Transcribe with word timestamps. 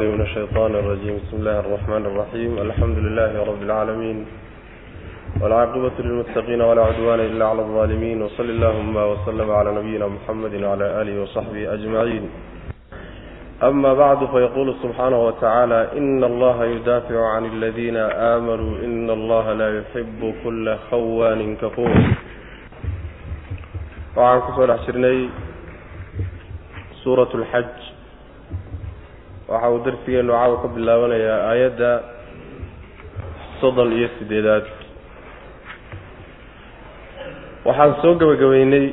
من 0.00 0.20
الشيطان 0.20 0.74
الرجيم 0.74 1.16
بسم 1.16 1.36
الله 1.36 1.60
الرحمن 1.60 2.06
الرحيم 2.06 2.58
الحمد 2.58 2.98
لله 2.98 3.44
رب 3.44 3.62
العالمين 3.62 4.26
والعاقبة 5.40 5.90
للمتقين 5.98 6.60
ولا 6.62 6.82
عدوان 6.84 7.20
إلا 7.20 7.44
على 7.46 7.60
الظالمين 7.62 8.22
وصل 8.22 8.44
اللهم 8.50 8.96
وسلم 8.96 9.50
على 9.50 9.70
نبينا 9.78 10.06
محمد 10.08 10.54
وعلى 10.62 11.02
آله 11.02 11.22
وصحبه 11.22 11.74
أجمعين 11.74 12.30
أما 13.62 13.94
بعد 13.94 14.18
فيقول 14.26 14.74
سبحانه 14.82 15.18
وتعالى 15.26 15.88
إن 15.98 16.24
الله 16.24 16.64
يدافع 16.64 17.26
عن 17.34 17.44
الذين 17.44 17.96
آمنوا 18.36 18.78
إن 18.84 19.10
الله 19.10 19.52
لا 19.52 19.68
يحب 19.80 20.34
كل 20.44 20.76
خوان 20.90 21.56
كفور 21.56 21.90
وعن 24.16 24.40
كسر 24.40 24.76
حشرني 24.78 25.28
سورة 27.04 27.30
الحج 27.34 27.89
waxa 29.51 29.69
uu 29.73 29.79
darsigeenu 29.85 30.31
caawa 30.33 30.55
ka 30.63 30.67
bilaabanayaa 30.75 31.39
aayadda 31.51 31.89
soddon 33.59 33.89
iyo 33.97 34.07
siddeedaad. 34.19 34.65
Waxaan 37.65 37.93
soo 38.01 38.13
gebagabeynay 38.21 38.85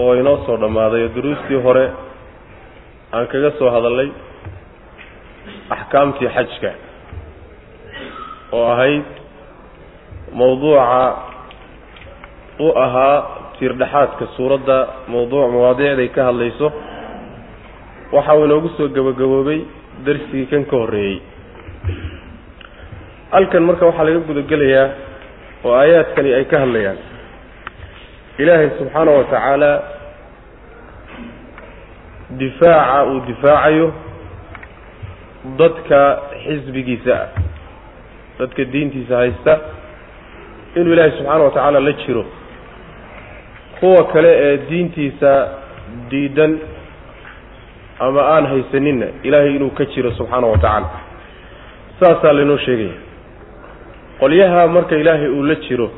oo 0.00 0.12
inoo 0.20 0.36
soo 0.46 0.56
dhammaaday 0.62 1.02
oo 1.06 1.14
duruustii 1.16 1.60
hore 1.66 1.86
aan 3.14 3.26
kaga 3.32 3.50
soo 3.58 3.70
hadallay 3.74 4.08
axkaamtii 5.74 6.28
xajka 6.36 6.70
oo 8.56 8.64
ahayd 8.72 9.06
mawduuca 10.38 11.00
u 12.66 12.68
ahaa 12.84 13.16
tiirdhexaadka 13.58 14.24
suuradda 14.36 14.76
mawduuc 15.12 15.50
mawaadiicday 15.54 16.08
ka 16.16 16.22
hadlayso. 16.28 16.68
Waxa 18.14 18.34
uu 18.38 18.44
inoogu 18.46 18.68
soo 18.76 18.88
gebagaboobay 18.96 19.60
darsigii 20.06 20.46
kan 20.50 20.64
ka 20.70 20.76
horreeyey. 20.76 21.18
Halkan 23.32 23.62
marka 23.68 23.86
waxaa 23.88 24.04
laga 24.08 24.20
gudagelayaa 24.28 24.88
oo 25.64 25.74
aayaadkani 25.80 26.30
ay 26.38 26.44
ka 26.50 26.56
hadlayaan. 26.64 26.98
Ilaahay 28.38 28.68
subxaana 28.78 29.10
wa 29.18 29.24
tacaala 29.32 29.70
difaaca 32.40 33.04
uu 33.10 33.20
difaacayo 33.28 33.86
dadka 35.58 36.00
xisbigiisa 36.44 37.14
ah 37.22 37.28
dadka 38.38 38.64
diintiisa 38.72 39.14
haysta 39.22 39.54
inuu 40.76 40.92
ilaahay 40.92 41.12
subxaana 41.18 41.44
wa 41.44 41.50
tacaala 41.50 41.80
la 41.80 41.92
jiro. 41.92 42.24
Kuwa 43.80 44.04
kale 44.12 44.30
ee 44.44 44.56
diintiisa 44.70 45.32
diidan 46.10 46.58
ama 48.00 48.20
aan 48.34 48.46
haysaninna 48.46 49.06
ilaahay 49.22 49.56
inuu 49.56 49.70
ka 49.70 49.84
jiro 49.84 50.10
subxaana 50.18 50.46
wa 50.46 50.58
tacaala. 50.58 50.88
Saasaa 52.00 52.32
laynoo 52.32 52.58
sheegaya. 52.58 52.94
Qolyaha 54.20 54.66
marka 54.68 54.96
ilaahay 54.96 55.28
uu 55.28 55.42
la 55.42 55.54
jiro 55.54 55.90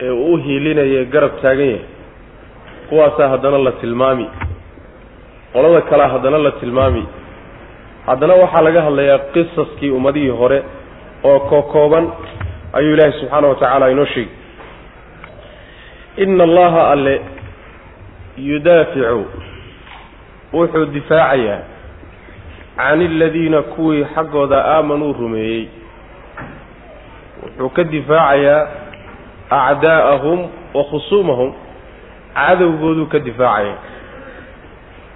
ee 0.00 0.10
uu 0.10 0.34
u 0.34 0.36
hiilinaya 0.36 1.04
garab 1.04 1.32
taagan 1.42 1.66
yahay 1.66 1.80
kuwaasaa 2.88 3.28
haddana 3.28 3.58
la 3.58 3.72
tilmaami. 3.72 4.26
Qolada 5.52 5.80
kalea 5.90 6.08
haddana 6.08 6.38
la 6.38 6.50
tilmaami. 6.60 7.04
Haddana 8.06 8.34
waxaa 8.42 8.62
laga 8.66 8.82
hadlayaa 8.82 9.18
qisaskii 9.34 9.90
ummadihii 9.90 10.28
hore 10.40 10.62
oo 11.24 11.40
kokooban 11.40 12.04
ayuu 12.72 12.94
ilaahay 12.94 13.12
subxaana 13.20 13.46
wa 13.48 13.54
tacaala 13.54 13.90
inoo 13.90 14.04
sheegi 14.06 14.30
ina 16.16 16.44
allaha 16.44 16.90
alle 16.90 17.20
yudaaficu 18.38 19.24
wuxuu 20.54 20.86
difaacayaa 20.96 21.60
can 22.76 23.00
iladiina 23.02 23.62
kuwii 23.62 24.04
xaggooda 24.14 24.58
aamanuu 24.74 25.12
rumeeyey. 25.20 25.64
Wuxuu 27.42 27.68
ka 27.76 27.84
difaacayaa 27.84 28.60
acdaa'ahum 29.50 30.40
wa 30.76 30.84
khusuumahum 30.90 31.50
cadowgooduu 32.34 33.06
ka 33.12 33.18
difaacaya. 33.18 33.74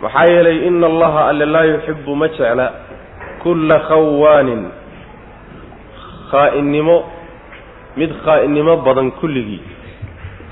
Maxaa 0.02 0.24
yeelay 0.32 0.66
ina 0.66 0.86
allaha 0.86 1.20
alle 1.28 1.46
laa 1.46 1.64
yuxibu 1.64 2.16
ma 2.16 2.28
jecla 2.28 2.66
kulla 3.42 3.78
khawaanin 3.88 4.62
khaainnimo 6.30 6.96
mid 7.96 8.10
khaainnimo 8.24 8.76
badan 8.86 9.10
kulligii 9.20 9.62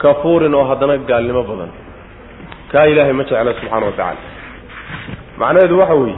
kafuurin 0.02 0.54
oo 0.54 0.64
haddana 0.70 0.96
gaalnimo 1.10 1.42
badan. 1.50 1.70
Kaa 2.72 2.86
ilaahay 2.90 3.12
ma 3.12 3.24
jecla 3.24 3.52
subxaana 3.54 3.86
wa 3.86 3.92
tacaala 3.92 4.35
macnaheedu 5.40 5.78
waxa 5.80 5.94
weeye 5.94 6.16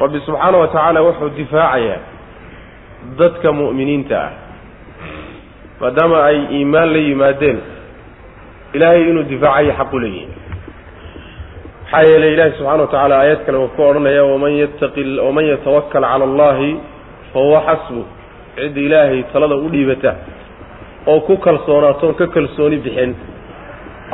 rabbi 0.00 0.18
subxaana 0.26 0.56
wa 0.62 0.68
tacaala 0.68 1.00
wuxuu 1.06 1.28
difaacayaa 1.38 2.00
dadka 3.18 3.52
mu'miniinta 3.60 4.16
ah 4.26 4.30
maadaama 5.80 6.18
ay 6.28 6.38
iimaan 6.56 6.92
la 6.94 6.98
yimaadeen. 7.08 7.58
Ilaahay 8.76 9.02
inuu 9.10 9.22
difaacayo 9.32 9.72
xaq 9.78 9.92
u 9.92 9.98
leeyihi 9.98 10.28
maxaa 11.84 12.02
yeelay 12.10 12.32
ilaahi 12.34 12.52
subxana 12.58 12.82
wa 12.82 12.86
tacaala 12.86 13.14
aayad 13.22 13.40
kale 13.46 13.58
uu 13.58 13.68
ku 13.76 13.82
odhanaya 13.88 14.24
waman 14.30 14.52
yattaqi 14.62 15.02
waman 15.26 15.44
yatawakkal 15.52 16.02
cala 16.02 16.24
allahi 16.30 16.70
fahuwa 17.32 17.60
xasbu. 17.68 18.02
Cidda 18.56 18.80
ilaahay 18.86 19.22
talada 19.32 19.56
u 19.56 19.68
dhiibata 19.72 20.12
oo 21.06 21.20
ku 21.26 21.36
kalsoonaatoon 21.46 22.14
ka 22.20 22.26
kalsooni 22.34 22.76
bixin. 22.84 23.14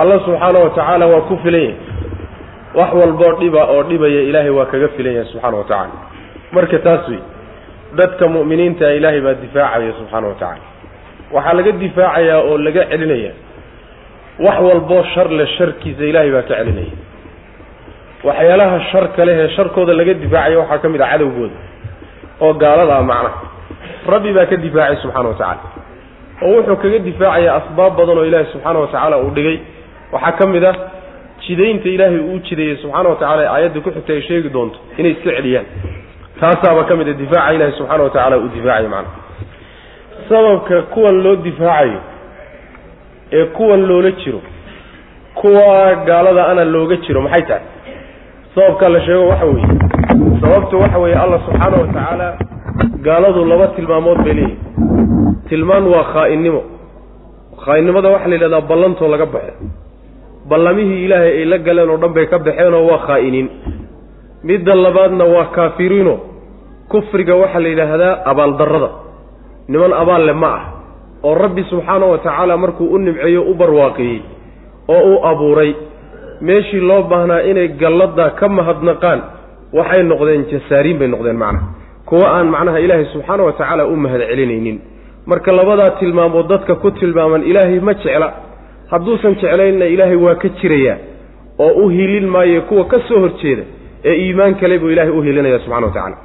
Alla 0.00 0.16
subxaana 0.26 0.58
wa 0.64 0.70
tacaala 0.76 1.06
waa 1.12 1.26
ku 1.28 1.34
filan 1.42 1.60
yahay 1.60 1.76
wax 2.78 2.90
walboo 3.00 3.32
dhiba 3.40 3.62
oo 3.74 3.82
dhibaya 3.90 4.20
ilaahay 4.30 4.50
waa 4.58 4.66
kaga 4.72 4.88
filan 4.96 5.14
yahay 5.16 5.28
subxaana 5.32 5.56
wa 5.60 5.64
tacaala. 5.64 5.96
Marka 6.54 6.78
taas 6.86 7.08
wey 7.12 7.20
dadka 7.98 8.24
mu'miniinta 8.34 8.86
ilaahay 8.98 9.20
baa 9.26 9.34
difaacaya 9.44 9.92
subxaana 9.98 10.26
wa 10.28 10.34
tacaala. 10.42 10.64
Waxaa 11.34 11.54
laga 11.58 11.72
difaacayaa 11.82 12.40
oo 12.48 12.56
laga 12.66 12.82
celinaya 12.90 13.32
wax 14.46 14.56
walboo 14.68 15.02
shar 15.14 15.28
le 15.38 15.46
sharkiisa 15.56 16.02
ilaahay 16.10 16.30
baa 16.36 16.42
ka 16.48 16.54
celinaya. 16.60 16.94
Waxyaalaha 18.26 18.76
sharka 18.92 19.24
leh 19.28 19.34
ee 19.44 19.48
sharkooda 19.56 19.92
laga 20.00 20.14
difaacaya 20.22 20.58
waxaa 20.62 20.78
ka 20.82 20.88
mid 20.92 21.00
ah 21.00 21.10
cadowgooda 21.12 21.56
oo 22.44 22.52
gaalada 22.62 22.94
ah 22.98 23.02
macnaha. 23.02 23.40
Rabbi 24.12 24.30
baa 24.36 24.46
ka 24.50 24.56
difaacay 24.64 24.96
subxaana 25.02 25.28
wa 25.28 25.34
tacaala. 25.34 25.62
Oo 26.44 26.52
wuxuu 26.58 26.76
kaga 26.82 26.98
difaacayaa 27.08 27.54
asbaab 27.60 27.92
badan 27.98 28.18
oo 28.20 28.24
ilaahay 28.28 28.48
subxaana 28.52 28.78
wa 28.82 28.86
tacaala 28.92 29.16
uu 29.24 29.30
dhigay. 29.36 29.56
Waxaa 30.12 30.32
ka 30.38 30.44
mid 30.54 30.64
ah 30.70 30.74
jidaynta 31.46 31.88
ilaahay 31.94 32.18
uu 32.30 32.38
jideeyey 32.48 32.76
subxaana 32.82 33.08
wa 33.08 33.16
tacala 33.16 33.42
aayadda 33.54 33.80
ku 33.84 33.90
xigta 33.96 34.12
ay 34.16 34.22
sheegi 34.28 34.48
doonto 34.56 34.78
inay 34.98 35.12
iska 35.12 35.30
celiyaan. 35.38 35.66
Taasaaba 36.40 36.84
ka 36.88 36.96
mid 36.96 37.08
a 37.08 37.12
difaaca 37.22 37.52
ilaahay 37.56 37.74
subxaana 37.78 38.02
wa 38.06 38.10
tacaala 38.14 38.36
uu 38.42 38.48
difaacayo 38.56 38.88
macnaha 38.88 39.22
sababka 40.28 40.76
kuwan 40.94 41.16
loo 41.24 41.36
difaacayo 41.36 42.00
ee 43.32 43.44
kuwan 43.56 43.86
loola 43.86 44.10
jiro 44.10 44.40
kuwa 45.34 45.94
gaalada 46.08 46.46
ana 46.46 46.64
looga 46.64 46.96
jiro 46.96 47.20
maxay 47.22 47.42
tahay? 47.42 47.62
Sababkaa 48.54 48.88
la 48.88 49.00
sheego 49.06 49.28
waxa 49.28 49.44
weeye. 49.44 49.66
Sababtu 50.40 50.80
waxa 50.80 50.98
weeye 50.98 51.16
allah 51.24 51.40
subxaana 51.46 51.76
wa 51.82 51.86
tacaala 51.86 52.28
gaaladu 53.06 53.44
laba 53.44 53.66
tilmaamood 53.76 54.18
bay 54.24 54.34
leeyihiin 54.34 54.58
tilmaan 55.48 55.84
waa 55.94 56.04
khaainnimo. 56.12 56.62
Khaainnimada 57.64 58.08
waxaa 58.14 58.28
la 58.28 58.34
yidhahdaa 58.36 58.60
ballantoo 58.70 59.08
laga 59.14 59.26
baxo 59.26 59.52
ballamihii 60.48 61.04
ilaahay 61.04 61.32
ay 61.38 61.44
la 61.44 61.58
galeen 61.58 61.90
oo 61.90 61.96
dhan 61.96 62.12
bay 62.12 62.26
ka 62.26 62.38
baxeenoo 62.38 62.86
waa 62.90 62.98
khaa'iniin. 63.06 63.48
Midda 64.44 64.74
labaadna 64.74 65.24
waa 65.24 65.44
kaafiriino 65.56 66.14
kufriga 66.88 67.34
waxaa 67.36 67.60
la 67.60 67.68
yidhaahdaa 67.68 68.18
abaaldarrada 68.24 68.88
niman 69.68 69.92
abaal 69.92 70.26
le 70.26 70.32
ma 70.32 70.48
ah. 70.58 70.64
Oo 71.24 71.34
rabbi 71.34 71.64
subxaana 71.70 72.06
wa 72.06 72.18
tacaala 72.18 72.56
markuu 72.56 72.86
u 72.94 72.98
nimceeyo 72.98 73.42
u 73.42 73.54
barwaaqiyey 73.54 74.20
oo 74.88 75.00
uu 75.10 75.24
abuuray 75.26 75.74
meeshii 76.40 76.80
loo 76.80 77.02
baahnaa 77.02 77.40
inay 77.50 77.68
galladda 77.68 78.30
ka 78.30 78.48
mahadnaqaan 78.48 79.20
waxay 79.72 80.02
noqdeen 80.02 80.44
jasaariin 80.52 80.98
bay 80.98 81.08
noqdeen 81.08 81.36
macnaha 81.36 81.66
kuwa 82.04 82.28
aan 82.36 82.46
macnaha 82.54 82.78
ilaahay 82.80 83.06
subxaana 83.12 83.42
wa 83.42 83.52
tacaala 83.52 83.86
u 83.86 83.96
mahad 83.96 84.20
celinaynin 84.28 84.80
marka 85.26 85.52
labadaa 85.52 85.90
tilmaamood 85.90 86.48
dadka 86.48 86.74
ku 86.74 86.90
tilmaaman 86.90 87.42
ilaahay 87.42 87.80
ma 87.80 87.94
jecla 87.94 88.28
hadduusan 88.94 89.34
jeclaynna 89.42 89.86
ilaahay 89.94 90.16
waa 90.26 90.34
ka 90.42 90.48
jirayaa 90.60 90.96
oo 91.58 91.72
u 91.84 91.88
hilin 91.88 92.26
maayo 92.34 92.62
kuwa 92.68 92.84
ka 92.92 92.98
soo 93.08 93.20
horjeeda 93.24 93.62
ee 94.04 94.14
iimaan 94.24 94.54
kale 94.60 94.78
buu 94.78 94.90
ilaahay 94.94 95.12
u 95.18 95.22
hilinaya 95.22 95.58
subxana 95.58 95.86
wa 95.86 95.92
tacaala. 95.92 96.16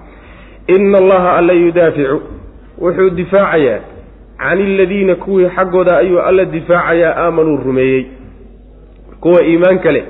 Ina 0.75 0.98
allaha 0.98 1.30
alla 1.38 1.54
yudaaficu 1.54 2.18
wuxuu 2.81 3.10
difaacayaa 3.10 3.80
can 4.38 4.60
iladiina 4.60 5.16
kuwii 5.16 5.50
xaggooda 5.56 5.98
ayuu 5.98 6.19
alla 6.19 6.45
difaacayaa 6.45 7.13
aamanuu 7.25 7.57
rumeeyey. 7.57 8.06
Kuwa 9.21 9.44
iimaan 9.44 9.80
kale 9.80 10.04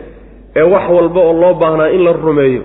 ee 0.55 0.61
wax 0.61 0.89
walba 0.89 1.19
oo 1.21 1.33
loo 1.41 1.53
baahnaa 1.53 1.89
in 1.89 2.03
la 2.03 2.11
rumeeyo 2.13 2.61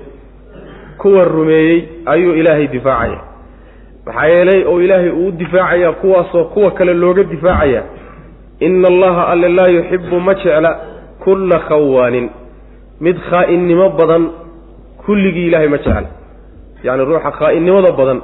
kuwa 0.99 1.25
rumeeyey 1.25 1.83
ayuu 2.07 2.35
ilaahay 2.35 2.67
difaacaya 2.67 3.21
maxaa 4.07 4.27
yeelay 4.27 4.65
oo 4.65 4.81
ilaahay 4.83 5.11
uu 5.11 5.31
difaacayaa 5.31 5.93
kuwaasoo 5.93 6.45
kuwa 6.45 6.71
kale 6.71 6.95
looga 6.95 7.23
difaacayaa 7.25 7.83
ina 8.61 8.89
allaha 8.89 9.23
alle 9.33 9.49
laa 9.49 9.69
yuxibu 9.69 10.21
ma 10.21 10.35
jecla 10.35 10.71
kulla 11.25 11.59
khawaanin 11.69 12.31
mid 13.01 13.17
khaainnimo 13.31 13.89
badan 13.99 14.31
kulligii 15.07 15.47
ilaahay 15.47 15.69
ma 15.69 15.79
jecla 15.79 16.09
yacni 16.85 17.05
ruuxa 17.05 17.31
khaa'inimada 17.39 17.93
badan 17.93 18.21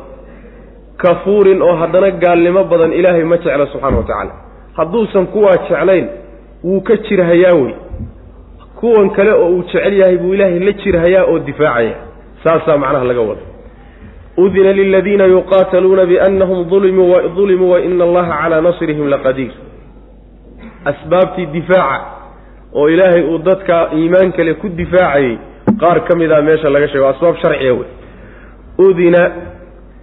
kafuurin 0.96 1.62
oo 1.62 1.74
haddana 1.80 2.10
gaalnimo 2.10 2.64
badan 2.64 2.92
ilaahay 2.92 3.24
ma 3.24 3.36
jecla 3.36 3.66
subxaana 3.72 3.96
wa 3.96 4.02
tacaala 4.02 4.32
hadduusan 4.76 5.26
kuwaa 5.26 5.56
jeclayn 5.68 6.06
wuu 6.64 6.80
ka 6.80 6.96
jirhayaa 6.96 7.54
wey 7.54 7.74
kuwan 8.80 9.10
kale 9.10 9.30
oo 9.32 9.48
uu 9.48 9.62
jecel 9.62 9.94
yahay 10.00 10.16
buu 10.18 10.34
ilaahay 10.34 10.58
la 10.58 10.72
jirhayaa 10.72 11.24
oo 11.24 11.38
difaacaya 11.38 11.94
saasaa 12.44 12.76
macnaha 12.78 13.04
laga 13.04 13.20
wada 13.20 13.40
udina 14.36 14.72
liladiina 14.72 15.24
yuqaataluuna 15.24 16.06
biannahum 16.06 16.72
ulimuu 16.72 17.14
dulimuu 17.36 17.70
wa 17.70 17.80
ina 17.80 18.04
allaha 18.04 18.42
calaa 18.42 18.60
nasrihim 18.60 19.08
laqadiir 19.08 19.50
asbaabtii 20.84 21.46
difaaca 21.46 22.04
oo 22.74 22.88
ilaahay 22.88 23.22
uu 23.22 23.38
dadka 23.38 23.88
iimaan 23.94 24.32
kale 24.32 24.54
ku 24.54 24.68
difaacayey 24.68 25.38
qaar 25.80 26.04
ka 26.08 26.16
mid 26.16 26.32
a 26.32 26.42
meesha 26.42 26.70
laga 26.70 26.88
sheego 26.88 27.08
asbaab 27.08 27.36
sharciga 27.42 27.72
wey 27.74 27.88
udina 28.78 29.22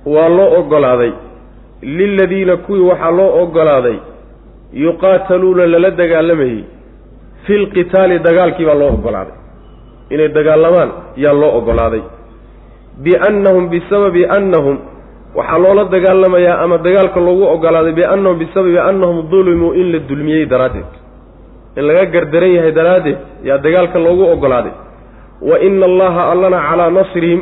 waa 0.06 0.30
loo 0.30 0.60
ogolaaday. 0.60 1.12
Liladiina 1.82 2.58
kuwii 2.58 2.82
waxaa 2.90 3.12
loo 3.12 3.42
ogolaaday 3.44 3.98
yuqaataluuna 4.74 5.66
lala 5.68 5.92
dagaalamayey 5.92 6.64
fi 7.46 7.54
lqitaali 7.58 8.20
dagaalkii 8.20 8.66
baa 8.66 8.74
loo 8.82 8.90
ogolaaday. 8.98 9.34
Inay 10.10 10.28
dagaalamaan 10.38 10.92
yaa 11.18 11.34
loo 11.34 11.58
ogolaaday. 11.58 12.02
Biannahum 13.04 13.70
bisababi 13.70 14.26
annahum 14.26 14.78
waxaa 15.36 15.58
loola 15.58 15.84
dagaalamayaa 15.86 16.60
ama 16.64 16.78
dagaalka 16.78 17.20
loogu 17.20 17.44
ogolaaday 17.56 17.94
biannahum 17.94 18.38
bisababi 18.40 18.80
annahum 18.80 19.30
dulimuu 19.32 19.74
in 19.74 19.92
la 19.92 20.00
dulmiyey 20.00 20.46
daraaddeed. 20.46 20.92
In 21.78 21.84
laga 21.88 22.06
gardaran 22.06 22.52
yahay 22.58 22.72
daraaddeed 22.72 23.18
yaa 23.44 23.58
dagaalka 23.58 24.00
loogu 24.00 24.24
ogolaaday. 24.34 24.72
Wa 25.42 25.60
ina 25.60 25.86
allaha 25.86 26.32
allana 26.32 26.60
calaa 26.70 26.90
nasrihim 26.90 27.42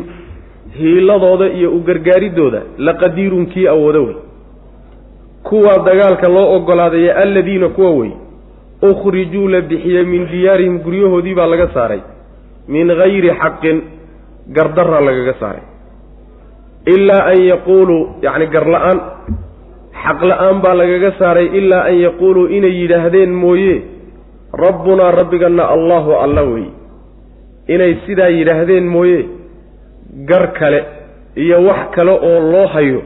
hiiladooda 0.79 1.47
iyo 1.49 1.71
u 1.71 1.79
gargaaridooda 1.87 2.61
laqadiirun 2.77 3.45
kii 3.45 3.67
awoodo 3.67 4.03
wey. 4.05 4.15
Kuwaa 5.43 5.77
dagaalka 5.85 6.27
loo 6.29 6.55
ogolaaday 6.55 7.11
alladiina 7.11 7.69
kuwa 7.69 7.91
wey 7.91 8.11
ukhrijuu 8.81 9.47
la 9.47 9.61
bixiyey 9.61 10.03
min 10.03 10.27
diyaarihim 10.31 10.79
guryahoodii 10.79 11.35
baa 11.35 11.47
laga 11.47 11.67
saaray. 11.73 12.01
Min 12.67 12.89
hayri 12.89 13.29
xaqin 13.41 13.81
gardarra 14.55 14.99
lagaga 15.01 15.33
saaray 15.39 15.63
ilaa 16.93 17.23
an 17.31 17.39
yaquuluu 17.51 18.01
yacni 18.21 18.47
garla-aan 18.55 18.99
xaq 20.03 20.19
la'aan 20.29 20.61
baa 20.63 20.73
lagaga 20.81 21.11
saaray 21.19 21.47
ilaa 21.59 21.83
an 21.89 21.97
yaquuluu 22.05 22.47
inay 22.57 22.73
yidhaahdeen 22.81 23.33
mooye 23.43 23.75
rabbunaa 24.63 25.11
rabbiganna 25.19 25.63
allahu 25.75 26.11
alla 26.23 26.43
wey 26.51 26.65
inay 27.67 27.93
sidaa 28.05 28.29
yidhaahdeen 28.37 28.87
mooye 28.95 29.25
gar 30.29 30.45
kale 30.59 30.83
iyo 31.35 31.57
wax 31.67 31.89
kale 31.95 32.11
oo 32.11 32.39
loo 32.51 32.67
hayo 32.67 33.01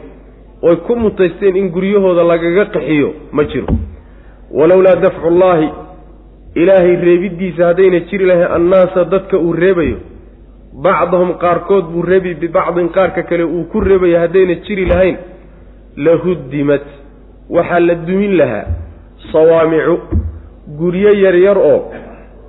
oy 0.62 0.76
ku 0.76 0.96
mutaysteen 0.96 1.56
in 1.56 1.70
guryahooda 1.76 2.24
lagaga 2.24 2.66
qaxiyo 2.66 3.14
ma 3.32 3.44
jiro. 3.44 3.68
Walowlaa 4.52 4.96
dafcu 4.96 5.30
llaahi 5.40 5.70
ilaahay 6.56 6.96
reebiddiisa 7.08 7.66
haddayna 7.66 8.00
jiri 8.10 8.26
lahayn 8.26 8.52
annaasa 8.58 9.06
dadka 9.06 9.38
uu 9.38 9.54
reebayo 9.54 9.98
bacdahum 10.74 11.34
qaarkood 11.44 11.86
buu 11.94 12.02
reebi 12.02 12.34
bibacdin 12.36 12.90
qaarka 12.90 13.24
kale 13.24 13.44
uu 13.44 13.64
ku 13.72 13.80
reebayo 13.80 14.20
haddayna 14.20 14.56
jiri 14.66 14.86
lahayn 14.86 15.18
lahuddimat 15.98 16.82
waxaa 17.50 17.80
la 17.80 17.96
dumin 17.96 18.38
lahaa 18.38 18.66
sawaamicu 19.32 19.98
guryo 20.80 21.14
yaryar 21.24 21.58
oo 21.58 21.92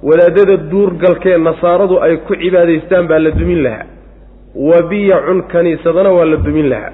wadaadada 0.02 0.56
duurgalkee 0.56 1.38
nasaaradu 1.38 2.00
ay 2.02 2.16
ku 2.16 2.34
cibaadaystaan 2.36 3.06
baa 3.08 3.18
la 3.18 3.30
dumin 3.30 3.62
lahaa. 3.62 3.84
Wa 4.54 4.82
biyacun 4.82 5.42
kaniisadana 5.52 6.10
waa 6.10 6.24
la 6.24 6.36
dumin 6.36 6.68
lahaa. 6.68 6.92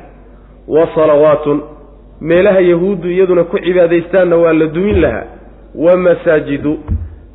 Wa 0.68 0.88
salawaatun 0.94 1.62
meelaha 2.20 2.60
yahuuddu 2.60 3.08
iyaduna 3.10 3.44
ku 3.44 3.58
cibaadaystaanna 3.58 4.36
waa 4.36 4.52
la 4.52 4.66
dumin 4.66 5.00
lahaa. 5.00 5.24
Wa 5.74 5.96
masaajidu 5.96 6.78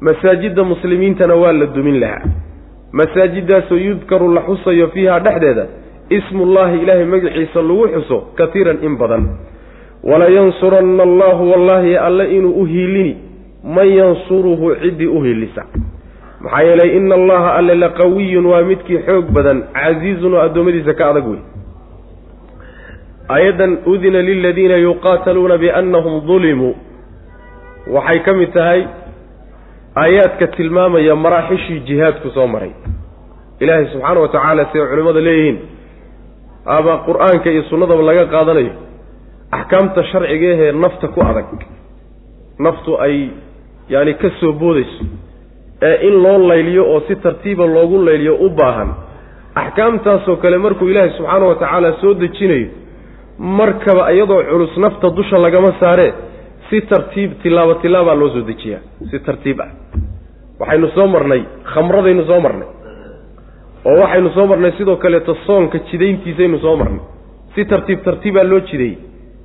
masaajidda 0.02 0.64
muslimiintana 0.64 1.36
waa 1.36 1.52
la 1.54 1.66
dumin 1.66 2.00
lahaa 2.00 2.22
masaajiddaasoo 2.92 3.76
yudkaru 3.78 4.34
la 4.34 4.42
xusayo 4.42 4.88
fiiha 4.88 5.20
dhexdeeda 5.20 5.66
ismullaahi 6.10 6.80
ilaahay 6.84 7.06
magaciisa 7.06 7.62
lagu 7.62 7.88
xuso 7.88 8.18
katiiran 8.36 8.84
in 8.84 8.98
badan. 8.98 9.24
Walayansuranna 10.04 11.04
allaahu 11.04 11.52
wallaahi 11.52 11.98
alle 11.98 12.26
inuu 12.38 12.62
u 12.62 12.66
hiilini 12.66 13.18
man 13.64 13.88
yansuruhu 13.88 14.76
ciddii 14.82 15.08
u 15.08 15.22
hiilisa. 15.22 15.66
Maxaa 16.42 16.62
yeelay 16.64 16.98
ina 16.98 17.16
allaha 17.16 17.54
alle 17.54 17.76
laqawiyun 17.76 18.46
waa 18.46 18.62
midkii 18.64 18.98
xoog 19.08 19.26
badan 19.32 19.64
casiizun 19.74 20.34
oo 20.34 20.42
addoommadiisa 20.42 20.94
ka 20.94 21.10
adag 21.10 21.28
wey 21.32 21.40
aayaddan 23.30 23.78
udina 23.86 24.22
liladiina 24.22 24.78
yuqaataluuna 24.78 25.58
biannahum 25.58 26.16
dulimuu 26.28 26.74
waxay 27.96 28.20
ka 28.26 28.34
mid 28.34 28.52
tahay 28.54 28.82
aayaadka 29.96 30.48
tilmaamaya 30.48 31.16
maraaxishii 31.16 31.80
jihaadku 31.80 32.30
soo 32.30 32.48
maray. 32.48 32.72
Ilaahay 33.60 33.86
subxaana 33.94 34.20
wa 34.20 34.28
tacaala 34.28 34.66
siday 34.66 34.88
culimmada 34.88 35.22
leeyihiin. 35.28 35.60
Ama 36.66 36.94
qur'aanka 37.08 37.50
iyo 37.52 37.64
sunnadaba 37.70 38.04
laga 38.10 38.26
qaadanayo. 38.34 38.74
Axkaamta 39.52 40.04
sharciga 40.12 40.48
ahee 40.56 40.72
nafta 40.72 41.08
ku 41.08 41.20
adag. 41.30 41.46
Naftu 42.60 42.92
ay 43.06 43.30
yaani 43.90 44.14
ka 44.22 44.30
soo 44.40 44.54
boodayso. 44.54 45.04
Ee 45.82 46.08
in 46.08 46.16
loo 46.24 46.38
layliyo 46.48 46.84
oo 46.94 47.00
si 47.08 47.16
tartiiba 47.16 47.66
loogu 47.66 48.06
layliyo 48.06 48.36
u 48.36 48.50
baahan. 48.50 48.90
Axkaamtaasoo 49.56 50.36
kale 50.36 50.58
markuu 50.58 50.88
ilaahay 50.90 51.12
subxaana 51.18 51.46
wa 51.46 51.56
tacaala 51.56 51.94
soo 52.02 52.14
dejinayo 52.14 52.68
markaba 53.38 54.12
iyadoo 54.14 54.44
culus 54.44 54.78
nafta 54.78 55.10
dusha 55.10 55.38
lagama 55.38 55.74
saaree 55.80 56.14
si 56.72 56.82
tartiib 56.88 57.32
tilaabo 57.44 57.74
tilaabaa 57.84 58.16
loo 58.16 58.30
soo 58.30 58.42
dejiyaa. 58.48 58.80
Si 59.12 59.20
tartiib 59.20 59.60
ah. 59.62 59.70
Waxaynu 60.60 60.88
soo 60.96 61.08
marnay 61.08 61.44
khamradaynu 61.74 62.24
soo 62.26 62.40
marnay. 62.40 62.68
Oo 63.86 63.96
waxaynu 64.02 64.30
soo 64.36 64.48
marnay 64.48 64.72
sidoo 64.78 64.96
kaleeto 64.96 65.36
soonka 65.46 65.78
jidayntiisaynu 65.92 66.58
soo 66.66 66.76
marnay. 66.82 67.02
Si 67.56 67.66
tartiib 67.66 68.00
tartiibaa 68.08 68.44
loo 68.44 68.60
jideeyey. 68.60 68.98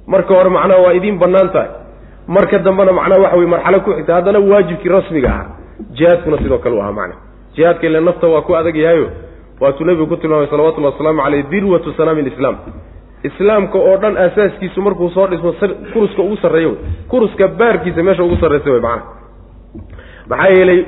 Marka 0.07 0.35
hore 0.35 0.51
macnaha 0.51 0.81
waa 0.87 0.93
idiin 0.99 1.19
bannaan 1.19 1.51
tahay. 1.51 1.71
Marka 2.29 2.59
dambena 2.59 2.93
macnaha 2.93 3.21
waxa 3.23 3.37
weye 3.37 3.51
marxalo 3.55 3.81
ku 3.81 3.91
xigta. 3.93 4.15
Haddana 4.15 4.39
waajibkii 4.39 4.89
rasmiga 4.89 5.29
ahaa. 5.29 5.51
Jihaadkuna 5.97 6.39
sidoo 6.39 6.59
kale 6.59 6.77
u 6.77 6.81
ahaa 6.81 6.93
macna 6.93 7.17
jihaadka 7.57 7.87
ile 7.87 8.01
nafta 8.01 8.29
waa 8.29 8.43
ku 8.43 8.55
adag 8.57 8.77
yahayo 8.77 9.11
waatuu 9.61 9.85
nebigu 9.85 10.07
ku 10.07 10.17
tilmaamay 10.17 10.49
salawatullahi 10.51 10.93
wasalaamu 10.93 11.23
caleyh 11.23 11.45
dirwatu 11.51 11.93
sanaami 11.97 12.23
lislaam 12.23 12.57
islaamka 13.29 13.79
oo 13.79 13.97
dhan 14.03 14.17
asaaskiisu 14.27 14.83
markuu 14.83 15.11
soo 15.11 15.27
dhismo 15.27 15.53
kuruska 15.93 16.23
ugu 16.23 16.37
sarreeyo 16.43 16.69
wey 16.71 16.79
kuruska 17.09 17.49
baarkiisa 17.49 18.03
meesha 18.03 18.23
ugu 18.25 18.37
sarraysa 18.41 18.71
wey 18.71 18.81
macnaha. 18.81 19.13
Maxaa 20.31 20.49
yeelay 20.57 20.81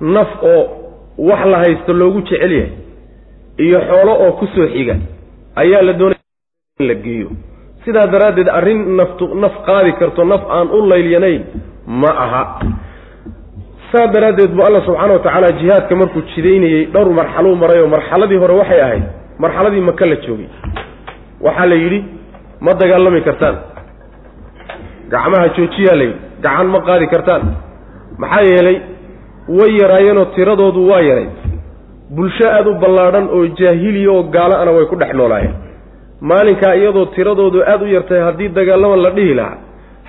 naf 0.00 0.28
oo 0.42 0.62
wax 1.18 1.46
la 1.52 1.58
haysto 1.58 1.92
loogu 1.92 2.20
jecel 2.28 2.52
yahay 2.52 2.70
iyo 3.58 3.78
xoolo 3.88 4.12
oo 4.24 4.32
ku 4.32 4.46
soo 4.54 4.66
xiga 4.74 4.96
ayaa 5.56 5.82
la 5.82 5.92
doonaya 5.92 6.20
in 6.80 6.86
la 6.88 6.94
geeyo. 6.94 7.28
Sidaa 7.84 8.06
daraaddeed 8.12 8.48
arrin 8.48 8.80
naftu 8.96 9.34
naf 9.34 9.54
qaadi 9.66 9.92
karto 10.00 10.24
naf 10.24 10.42
aan 10.56 10.68
u 10.76 10.86
laylyanayn 10.90 11.42
ma 11.86 12.10
aha. 12.24 12.42
Saa 13.92 14.06
daraaddeed 14.14 14.50
buu 14.56 14.64
alla 14.68 14.80
subxaana 14.86 15.12
wa 15.12 15.18
tacaala 15.26 15.50
jihaadka 15.60 15.94
markuu 15.96 16.22
jidaynayey 16.34 16.86
dhowr 16.94 17.10
marxaluu 17.20 17.54
maray 17.62 17.80
oo 17.82 17.88
marxaladii 17.96 18.36
hore 18.42 18.54
waxay 18.60 18.80
ahayd 18.86 19.02
marxaladii 19.38 19.80
maka 19.90 20.06
la 20.06 20.16
joogay 20.26 20.48
waxaa 21.46 21.66
la 21.72 21.76
yidhi 21.82 22.00
ma 22.64 22.72
dagaalami 22.80 23.20
kartaan. 23.28 23.56
Gacmaha 25.12 25.48
joojiyaa 25.56 25.96
la 26.00 26.04
yidhi 26.04 26.18
gacan 26.44 26.66
ma 26.74 26.80
qaadi 26.88 27.06
kartaan. 27.14 27.42
Maxaa 28.22 28.44
yeelay 28.50 28.76
way 29.58 29.70
yaraayeenoo 29.82 30.24
tiradoodu 30.36 30.80
waa 30.90 31.00
yaray. 31.10 31.28
Bulsho 32.16 32.46
aada 32.56 32.70
u 32.70 32.74
ballaadhan 32.82 33.26
oo 33.36 33.44
jaahiliya 33.58 34.10
oo 34.16 34.22
gaalo 34.34 34.54
ana 34.62 34.70
way 34.76 34.84
ku 34.92 34.96
dhex 35.00 35.12
noolaayeen. 35.20 35.54
Maalinkaa 36.30 36.74
iyadoo 36.80 37.06
tiradoodu 37.16 37.58
aada 37.72 37.84
u 37.84 37.88
yartahay 37.96 38.22
haddii 38.28 38.48
dagaalama 38.58 38.96
la 39.04 39.10
dhihi 39.16 39.34
lahaa 39.40 39.56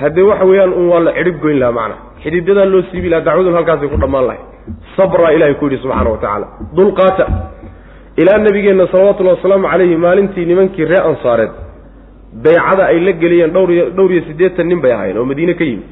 haddee 0.01 0.21
waxa 0.29 0.45
weeyaan 0.49 0.73
un 0.79 0.87
waa 0.91 0.99
la 1.07 1.11
cidhib 1.17 1.37
goyn 1.43 1.59
lahaa 1.61 1.71
macna. 1.79 1.95
Xididadaa 2.23 2.65
loo 2.73 2.81
siibi 2.91 3.09
lahaa 3.11 3.25
dacwadun 3.27 3.53
halkaasay 3.57 3.87
ku 3.93 3.97
dhammaan 4.03 4.25
lahay 4.29 4.41
sabraa 4.97 5.31
ilahay 5.35 5.53
ku 5.59 5.65
yidhi 5.67 5.77
subxaana 5.83 6.09
wa 6.13 6.17
tacaala 6.23 6.47
dulqaata 6.77 7.23
ilaa 8.17 8.37
nabigeenna 8.37 8.87
salawatullahi 8.87 9.35
wasalaamu 9.37 9.67
calayhi 9.71 9.95
maalintii 9.95 10.45
nimankii 10.45 10.85
ree 10.85 11.01
ansaareed. 11.09 11.51
Baycada 12.43 12.85
ay 12.85 12.99
la 12.99 13.11
geliyeen 13.11 13.51
dhowr 13.51 14.11
iyo 14.11 14.21
siddeetan 14.27 14.67
nin 14.67 14.81
bay 14.81 14.91
ahaayeen 14.91 15.17
oo 15.17 15.25
madiine 15.25 15.53
ka 15.53 15.63
yimid. 15.63 15.87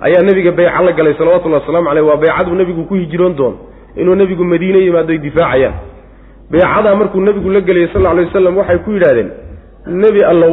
Ayaa 0.00 0.22
nebiga 0.28 0.52
bayca 0.52 0.82
la 0.86 0.92
galay 0.92 1.14
salawatullahi 1.18 1.60
wasalaamu 1.62 1.88
caleyh 1.88 2.06
waa 2.08 2.16
baycaduu 2.16 2.54
nebigu 2.54 2.84
ku 2.84 2.94
hijiroon 2.94 3.36
doono 3.36 3.56
inuu 3.96 4.14
nebigu 4.14 4.44
madiine 4.44 4.78
yimaado 4.78 5.12
ay 5.12 5.18
difaacayaan. 5.18 5.74
Baycadaa 6.50 6.94
markuu 6.94 7.20
nebigu 7.20 7.50
la 7.50 7.60
gelayay 7.60 7.88
sal 7.92 8.06
alay 8.06 8.24
wasalam 8.24 8.56
waxay 8.56 8.78
ku 8.78 8.90
yidhahdeen 8.92 9.30
nebi 9.86 10.20
allow 10.24 10.52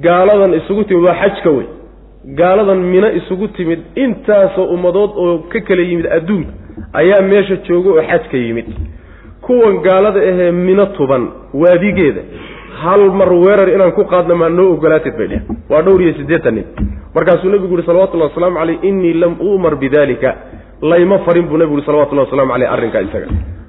gaaladan 0.00 0.54
isugu 0.54 0.84
timid 0.84 1.04
waa 1.04 1.14
xajka 1.22 1.50
wey 1.50 1.66
gaaladan 2.40 2.78
mino 2.92 3.08
isugu 3.18 3.48
timid 3.48 3.80
intaasoo 3.94 4.64
ummadood 4.74 5.10
oo 5.16 5.38
ka 5.52 5.60
kala 5.60 5.82
yimid 5.82 6.06
adduun 6.06 6.46
ayaa 6.92 7.20
meesha 7.30 7.56
jooga 7.68 7.90
oo 7.90 8.02
xajka 8.10 8.36
yimid 8.36 8.66
kuwan 9.46 9.82
gaalada 9.86 10.20
ahee 10.20 10.50
mino 10.50 10.86
tuban 10.96 11.22
waadigeeda. 11.54 12.22
Hal 12.82 13.02
mar 13.20 13.30
weerar 13.32 13.68
inaan 13.68 13.92
ku 13.92 14.04
qaadna 14.12 14.34
maa 14.34 14.48
noo 14.48 14.72
ogolaatid 14.74 15.14
bay 15.18 15.26
dheh 15.32 15.40
waa 15.70 15.82
dhowr 15.82 16.02
iyo 16.02 16.14
siddeetan 16.18 16.54
nin. 16.54 16.64
Markaasuu 17.14 17.50
nebigu 17.50 17.74
yuhi 17.74 17.86
salawatullahi 17.86 18.30
wasalaamu 18.30 18.56
caleyh 18.58 18.78
innii 18.82 19.12
lam 19.22 19.36
uumar 19.40 19.76
bidalika 19.76 20.30
layma 20.82 21.18
farin 21.26 21.46
buu 21.48 21.56
nebigu 21.58 21.76
yuhi 21.76 21.86
salawatullahi 21.86 22.26
wasalamu 22.26 22.52
caleyh 22.52 22.72
arrinkaa 22.72 23.00
isaga. 23.08 23.26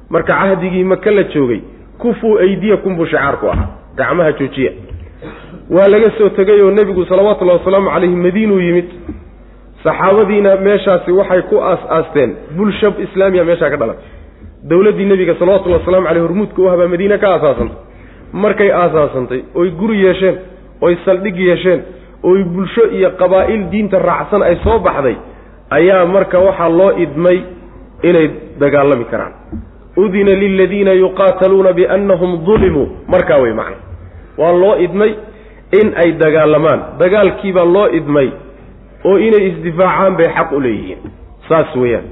Marka 0.10 0.34
cahdigii 0.34 0.84
maka 0.84 1.12
la 1.12 1.24
joogay 1.24 1.62
kufuu 1.98 2.38
aydiyakum 2.46 2.96
buu 2.96 3.06
shacaarku 3.06 3.48
ahaa. 3.48 3.68
Gacmaha 3.98 4.32
joojiya. 4.40 4.72
Waa 5.70 5.88
laga 5.88 6.12
soo 6.18 6.30
tegay 6.30 6.62
oo 6.62 6.72
nebigu 6.72 7.06
salawaatullahi 7.06 7.60
wasalaamu 7.60 7.90
caleyhi 7.90 8.16
madiinuu 8.16 8.60
yimid. 8.60 8.90
Saxaabadiina 9.84 10.56
meeshaasi 10.56 11.12
waxay 11.12 11.42
ku 11.50 11.60
aas-aasteen 11.70 12.36
bulsha 12.58 12.94
islaamiya 13.06 13.44
meeshaa 13.44 13.70
ka 13.70 13.78
dhalatay 13.78 14.13
dowladdii 14.70 15.06
nebiga 15.06 15.36
salawatullahi 15.40 15.80
wasalamu 15.82 16.08
caleyh 16.08 16.22
hormuudka 16.24 16.62
u 16.62 16.68
habaa 16.70 16.88
madiine 16.88 17.18
ka 17.18 17.28
aasaasantay 17.34 17.78
markay 18.34 18.72
aasaasantay 18.72 19.42
oy 19.56 19.70
guri 19.70 20.04
yeesheen 20.06 20.36
oy 20.82 20.96
saldhig 21.06 21.38
yeesheen 21.48 21.82
oy 22.24 22.44
bulsho 22.44 22.86
iyo 22.98 23.10
qabaa'il 23.22 23.70
diinta 23.72 24.00
raacsan 24.00 24.42
ay 24.44 24.56
soo 24.64 24.80
baxday 24.80 25.16
ayaa 25.70 26.06
marka 26.06 26.40
waxaa 26.40 26.70
loo 26.70 26.92
idmay 26.98 27.40
inay 28.04 28.28
dagaalami 28.60 29.06
karaan. 29.06 29.34
Udina 29.98 30.32
liladiina 30.32 30.94
yuqaataluuna 30.94 31.74
biannahum 31.74 32.46
dulimuu 32.46 32.88
markaa 33.08 33.38
wey 33.44 33.54
macna. 33.54 33.78
Waa 34.38 34.52
loo 34.52 34.76
idmay 34.86 35.12
in 35.80 35.94
ay 35.96 36.12
dagaalamaan. 36.24 36.80
Dagaalkiibaa 37.00 37.66
loo 37.66 37.88
idmay 38.00 38.30
oo 39.06 39.18
inay 39.18 39.48
isdifaacaan 39.50 40.18
bay 40.18 40.28
xaq 40.38 40.52
u 40.52 40.60
leeyihiin. 40.60 41.00
Saas 41.50 41.76
weeyaan 41.76 42.04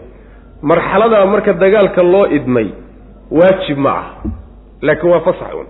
marxaladaa 0.69 1.25
marka 1.33 1.53
dagaalka 1.63 2.01
loo 2.13 2.25
idmay 2.37 2.67
waajib 3.37 3.77
ma 3.85 3.91
ah. 4.01 4.05
Laakiin 4.81 5.11
waa 5.13 5.19
fasax 5.27 5.53
un. 5.61 5.67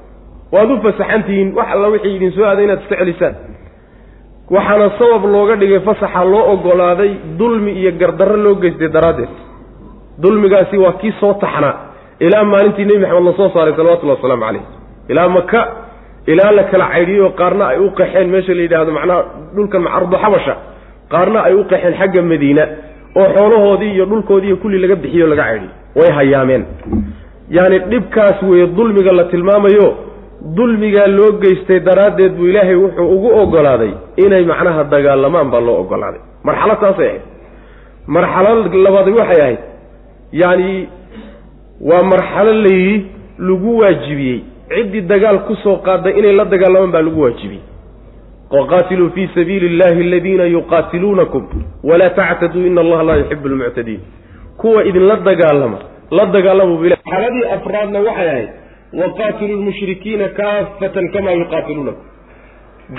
Waad 0.54 0.70
u 0.72 0.78
fasaxantihiin 0.86 1.50
wax 1.58 1.68
alla 1.76 1.88
wixii 1.94 2.16
idin 2.16 2.32
soo 2.36 2.46
aaday 2.50 2.64
inaad 2.66 2.82
iska 2.84 2.96
celisaan 3.02 3.36
waxaana 4.56 4.88
sabab 5.00 5.24
looga 5.34 5.56
dhigay 5.62 5.80
fasaxa 5.88 6.24
loo 6.32 6.44
ogolaaday 6.54 7.12
dulmi 7.40 7.72
iyo 7.82 7.92
gardarro 8.02 8.38
loo 8.46 8.56
geystay 8.62 8.90
daraaddeed. 8.96 9.34
Dulmigaasi 10.24 10.78
waa 10.84 10.94
kii 11.02 11.14
soo 11.20 11.34
taxnaa 11.44 11.76
ilaa 12.26 12.44
maalintii 12.44 12.86
nebi 12.86 13.00
maxamed 13.00 13.26
la 13.30 13.34
soo 13.40 13.50
saaray 13.54 13.74
salawatullahi 13.78 14.18
wasalaamu 14.20 14.44
calayh 14.46 14.64
ilaa 15.12 15.30
maka 15.38 15.60
ilaa 16.32 16.52
la 16.58 16.64
kala 16.72 16.86
caydhiyey 16.94 17.22
oo 17.26 17.30
qaarna 17.40 17.66
ay 17.72 17.80
u 17.80 17.90
qaxeen 18.00 18.28
meesha 18.34 18.54
la 18.58 18.62
yidhaahdo 18.66 18.92
macnaha 18.98 19.22
dhulkan 19.56 19.88
ardu 19.98 20.16
xabasha 20.24 20.54
qaarna 21.14 21.40
ay 21.48 21.54
u 21.54 21.64
qaxeen 21.72 21.94
xagga 22.00 22.22
madiina 22.32 22.64
oo 23.16 23.28
xoolahoodii 23.36 23.92
iyo 23.96 24.06
dhulkoodii 24.06 24.48
iyo 24.48 24.58
kulli 24.58 24.80
laga 24.80 24.96
bixiyo 24.96 25.28
laga 25.28 25.44
caydhiyo 25.44 25.72
way 25.96 26.10
hayaameen. 26.18 26.64
Yacni 27.50 27.80
dhibkaas 27.80 28.42
weeye 28.44 28.68
dulmiga 28.68 29.12
la 29.14 29.24
tilmaamayo 29.24 29.88
dulmigaa 30.56 31.08
loo 31.08 31.32
geystay 31.42 31.80
daraaddeed 31.80 32.32
buu 32.38 32.46
ilaahay 32.48 32.76
wuxuu 32.76 33.08
ugu 33.16 33.30
ogolaaday 33.42 33.92
inay 34.18 34.44
macnaha 34.46 34.84
dagaalamaan 34.84 35.52
baa 35.52 35.60
loo 35.68 35.80
ogolaaday. 35.84 36.22
Marxalad 36.44 36.80
taasay 36.80 37.08
ahayd. 37.08 37.22
Marxalad 38.08 38.74
labaadi 38.86 39.12
waxay 39.20 39.42
ahayd. 39.42 39.60
Yacni 40.42 40.88
waa 41.90 42.04
marxalo 42.04 42.54
layidhi 42.54 43.06
lagu 43.40 43.78
waajibiyey. 43.80 44.40
Ciddii 44.76 45.02
dagaal 45.02 45.40
ku 45.48 45.56
soo 45.64 45.78
qaaday 45.86 46.14
inay 46.20 46.34
la 46.40 46.46
dagaalamaan 46.46 46.92
baa 46.92 47.02
lagu 47.02 47.22
waajibiyey 47.22 47.62
waqaatiluu 48.52 49.10
fii 49.16 49.30
sabiili 49.36 49.66
illahi 49.66 50.02
aladiina 50.08 50.46
yuqaatiluunakum 50.46 51.44
walaa 51.84 52.10
tactaduu 52.10 52.66
ina 52.66 52.82
allaha 52.82 53.04
laa 53.04 53.16
yuxibu 53.16 53.48
almuctadiin 53.48 54.02
kuwa 54.58 54.84
idinla 54.84 55.16
dagaalama 55.16 55.78
la 56.12 56.26
dagaalama 56.26 56.76
bu 56.76 56.84
marxaladii 56.94 57.46
afraadna 57.58 58.00
waxay 58.08 58.30
ahayd 58.30 58.50
waqaatilu 59.02 59.54
lmushrikiina 59.62 60.28
kaafatan 60.40 61.12
kamaa 61.14 61.32
yuqaatiluunakum 61.42 62.06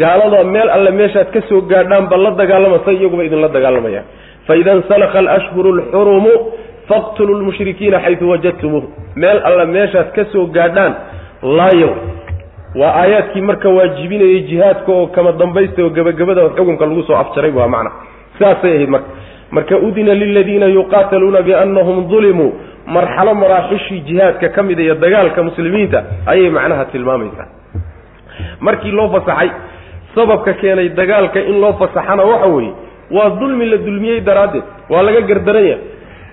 gaalada 0.00 0.44
meel 0.44 0.68
alle 0.76 0.90
meeshaad 0.90 1.30
ka 1.34 1.40
soo 1.48 1.60
gaadhaanba 1.72 2.16
la 2.16 2.30
dagaalama 2.40 2.78
say 2.84 2.94
iyaguba 2.96 3.24
idinla 3.24 3.48
dagaalamayaan 3.48 4.04
faida 4.46 4.74
insalaka 4.80 5.18
alashhuru 5.18 5.70
alxurumu 5.76 6.32
faqtuluu 6.88 7.36
lmushrikiina 7.40 8.00
xaysu 8.04 8.28
wajadtumuuh 8.32 8.84
meel 9.16 9.38
alle 9.48 9.64
meeshaad 9.76 10.08
ka 10.16 10.24
soo 10.32 10.46
gaadhaan 10.56 10.92
laayow 11.58 11.92
waa 12.80 12.92
aayaadkii 13.02 13.40
marka 13.40 13.68
waajibinayay 13.68 14.40
jihaadka 14.50 14.92
oo 14.92 15.06
kama 15.06 15.32
dambaysta 15.32 15.82
oo 15.84 15.90
gebagabada 15.90 16.48
xukunka 16.56 16.86
lagu 16.86 17.02
soo 17.08 17.16
afjaray 17.16 17.50
waa 17.58 17.68
macna. 17.68 17.90
Sidaasay 18.38 18.74
ahayd 18.76 18.88
marka. 18.88 19.08
Marka 19.50 19.74
udina 19.86 20.14
liladiina 20.14 20.66
yuqaataluuna 20.66 21.42
biannahum 21.42 22.08
dulimuu 22.08 22.50
marxalo 22.86 23.34
maraaxishii 23.34 24.00
jihaadka 24.08 24.48
ka 24.48 24.62
mid 24.62 24.78
iyo 24.78 24.94
dagaalka 24.94 25.42
muslimiinta 25.42 25.98
ayay 26.26 26.50
macnaha 26.50 26.84
tilmaamaysaa. 26.92 27.48
Markii 28.60 28.90
loo 28.98 29.08
fasaxay 29.14 29.50
sababka 30.14 30.52
keenay 30.60 30.88
dagaalka 30.88 31.40
in 31.40 31.60
loo 31.60 31.72
fasaxana 31.82 32.22
waxa 32.24 32.46
weeye 32.54 32.72
waa 33.10 33.30
dulmi 33.40 33.66
la 33.66 33.76
dulmiyey 33.76 34.20
daraaddeed. 34.20 34.64
Waa 34.90 35.02
laga 35.02 35.20
gardaranya 35.20 35.76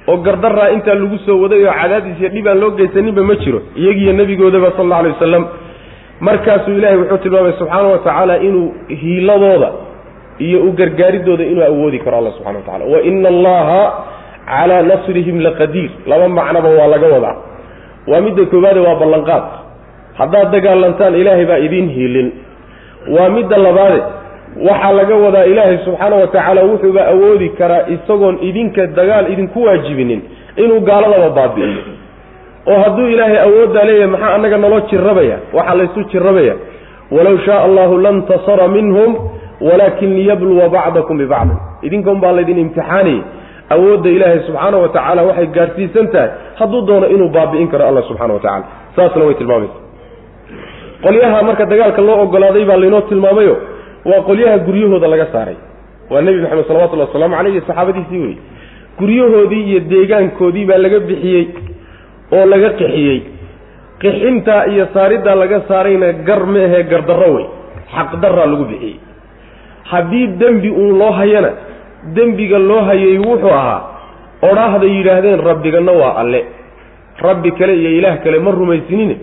oo 0.08 0.18
gardaraa 0.18 0.70
intaa 0.76 0.96
lagu 0.96 1.18
soo 1.26 1.42
waday 1.44 1.66
oo 1.68 1.74
cadaadis 1.82 2.16
iyo 2.20 2.30
dhib 2.30 2.48
aan 2.48 2.60
loo 2.60 2.72
geysaninba 2.80 3.24
ma 3.24 3.36
jiro. 3.36 3.60
Iyagiiyo 3.76 4.14
nebigoodaba 4.14 4.72
sal 4.78 4.86
alla 4.86 4.98
alay 4.98 5.12
wasalam 5.12 5.44
markaasuu 6.20 6.74
ilaahay 6.80 6.98
wuxuu 6.98 7.18
tilmaamay 7.18 7.54
subxaana 7.60 7.88
wa 7.88 7.98
tacaala 7.98 8.38
inuu 8.48 8.74
hiiladooda 9.02 9.70
iyo 10.40 10.60
u 10.64 10.72
gargaaridooda 10.72 11.44
inuu 11.44 11.64
awoodi 11.64 12.00
karo 12.00 12.18
alla 12.18 12.32
subxana 12.32 12.58
wa 12.60 12.64
tacala 12.66 12.86
wa 12.86 13.02
ina 13.02 13.30
allaha 13.30 13.82
calaa 14.46 14.82
nasrihim 14.82 15.40
laqadiir 15.40 15.90
laba 16.08 16.28
macnoba 16.30 16.70
waa 16.70 16.88
laga 16.88 17.08
wadaa. 17.16 17.36
Waa 18.08 18.22
midda 18.26 18.46
koowaade 18.46 18.80
waa 18.80 18.96
ballanqaad. 19.02 19.44
Haddaad 20.20 20.52
dagaalantaan 20.56 21.16
ilaahay 21.22 21.46
baa 21.46 21.58
idiin 21.66 21.90
hiilin. 21.90 22.30
Waa 23.16 23.30
midda 23.30 23.58
labaade 23.58 24.02
waxaa 24.70 24.92
laga 25.00 25.16
wadaa 25.26 25.44
ilaahay 25.52 25.78
subxaana 25.86 26.16
wa 26.22 26.28
tacaala 26.28 26.62
wuxuuba 26.70 27.02
awoodi 27.14 27.50
karaa 27.60 27.84
isagoon 27.96 28.36
idinka 28.48 28.88
dagaal 28.88 29.26
idinku 29.34 29.64
waajibinin 29.64 30.22
inuu 30.64 30.80
gaaladaba 30.90 31.30
baabi'iyo 31.38 31.82
oo 32.72 32.80
hadduu 32.84 33.08
ilaahay 33.14 33.40
awooddaa 33.48 33.84
leeyahay 33.90 34.12
maxaa 34.14 34.34
annaga 34.38 34.58
naloo 34.64 34.80
jirrabaya? 34.92 35.38
Waxaa 35.58 35.76
laysu 35.80 36.04
jirrabaya. 36.12 36.56
Walow 37.16 37.38
shaaa 37.46 37.62
allahu 37.68 37.98
lantasara 38.06 38.68
minhum 38.76 39.12
walaakin 39.68 40.10
liyabluwa 40.18 40.66
bacdakum 40.76 41.18
bibacdin 41.22 41.58
idinka 41.88 42.10
un 42.14 42.20
baa 42.24 42.32
laydin 42.38 42.58
imtixaanayay 42.64 43.20
awoodda 43.76 44.10
ilaahay 44.16 44.40
subxaana 44.48 44.78
wa 44.84 44.90
tacaala 44.96 45.22
waxay 45.30 45.48
gaadhsiisan 45.58 46.08
tahay. 46.14 46.30
Hadduu 46.60 46.82
doono 46.88 47.08
inuu 47.16 47.30
baabi'in 47.36 47.68
karo 47.72 47.84
allah 47.90 48.04
subxana 48.10 48.34
wa 48.34 48.40
tacala 48.46 48.66
saasna 48.96 49.24
way 49.28 49.34
tilmaamaysa. 49.42 49.78
Qolyaha 51.04 51.44
marka 51.48 51.66
dagaalka 51.72 52.02
loo 52.08 52.18
ogolaaday 52.26 52.66
baa 52.70 52.78
laynoo 52.84 53.02
tilmaamayo. 53.10 53.56
Waa 54.10 54.22
qolyaha 54.30 54.58
guryahooda 54.68 55.08
laga 55.14 55.26
saaray. 55.34 55.58
Waa 56.12 56.22
nebi 56.26 56.40
maxamed 56.44 56.66
salawatullahi 56.68 57.08
wasalaamu 57.10 57.36
caleyh 57.38 57.54
iyo 57.56 57.62
saxaabadiisii 57.68 58.20
wey 58.26 58.36
guryahoodii 59.00 59.64
iyo 59.70 59.80
deegaankoodii 59.92 60.66
baa 60.70 60.78
laga 60.86 61.00
bixiyey 61.10 61.44
oo 62.32 62.46
laga 62.46 62.70
qixiyey. 62.80 63.20
Qixintaa 64.02 64.66
iyo 64.72 64.88
saariddaa 64.94 65.36
laga 65.36 65.62
saarayna 65.68 66.14
gar 66.28 66.46
ma 66.46 66.60
ahee 66.68 66.84
gardarro 66.92 67.30
wey. 67.36 67.46
Xaqdarraa 67.96 68.48
lagu 68.52 68.66
bixiyey. 68.72 69.00
Haddii 69.92 70.28
dembi 70.40 70.70
uun 70.70 71.00
loo 71.00 71.12
hayana 71.12 71.52
dembiga 72.16 72.60
loo 72.60 72.82
hayay 72.90 73.18
wuxuu 73.18 73.54
ahaa 73.60 73.82
odhaahday 74.50 74.92
yidhaahdeen 74.98 75.40
rabbiganna 75.50 75.92
waa 76.02 76.14
alle. 76.22 76.42
Rabbi 77.22 77.52
kale 77.52 77.74
iyo 77.76 77.90
ilaah 78.00 78.18
kale 78.24 78.40
ma 78.40 78.52
rumaysinine. 78.52 79.16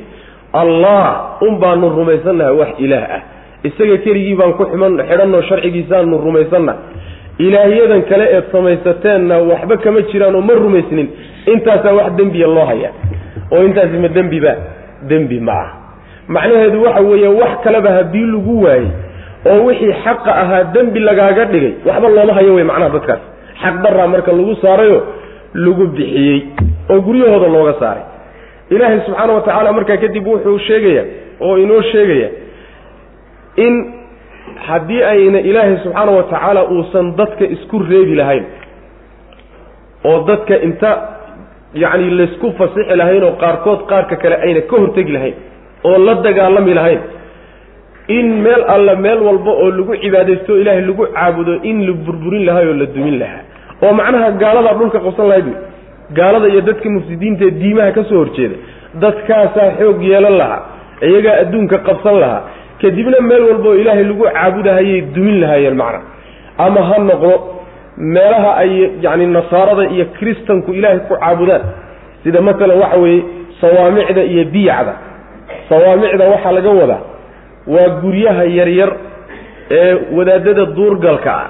Allah 0.52 1.38
un 1.40 1.58
baanu 1.62 1.88
rumaysannaha 1.88 2.52
wax 2.52 2.70
ilaah 2.78 3.08
ah. 3.16 3.22
Isaga 3.64 3.96
keligii 4.04 4.36
baan 4.36 4.52
ku 4.58 4.64
ximan 4.70 5.00
xidhanoo 5.08 5.42
sharcigiisaanu 5.48 6.18
rumaysanna 6.26 6.74
ilaahyadan 7.38 8.02
kale 8.10 8.24
eed 8.36 8.44
samaysateenna 8.52 9.38
waxba 9.38 9.76
kama 9.76 10.00
jiraanoo 10.10 10.40
ma 10.40 10.54
rumaysnin. 10.54 11.08
Intaasaa 11.52 11.92
wax 11.98 12.12
dembiya 12.18 12.46
loo 12.46 12.64
haya 12.70 12.90
oo 13.52 13.62
intaasi 13.68 13.98
ma 14.04 14.08
dembiba 14.08 14.52
dembi 15.08 15.40
ma 15.40 15.52
ah 15.52 15.68
macnaheedu 16.28 16.82
waxa 16.82 17.00
weeye 17.00 17.28
wax 17.28 17.52
kaleba 17.64 17.90
haddii 17.96 18.26
lagu 18.34 18.54
waayey 18.64 18.88
oo 19.50 19.64
wixii 19.66 19.92
xaqa 20.04 20.30
ahaa 20.42 20.64
dembi 20.74 21.00
lagaaga 21.00 21.44
dhigay 21.52 21.72
waxba 21.86 22.08
looma 22.08 22.32
hayo 22.38 22.54
wey 22.54 22.64
macnaha 22.64 22.90
dadkaas. 22.96 23.20
Xaq 23.62 23.74
daraa 23.84 24.06
marka 24.14 24.32
lagu 24.32 24.54
saarayo 24.62 24.98
lagu 25.54 25.86
bixiyey 25.96 26.38
oo 26.90 27.00
guryahooda 27.00 27.48
looga 27.48 27.74
saaray. 27.80 28.04
Ilaahay 28.70 29.00
subxaana 29.06 29.32
wa 29.32 29.40
tacaala 29.40 29.72
markaa 29.72 29.96
kadib 29.96 30.26
wuxuu 30.26 30.58
sheegaya 30.58 31.04
oo 31.40 31.54
inoo 31.58 31.82
sheegaya 31.92 32.28
in 33.56 33.74
haddii 34.68 35.02
ayna 35.12 35.38
ilaahay 35.50 35.76
subxaana 35.84 36.12
wa 36.18 36.22
tacaala 36.32 36.62
uusan 36.74 37.06
dadka 37.20 37.44
isku 37.56 37.76
reebi 37.90 38.14
lahayn 38.20 38.44
oo 40.10 40.18
dadka 40.28 40.54
inta 40.68 40.90
yacni 41.82 42.10
laysku 42.18 42.46
fasixi 42.58 42.96
lahayn 43.00 43.22
oo 43.28 43.34
qaarkood 43.42 43.80
qaarka 43.90 44.16
kale 44.22 44.36
ayna 44.46 44.60
ka 44.70 44.76
hortegi 44.82 45.12
lahayn 45.16 45.34
oo 45.88 45.98
la 46.06 46.14
dagaalami 46.26 46.74
lahayn 46.80 47.00
in 48.18 48.26
meel 48.44 48.62
alla 48.74 48.94
meel 49.04 49.20
walba 49.28 49.50
oo 49.62 49.70
lagu 49.78 49.94
cibaadaysto 50.02 50.50
o 50.52 50.56
ilaahay 50.62 50.82
lagu 50.90 51.04
caabudo 51.16 51.54
in 51.70 51.76
la 51.86 51.92
burburin 52.06 52.44
lahaa 52.48 52.64
oo 52.70 52.76
la 52.82 52.86
dumin 52.94 53.16
lahaa. 53.22 53.42
Oo 53.84 53.92
macnaha 54.00 54.28
gaaladaa 54.42 54.74
dhulka 54.80 54.98
qabsan 55.06 55.26
lahayd. 55.30 55.48
Gaalada 56.18 56.46
iyo 56.52 56.60
dadka 56.68 56.88
mufsidiinta 56.96 57.42
ee 57.48 57.50
diimaha 57.62 57.90
ka 57.96 58.02
soo 58.08 58.18
horjeeda 58.22 58.56
dadkaasaa 59.02 59.68
xoog 59.78 59.98
yeelan 60.10 60.36
lahaa 60.40 60.60
iyagaa 61.08 61.34
adduunka 61.42 61.76
qabsan 61.88 62.16
lahaa 62.22 62.42
kadibna 62.82 63.20
meel 63.20 63.42
walba 63.50 63.68
oo 63.68 63.74
ilaahay 63.82 64.04
lagu 64.04 64.24
caabudahayay 64.24 65.00
dumin 65.14 65.40
lahaayeen 65.40 65.76
macna. 65.82 66.00
Ama 66.58 66.80
ha 66.88 66.98
noqdo 67.10 67.32
meelaha 67.96 68.50
ay 68.62 68.72
yacni 69.04 69.26
nasaarada 69.26 69.84
iyo 69.94 70.04
kristanku 70.18 70.72
ilaahay 70.78 71.00
ku 71.08 71.14
caabudaan. 71.16 71.62
Sida 72.24 72.40
masalan 72.40 72.78
waxa 72.82 72.98
weeye 73.04 73.22
sawaamicda 73.60 74.22
iyo 74.32 74.44
biyacda. 74.54 74.92
Sawaamicda 75.68 76.24
waxaa 76.32 76.52
laga 76.52 76.70
wadaa 76.80 77.02
waa 77.66 77.88
guryaha 78.02 78.44
yaryar 78.58 78.90
ee 79.70 79.94
wadaadada 80.16 80.64
duurgalka 80.76 81.32
ah 81.42 81.48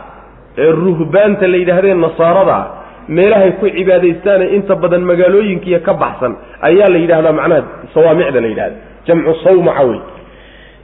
ee 0.59 0.71
ruhbaanta 0.83 1.47
la 1.52 1.56
yidhaahdee 1.62 1.95
nasaarada 1.95 2.54
ah. 2.56 2.66
Meelahay 3.09 3.50
ku 3.61 3.66
cibaadaystaane 3.76 4.47
inta 4.56 4.75
badan 4.83 5.02
magaalooyinkiiyo 5.11 5.80
ka 5.87 5.92
baxsan 5.95 6.33
ayaa 6.68 6.88
la 6.95 6.99
yidhahdaa 7.02 7.33
macnaha 7.33 7.62
sawaamicda 7.95 8.40
la 8.40 8.49
yidhahda 8.52 8.76
jamcu 9.06 9.35
sawmaca 9.45 9.83
wey 9.88 10.00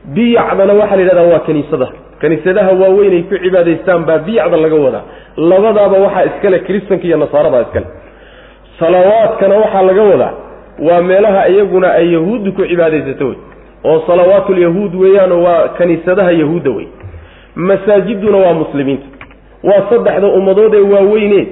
biyacdana 0.04 0.72
waxaa 0.72 0.96
la 0.96 1.02
yidhahdaa 1.02 1.32
waa 1.32 1.38
kaniisada 1.38 1.88
kaniisadaha 2.20 2.72
waaweyn 2.82 3.12
ay 3.12 3.22
ku 3.22 3.36
cibaadaystaan 3.44 4.04
baa 4.08 4.18
biyacda 4.18 4.56
laga 4.56 4.76
wadaa 4.86 5.02
labadaaba 5.36 5.96
waxaa 5.98 6.24
iskale 6.30 6.58
kristanka 6.58 7.04
iyo 7.06 7.16
nasaarada 7.16 7.60
iskale. 7.60 7.86
Salawaadkana 8.80 9.54
waxaa 9.56 9.82
laga 9.82 10.02
wadaa 10.02 10.32
waa 10.88 11.02
meelaha 11.02 11.48
iyaguna 11.48 11.92
ay 11.92 12.12
yahuuddu 12.12 12.52
ku 12.52 12.62
cibaadaysato 12.66 13.26
wey. 13.26 13.36
Oo 13.84 14.02
salawaatulyahuud 14.06 14.94
weeyaanoo 14.94 15.42
waa 15.42 15.68
kaniisadaha 15.68 16.30
yahuudda 16.30 16.70
wey. 16.70 16.86
Masaajiduna 17.54 18.38
waa 18.38 18.54
muslimiinta. 18.54 19.06
Waa 19.62 19.82
saddexda 19.90 20.26
ummadood 20.26 20.74
ee 20.74 20.80
waaweyne 20.94 21.46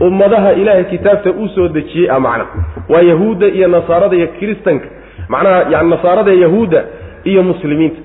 ummadaha 0.00 0.52
ilaahay 0.52 0.84
kitaabta 0.84 1.30
u 1.30 1.48
soo 1.48 1.68
dejiyey 1.68 2.10
a 2.10 2.20
macna. 2.20 2.46
Waa 2.88 3.00
yahuudda 3.00 3.46
iyo 3.46 3.68
nasaarada 3.68 4.16
iyo 4.16 4.26
kiristanka. 4.26 4.86
Macnaha 5.28 5.66
yani 5.70 5.90
nasaarada 5.90 6.32
yahuudda 6.32 6.84
iyo 7.24 7.42
muslimiinta. 7.42 8.00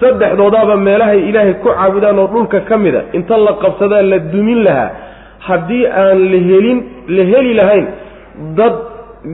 Saddexdoodaaba 0.00 0.76
meelahay 0.76 1.20
ilaahay 1.28 1.54
ku 1.62 1.68
caabudaan 1.68 2.18
oo 2.18 2.26
dhulka 2.34 2.60
ka 2.68 2.76
mida 2.78 3.00
inta 3.12 3.36
la 3.46 3.52
qabsadaa 3.62 4.02
la 4.02 4.18
dumin 4.18 4.60
lahaa. 4.64 4.90
Haddii 5.48 5.84
aan 5.86 6.18
la 6.32 6.38
helin 6.48 6.78
la 7.16 7.22
heli 7.32 7.54
lahayn 7.54 7.86
dad 8.58 8.74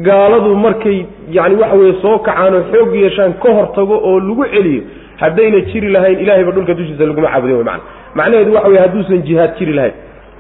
gaaladu 0.08 0.54
markay 0.64 0.98
yani 1.36 1.54
waxa 1.62 1.76
weye 1.80 1.94
soo 2.02 2.18
kacaan 2.26 2.54
oo 2.54 2.62
xoog 2.72 2.94
yeeshaan 3.02 3.32
ka 3.42 3.48
hor 3.56 3.66
tago 3.76 3.94
oo 4.08 4.18
lagu 4.20 4.44
celiyo 4.54 4.82
haddayna 5.22 5.60
jiri 5.70 5.88
lahayn 5.96 6.18
ilahayba 6.24 6.50
dhulka 6.56 6.74
dushiisa 6.78 7.04
laguma 7.10 7.28
caabudin 7.32 7.56
wey 7.56 7.64
mana 7.64 7.80
macnaheedu 8.14 8.52
waxa 8.54 8.68
weye 8.68 8.80
hadduusan 8.84 9.22
jihaad 9.28 9.52
jiri 9.58 9.72
lahayn 9.78 9.94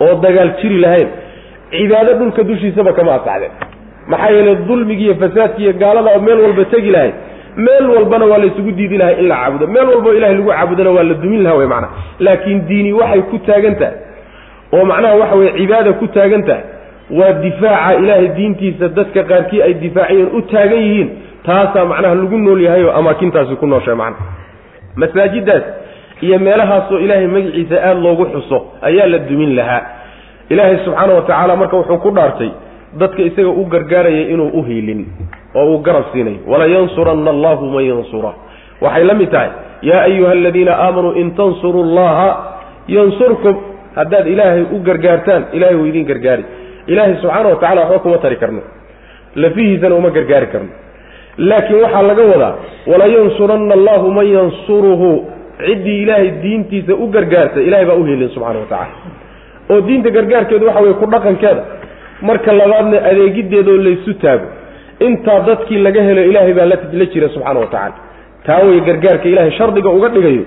oo 0.04 0.14
dagaal 0.24 0.50
jiri 0.62 0.78
lahayn 0.84 1.08
cibaado 1.74 2.12
dhulka 2.20 2.42
dushiisaba 2.50 2.92
kama 2.98 3.12
asaxdeen 3.18 3.52
maxaa 4.12 4.30
yeelay 4.36 4.56
dulmigi 4.68 5.04
iyo 5.04 5.14
fasaadki 5.22 5.62
iyo 5.62 5.72
gaalada 5.82 6.18
meel 6.26 6.38
walba 6.46 6.64
tegi 6.74 6.90
lahayd 6.96 7.14
meel 7.56 7.86
walbana 7.94 8.24
waa 8.26 8.38
laysugu 8.38 8.70
diidi 8.72 8.96
lahay 8.98 9.18
in 9.20 9.28
la 9.28 9.36
caabudo. 9.36 9.66
Meel 9.66 9.88
walbao 9.88 10.14
ilahay 10.14 10.34
lagu 10.34 10.50
caabudana 10.50 10.90
waa 10.90 11.02
la 11.02 11.14
dumin 11.14 11.42
lahaa 11.42 11.56
wey 11.58 11.66
macana 11.66 11.88
laakiin 12.18 12.66
diini 12.68 12.92
waxay 12.92 13.22
ku 13.30 13.38
taagan 13.38 13.74
tahay. 13.76 13.94
Oo 14.72 14.84
macnaha 14.84 15.14
waxa 15.14 15.36
weye 15.36 15.52
cibaada 15.58 15.92
ku 15.92 16.06
taagan 16.06 16.42
tahay. 16.48 16.64
Waa 17.10 17.32
difaaca 17.32 17.98
ilaahay 18.00 18.28
diintiisa 18.36 18.88
dadka 18.88 19.22
qaarkii 19.30 19.62
ay 19.62 19.74
difaaciyeen 19.74 20.28
u 20.36 20.42
taagan 20.52 20.78
yihiin. 20.86 21.08
Taasaa 21.46 21.84
macnaha 21.84 22.14
lagu 22.14 22.38
nool 22.38 22.60
yahay 22.66 22.84
oo 22.84 22.92
amaakintaasi 23.00 23.56
ku 23.60 23.66
nooshay 23.66 23.94
macna. 23.94 24.16
Masaajidaas 24.96 25.62
iyo 26.20 26.38
meelahaasoo 26.38 26.98
ilaahay 26.98 27.26
magaciisa 27.26 27.76
aada 27.82 28.00
loogu 28.00 28.24
xuso 28.32 28.58
ayaa 28.82 29.06
la 29.06 29.18
dumin 29.18 29.54
lahaa. 29.56 29.82
Ilaahay 30.48 30.76
subxaana 30.84 31.12
wa 31.14 31.22
tacaala 31.22 31.56
marka 31.56 31.76
wuxuu 31.76 31.98
ku 31.98 32.10
dhaartay 32.10 32.50
dadka 33.00 33.22
isaga 33.22 33.48
u 33.48 33.64
gargaarayay 33.72 34.24
inuu 34.32 34.48
u 34.58 34.62
hiilin 34.62 35.06
oo 35.54 35.66
uu 35.72 35.78
garab 35.86 36.04
siinay 36.12 36.36
walayansuranna 36.46 37.30
allahu 37.30 37.64
man 37.74 37.84
yansura. 37.90 38.32
Waxay 38.84 39.04
la 39.10 39.14
mid 39.14 39.30
tahay 39.34 39.50
yaa 39.90 40.02
ayuha 40.08 40.32
aladiina 40.38 40.72
aamanuu 40.84 41.12
in 41.22 41.28
tansuru 41.40 41.82
llaha 41.96 42.28
yansurkum. 42.88 43.56
Haddaad 43.98 44.26
ilaahay 44.34 44.62
u 44.72 44.78
gargaartaan 44.88 45.42
ilahay 45.56 45.74
wuu 45.80 45.86
idin 45.92 46.04
gargaari. 46.10 46.44
Ilaahay 46.92 47.14
subxaana 47.22 47.48
wa 47.52 47.56
tacala 47.62 47.80
waxba 47.82 47.98
kuma 48.04 48.18
tari 48.24 48.36
karno. 48.42 48.62
Lafihiisana 49.42 49.94
uma 49.94 50.10
gargaari 50.10 50.46
karno. 50.52 50.72
Laakiin 51.48 51.80
waxaa 51.84 52.02
laga 52.10 52.22
wadaa 52.32 52.54
walayansuranna 52.90 53.74
allahu 53.78 54.06
man 54.18 54.26
yansuruhu. 54.36 55.10
Ciddii 55.66 56.02
ilaahay 56.02 56.30
diintiisa 56.42 56.94
u 56.94 57.06
gargaarta 57.14 57.60
ilahay 57.68 57.86
baa 57.90 57.94
u 58.00 58.04
helin 58.08 58.28
subxana 58.34 58.58
wa 58.64 58.66
tacala 58.72 58.94
oo 59.70 59.80
diinta 59.88 60.10
gargaarkeedu 60.16 60.66
waxa 60.68 60.80
weye 60.84 60.94
ku 61.00 61.06
dhaqankeeda 61.12 61.62
marka 62.28 62.52
labaadna 62.60 62.98
adeegideedaoo 63.10 63.78
laysu 63.86 64.12
taago 64.22 64.46
intaa 65.08 65.40
dadkii 65.48 65.78
laga 65.86 66.02
helo 66.02 66.22
ilaahay 66.30 66.54
baa 66.54 66.66
la 67.00 67.06
jira 67.12 67.28
subxaana 67.34 67.60
wa 67.60 67.66
tacaala. 67.66 67.94
Taa 68.46 68.60
wey 68.66 68.80
gargaarka 68.80 69.28
ilaahay 69.28 69.52
shardiga 69.58 69.90
uga 69.90 70.08
dhigayo 70.08 70.44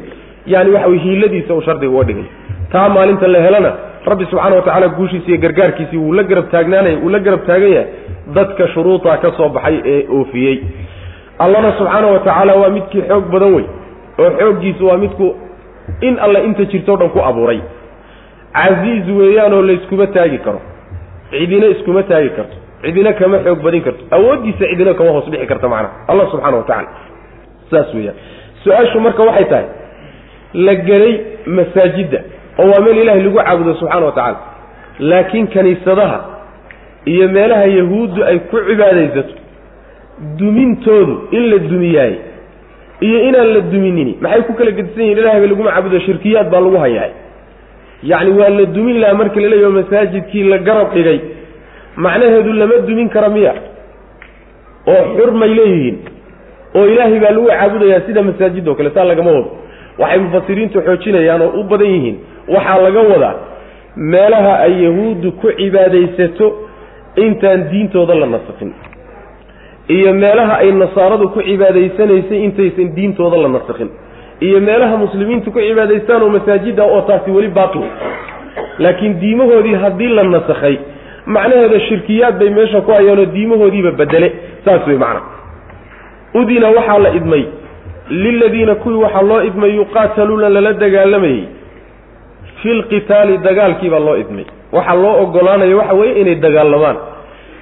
yani 0.54 0.70
waxa 0.76 0.88
wey 0.88 1.00
hiiladiisa 1.00 1.54
uu 1.54 1.62
shardiga 1.62 1.91
uga 1.96 2.04
dhigayo. 2.04 2.26
Taa 2.72 2.89
maalinta 2.89 3.28
la 3.28 3.39
helana 3.46 3.72
rabbi 4.06 4.26
subxaana 4.32 4.56
wa 4.56 4.62
tacaala 4.62 4.88
guushiisa 4.98 5.28
iyo 5.28 5.38
gargaarkiisii 5.46 5.98
wuu 5.98 6.13
la 6.13 6.24
garab 6.24 6.52
taagnaanaya 6.52 6.98
wuu 7.04 7.10
la 7.10 7.20
garab 7.20 7.46
taagan 7.48 7.72
yahay 7.72 7.88
dadka 8.36 8.68
shuruudaa 8.74 9.18
ka 9.18 9.32
soo 9.38 9.50
baxay 9.50 9.80
ee 9.86 10.06
oofiyey. 10.18 10.58
Allana 11.39 11.74
subxaana 11.78 12.08
wa 12.08 12.20
tacaala 12.20 12.56
waa 12.56 12.70
midkii 12.70 13.02
xoog 13.10 13.26
badan 13.34 13.54
wey 13.56 13.65
oo 14.20 14.30
xooggiisu 14.39 14.88
waa 14.88 14.98
midku 14.98 15.36
in 16.02 16.20
alle 16.20 16.46
inta 16.48 16.65
jirtoo 16.65 16.98
dhan 16.98 17.10
ku 17.10 17.20
abuuray. 17.30 17.60
Casiiz 18.54 19.08
weeyaanoo 19.18 19.62
layskuma 19.62 20.08
taagi 20.08 20.38
karo. 20.38 20.62
Cidina 21.32 21.68
iskuma 21.74 22.04
taagi 22.04 22.30
karto 22.30 22.64
cidina 22.84 23.14
kama 23.14 23.38
xoog 23.46 23.60
badin 23.66 23.82
karto. 23.82 24.04
Awooddiisa 24.12 24.66
cidina 24.72 24.94
kama 24.94 25.10
hoos 25.16 25.30
dhixi 25.32 25.48
karto 25.52 25.70
macnaha 25.70 25.94
allah 26.12 26.26
subxana 26.32 26.58
wa 26.58 26.64
tacala 26.64 26.90
saas 27.72 27.94
weeyaan. 27.94 28.16
Su'aashu 28.64 29.00
marka 29.06 29.24
waxay 29.30 29.46
tahay 29.52 29.66
la 30.54 30.76
gelay 30.88 31.14
masaajidda 31.58 32.20
oo 32.60 32.68
waa 32.72 32.82
meel 32.86 32.98
ilaahay 33.04 33.22
lagu 33.24 33.38
caabudo 33.40 33.74
subxana 33.82 34.06
wa 34.06 34.12
tacaala 34.12 34.40
laakiin 35.00 35.48
kaniisadaha 35.48 36.20
iyo 37.06 37.28
meelaha 37.36 37.66
yahuuddu 37.80 38.24
ay 38.30 38.38
ku 38.50 38.58
cibaadaysato 38.70 39.34
dumintoodu 40.40 41.16
in 41.32 41.44
la 41.52 41.58
dumiyaay 41.72 42.14
iyo 43.08 43.18
inaan 43.30 43.50
la 43.56 43.62
duminini 43.74 44.14
maxay 44.22 44.42
ku 44.48 44.54
kala 44.60 44.72
gedisan 44.78 45.02
yihiin 45.04 45.18
ilahayba 45.22 45.48
laguma 45.52 45.72
caabudo 45.76 46.00
shirkiyaad 46.08 46.50
baa 46.54 46.62
lagu 46.66 46.78
hayaay 46.86 47.12
yacni 48.12 48.32
waa 48.40 48.50
la 48.60 48.66
dumin 48.76 48.98
lahaa 49.02 49.14
marka 49.22 49.40
la 49.44 49.48
leeyaho 49.54 49.72
masaajidkii 49.80 50.44
la 50.54 50.58
garab 50.68 50.94
dhigay 50.96 51.20
macnaheedu 51.95 52.53
lama 52.53 52.77
dumin 52.88 53.10
kara 53.10 53.29
miya. 53.29 53.53
oo 54.88 55.03
xurmay 55.17 55.49
leeyihiin. 55.58 55.97
oo 56.75 56.86
ilaahay 56.93 57.19
baa 57.19 57.31
lagu 57.36 57.47
caabudayaa 57.47 58.01
sida 58.08 58.21
masaajid 58.21 58.67
oo 58.67 58.75
kale 58.75 58.89
saa 58.95 59.03
lagama 59.12 59.31
wado. 59.31 59.51
waxay 59.99 60.19
mufasiriintu 60.19 60.81
xoojinayaan 60.88 61.41
oo 61.41 61.51
u 61.60 61.63
badan 61.63 61.88
yihiin. 61.95 62.17
waxaa 62.55 62.81
laga 62.86 63.01
wadaa 63.12 63.36
meelaha 63.95 64.53
ay 64.65 64.73
yahuuddu 64.86 65.31
ku 65.41 65.47
cibaadaysato 65.60 66.47
intaan 67.25 67.62
diintooda 67.71 68.15
la 68.21 68.25
nasakhin 68.25 68.71
iyo 69.97 70.13
meelaha 70.13 70.55
ay 70.63 70.71
nasaaradu 70.71 71.29
ku 71.29 71.39
cibaadaysanaysay 71.47 72.39
intaysan 72.47 72.89
diintooda 72.95 73.38
la 73.43 73.47
nasakhin 73.55 73.89
iyo 74.47 74.60
meelaha 74.60 74.97
muslimiintu 74.97 75.51
ku 75.51 75.60
cibaadaystaan 75.60 76.21
oo 76.23 76.29
masaajida 76.38 76.84
oo 76.84 77.01
taasi 77.08 77.31
weli 77.31 77.47
baaqi. 77.47 77.79
laakiin 78.84 79.13
diimahoodii 79.21 79.75
haddii 79.84 80.08
la 80.17 80.23
nasakhay 80.23 80.75
macnaheeda 81.26 81.80
shirkiyaad 81.80 82.40
bay 82.40 82.50
meesha 82.50 82.82
ku 82.82 82.92
hayaanoo 82.92 83.26
diimahoodiiba 83.26 83.92
bedele. 83.92 84.34
Saas 84.66 84.88
wey 84.88 84.98
macna. 84.98 85.22
Udina 86.34 86.70
waxaa 86.70 87.00
la 87.00 87.10
idmay. 87.10 87.46
Liladiina 88.10 88.76
kuwii 88.76 88.98
waxaa 89.04 89.22
loo 89.22 89.42
idmay 89.44 89.76
yuqaataluuna 89.76 90.50
lala 90.50 90.74
dagaalamayey 90.74 91.44
fi 92.62 92.74
lqitaali 92.74 93.38
dagaalkiibaa 93.38 94.00
loo 94.00 94.18
idmay. 94.18 94.46
Waxaa 94.72 94.96
loo 94.96 95.22
ogolaanaya 95.24 95.78
waxa 95.78 95.94
weeye 95.94 96.22
inay 96.22 96.36
dagaalamaan 96.36 96.98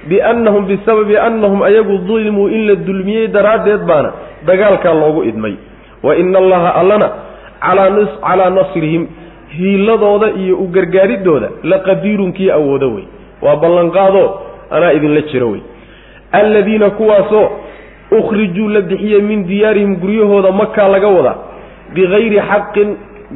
biannahum 0.08 0.66
bisababi 0.66 1.16
annahum 1.16 1.62
ayagu 1.62 1.98
dulmuu 1.98 2.48
in 2.48 2.66
la 2.68 2.74
dulmiyey 2.74 3.28
daraaddeed 3.28 3.82
baana 3.88 4.12
dagaalkaa 4.46 4.94
loogu 4.94 5.24
idmay. 5.24 5.54
Wa 6.02 6.16
ina 6.16 6.38
allaha 6.38 6.74
allana 6.74 7.08
calaa 7.60 8.50
nasrihim 8.50 9.06
hiiladooda 9.56 10.30
iyo 10.30 10.56
u 10.56 10.66
gargaaridooda 10.68 11.48
la 11.62 11.78
qadiirun 11.78 12.32
kii 12.32 12.50
awoodo 12.50 12.94
wey 12.94 13.04
waa 13.44 13.56
ballanqaadoo 13.62 14.28
anaa 14.70 14.92
idinla 14.98 15.20
jiro 15.30 15.48
wey. 15.52 15.60
Alladiina 16.32 16.90
kuwaasoo 16.90 17.46
ukhrijuu 18.18 18.68
la 18.68 18.80
bixiyey 18.80 19.22
min 19.22 19.46
diyaarihim 19.48 19.96
guryahooda 20.02 20.52
makaa 20.52 20.88
laga 20.94 21.08
wadaa 21.16 21.36
bikayri 21.94 22.38
xaqin 22.50 22.88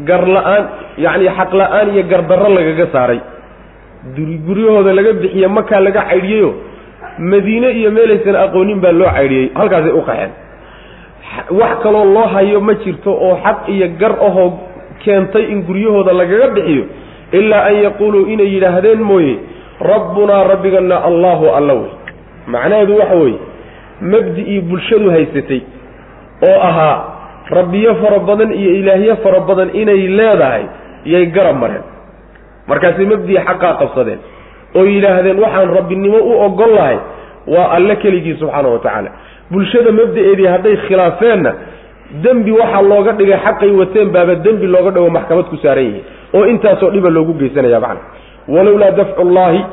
garla-aan 0.09 0.65
yacni 1.05 1.29
xaq 1.39 1.51
la'aan 1.61 1.87
iyo 1.95 2.03
gardarro 2.13 2.49
lagaga 2.59 2.87
saaray. 2.95 3.21
Guryahooda 4.47 4.93
laga 4.99 5.13
bixiye 5.23 5.49
makaa 5.49 5.81
laga 5.81 6.03
caydhiyeyo 6.11 6.51
madiine 7.19 7.69
iyo 7.81 7.91
meelaysan 7.97 8.37
aqoonin 8.45 8.81
baa 8.83 8.93
loo 9.01 9.11
caydhiyey 9.17 9.47
halkaasay 9.59 9.91
u 9.93 10.03
qaxeen. 10.09 10.31
Wax 11.61 11.73
kaloo 11.83 12.05
loo 12.15 12.27
hayo 12.35 12.61
ma 12.61 12.75
jirto 12.85 13.11
oo 13.27 13.35
xaq 13.45 13.59
iyo 13.75 13.87
gar 14.01 14.15
ahoo 14.29 14.49
keentay 15.05 15.45
in 15.53 15.63
guryahooda 15.69 16.13
lagaga 16.21 16.49
bixiyo 16.57 16.85
ilaa 17.33 17.65
an 17.71 17.77
yaquuluu 17.85 18.27
inay 18.33 18.49
yidhaahdeen 18.55 19.03
mooye 19.11 19.35
rabbunaa 19.81 20.45
rabbigana 20.45 20.97
allaahu 21.05 21.47
alla 21.59 21.73
wey. 21.75 21.91
Macnaheedu 22.47 22.97
waxa 22.99 23.15
weeye 23.17 23.39
mabdi-ii 24.01 24.61
bulshadu 24.61 25.11
haysatay 25.11 25.61
oo 26.49 26.61
ahaa 26.69 26.97
rabbiyo 27.51 27.95
fara 27.95 28.19
badan 28.19 28.53
iyo 28.53 28.71
ilaahyo 28.81 29.17
fara 29.17 29.41
badan 29.41 29.71
inay 29.75 30.09
leedahay 30.19 30.65
yay 31.05 31.27
garab 31.27 31.57
mareen. 31.63 31.83
Markaasay 32.69 33.07
mabdi-i 33.07 33.39
xaqaa 33.49 33.75
qabsadeen 33.81 34.19
oo 34.77 34.85
yidhaahdeen 34.85 35.39
waxaan 35.45 35.75
rabbinimo 35.79 36.19
u 36.19 36.33
ogol 36.47 36.75
lahay 36.79 36.99
waa 37.47 37.69
alle 37.77 37.97
keligii 37.97 38.37
subxaana 38.41 38.69
wa 38.69 38.79
tacaala. 38.79 39.11
Bulshada 39.51 39.93
mabda-eedii 39.93 40.47
hadday 40.55 40.77
khilaafeenna 40.87 41.53
dembi 42.25 42.53
waxaa 42.53 42.83
looga 42.83 43.13
dhigay 43.13 43.39
xaqay 43.47 43.71
wateen 43.81 44.09
baaba 44.15 44.35
dembi 44.35 44.67
looga 44.67 44.91
dhigo 44.91 45.11
maxkamad 45.11 45.47
ku 45.53 45.57
saaran 45.63 45.85
yihiin 45.85 46.05
oo 46.35 46.45
intaasoo 46.53 46.91
dhiba 46.91 47.11
loogu 47.11 47.33
geysanaya 47.41 47.81
macna 47.81 48.01
walowlaa 48.49 48.91
dafcu 48.91 49.25
llaahi 49.25 49.65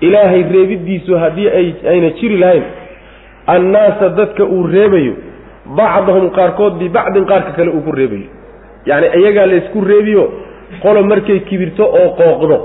ilaahay 0.00 0.42
reebidiisu 0.54 1.18
haddii 1.18 1.48
ay 1.48 1.66
ayna 1.90 2.10
jiri 2.10 2.36
lahayn 2.36 2.62
annaasa 3.46 4.08
dadka 4.08 4.44
uu 4.44 4.66
reebayo 4.66 5.12
bacdahum 5.78 6.30
qaarkood 6.30 6.74
bibacdin 6.82 7.24
qaarka 7.30 7.52
kale 7.56 7.70
uu 7.70 7.80
ku 7.86 7.92
reebayo. 7.92 8.28
Yacni 8.86 9.06
iyagaa 9.20 9.46
laysku 9.46 9.80
reebiyo 9.90 10.24
qolo 10.82 11.02
markay 11.04 11.38
kibirto 11.48 11.84
oo 11.84 12.08
qooqdo 12.20 12.56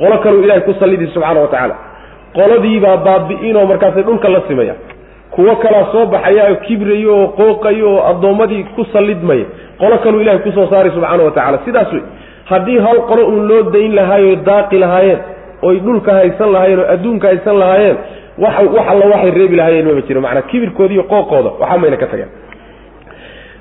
qolo 0.00 0.18
kaleu 0.24 0.42
ilahay 0.44 0.60
ku 0.68 0.74
sallidi 0.80 1.06
subxaana 1.14 1.40
wa 1.40 1.48
tacaala. 1.48 1.76
Qoladiibaa 2.36 2.96
baabi'inoo 3.06 3.66
markaasay 3.66 4.02
dhulka 4.02 4.28
la 4.28 4.40
simaya. 4.48 4.74
Kuwo 5.30 5.56
kalaa 5.56 5.86
soo 5.92 6.06
baxaya 6.06 6.44
oo 6.50 6.56
kibrayo 6.66 7.12
oo 7.20 7.28
qooqayo 7.38 7.88
oo 7.94 8.02
addoommadii 8.10 8.64
ku 8.76 8.84
sallidmaya 8.92 9.44
qolo 9.80 9.98
kaluu 9.98 10.20
ilahay 10.20 10.38
ku 10.46 10.52
soo 10.52 10.66
saaray 10.70 10.90
subxaana 10.96 11.22
wa 11.24 11.30
tacala 11.30 11.58
sidaas 11.64 11.92
wey 11.92 12.02
haddii 12.50 12.78
hal 12.86 12.98
qolo 13.10 13.22
uun 13.30 13.42
loo 13.50 13.62
dayn 13.74 13.92
lahaayo 13.98 14.36
daaqi 14.50 14.78
lahaayeen 14.84 15.18
oy 15.68 15.76
dhulka 15.86 16.12
haysan 16.20 16.50
lahaayeen 16.54 16.80
oo 16.84 16.88
adduunka 16.94 17.26
haysan 17.32 17.56
lahaayeen 17.62 17.96
wax 18.44 18.54
wax 18.76 18.86
alla 18.92 19.06
waxay 19.14 19.30
reebi 19.38 19.56
lahaayeen 19.60 19.86
mama 19.88 20.00
jiro. 20.08 20.20
Macnaa 20.26 20.42
kibirkooda 20.50 20.92
iyo 20.94 21.04
qooqooda 21.12 21.50
waxaa 21.60 21.78
mayna 21.82 21.96
ka 22.02 22.06
tageen 22.12 22.30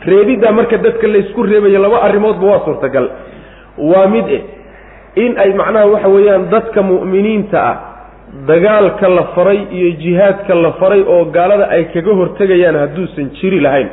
reebiddaa 0.10 0.52
marka 0.60 0.78
dadka 0.86 1.08
laysku 1.14 1.44
reebayo 1.52 1.80
laba 1.86 1.98
arrimoodba 2.08 2.46
waa 2.52 2.62
suurtagal. 2.66 3.06
Waa 3.92 4.08
mid 4.14 4.28
eh 4.38 4.44
in 5.24 5.32
ay 5.44 5.52
macnaha 5.62 5.86
waxa 5.94 6.08
weeyaan 6.16 6.44
dadka 6.54 6.80
mu'miniinta 6.92 7.58
ah 7.72 7.78
dagaalka 8.50 9.08
la 9.18 9.24
faray 9.36 9.60
iyo 9.78 9.90
jihaadka 10.04 10.54
la 10.56 10.72
faray 10.80 11.02
oo 11.14 11.26
gaalada 11.36 11.66
ay 11.76 11.84
kaga 11.94 12.12
hortegayaan 12.20 12.76
hadduusan 12.84 13.30
jiri 13.40 13.60
lahayn 13.66 13.90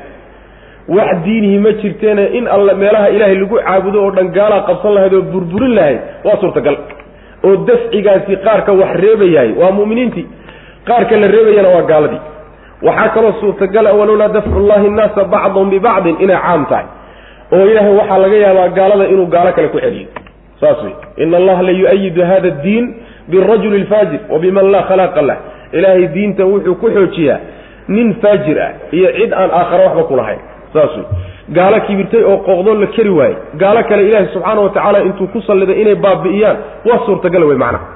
wax 0.89 1.17
diinihi 1.25 1.59
ma 1.59 1.73
jirteene 1.73 2.25
in 2.39 2.49
alla 2.49 2.75
meelaha 2.75 3.09
ilaahay 3.11 3.37
lagu 3.37 3.57
caabudo 3.59 4.05
oo 4.05 4.11
dhan 4.11 4.29
gaalaa 4.37 4.63
qabsan 4.69 4.95
lahayd 4.95 5.15
oo 5.15 5.23
burburin 5.23 5.75
lahayd 5.75 6.01
waa 6.25 6.37
suurtagal. 6.41 6.77
Oo 7.45 7.57
dafcigaasi 7.57 8.37
qaarka 8.37 8.73
wax 8.73 8.91
reebayahay 9.05 9.53
waa 9.61 9.71
mu'miniintii 9.71 10.27
qaarka 10.89 11.17
la 11.17 11.27
reebayana 11.35 11.69
waa 11.69 11.83
gaaladii 11.83 12.21
waxaa 12.83 13.09
kaloo 13.15 13.33
suurtagala 13.41 13.93
walowlaa 13.93 14.29
dafcu 14.29 14.59
llahi 14.69 14.89
nnaasa 14.89 15.25
bacdahum 15.25 15.71
bibacdin 15.71 16.17
inay 16.21 16.37
caam 16.47 16.67
tahay. 16.67 16.87
Oo 17.53 17.67
ilaahay 17.71 17.95
waxaa 18.01 18.19
laga 18.19 18.37
yaabaa 18.37 18.69
gaalada 18.69 19.05
inuu 19.15 19.27
gaalo 19.27 19.53
kale 19.53 19.69
ku 19.69 19.79
celiyo. 19.81 20.09
Saas 20.61 20.83
wey 20.83 20.95
ina 21.17 21.37
allaha 21.37 21.63
la 21.63 21.71
yu-ayidu 21.71 22.25
hada 22.25 22.49
addiin 22.49 22.95
birajuli 23.29 23.79
lfaajir 23.85 24.21
wa 24.31 24.39
biman 24.39 24.71
laa 24.71 24.83
khalaaqa 24.83 25.23
lah. 25.23 25.37
Ilaahay 25.73 26.07
diintan 26.15 26.47
wuxuu 26.53 26.75
ku 26.75 26.91
xoojiyaa 26.91 27.39
nin 27.89 28.15
faajir 28.23 28.59
ah 28.63 28.71
iyo 28.93 29.09
cid 29.19 29.33
aan 29.33 29.51
aakhare 29.51 29.85
waxba 29.87 30.03
ku 30.11 30.15
lahayn 30.75 30.89
saas 30.89 30.97
wey 30.97 31.07
gaalo 31.59 31.81
kibirtay 31.87 32.23
oo 32.31 32.37
qooqdoo 32.49 32.75
la 32.83 32.87
keri 32.97 33.11
waayey. 33.19 33.37
Gaalo 33.63 33.81
kale 33.89 34.03
ilaahay 34.09 34.29
subxaana 34.35 34.61
wa 34.61 34.71
tacaala 34.77 34.99
intuu 35.09 35.27
ku 35.35 35.41
salliday 35.49 35.81
inay 35.83 35.95
baabi'iyaan 36.07 36.57
waa 36.89 36.99
suurtagal 37.07 37.45
wey 37.51 37.57
macnaha 37.65 37.87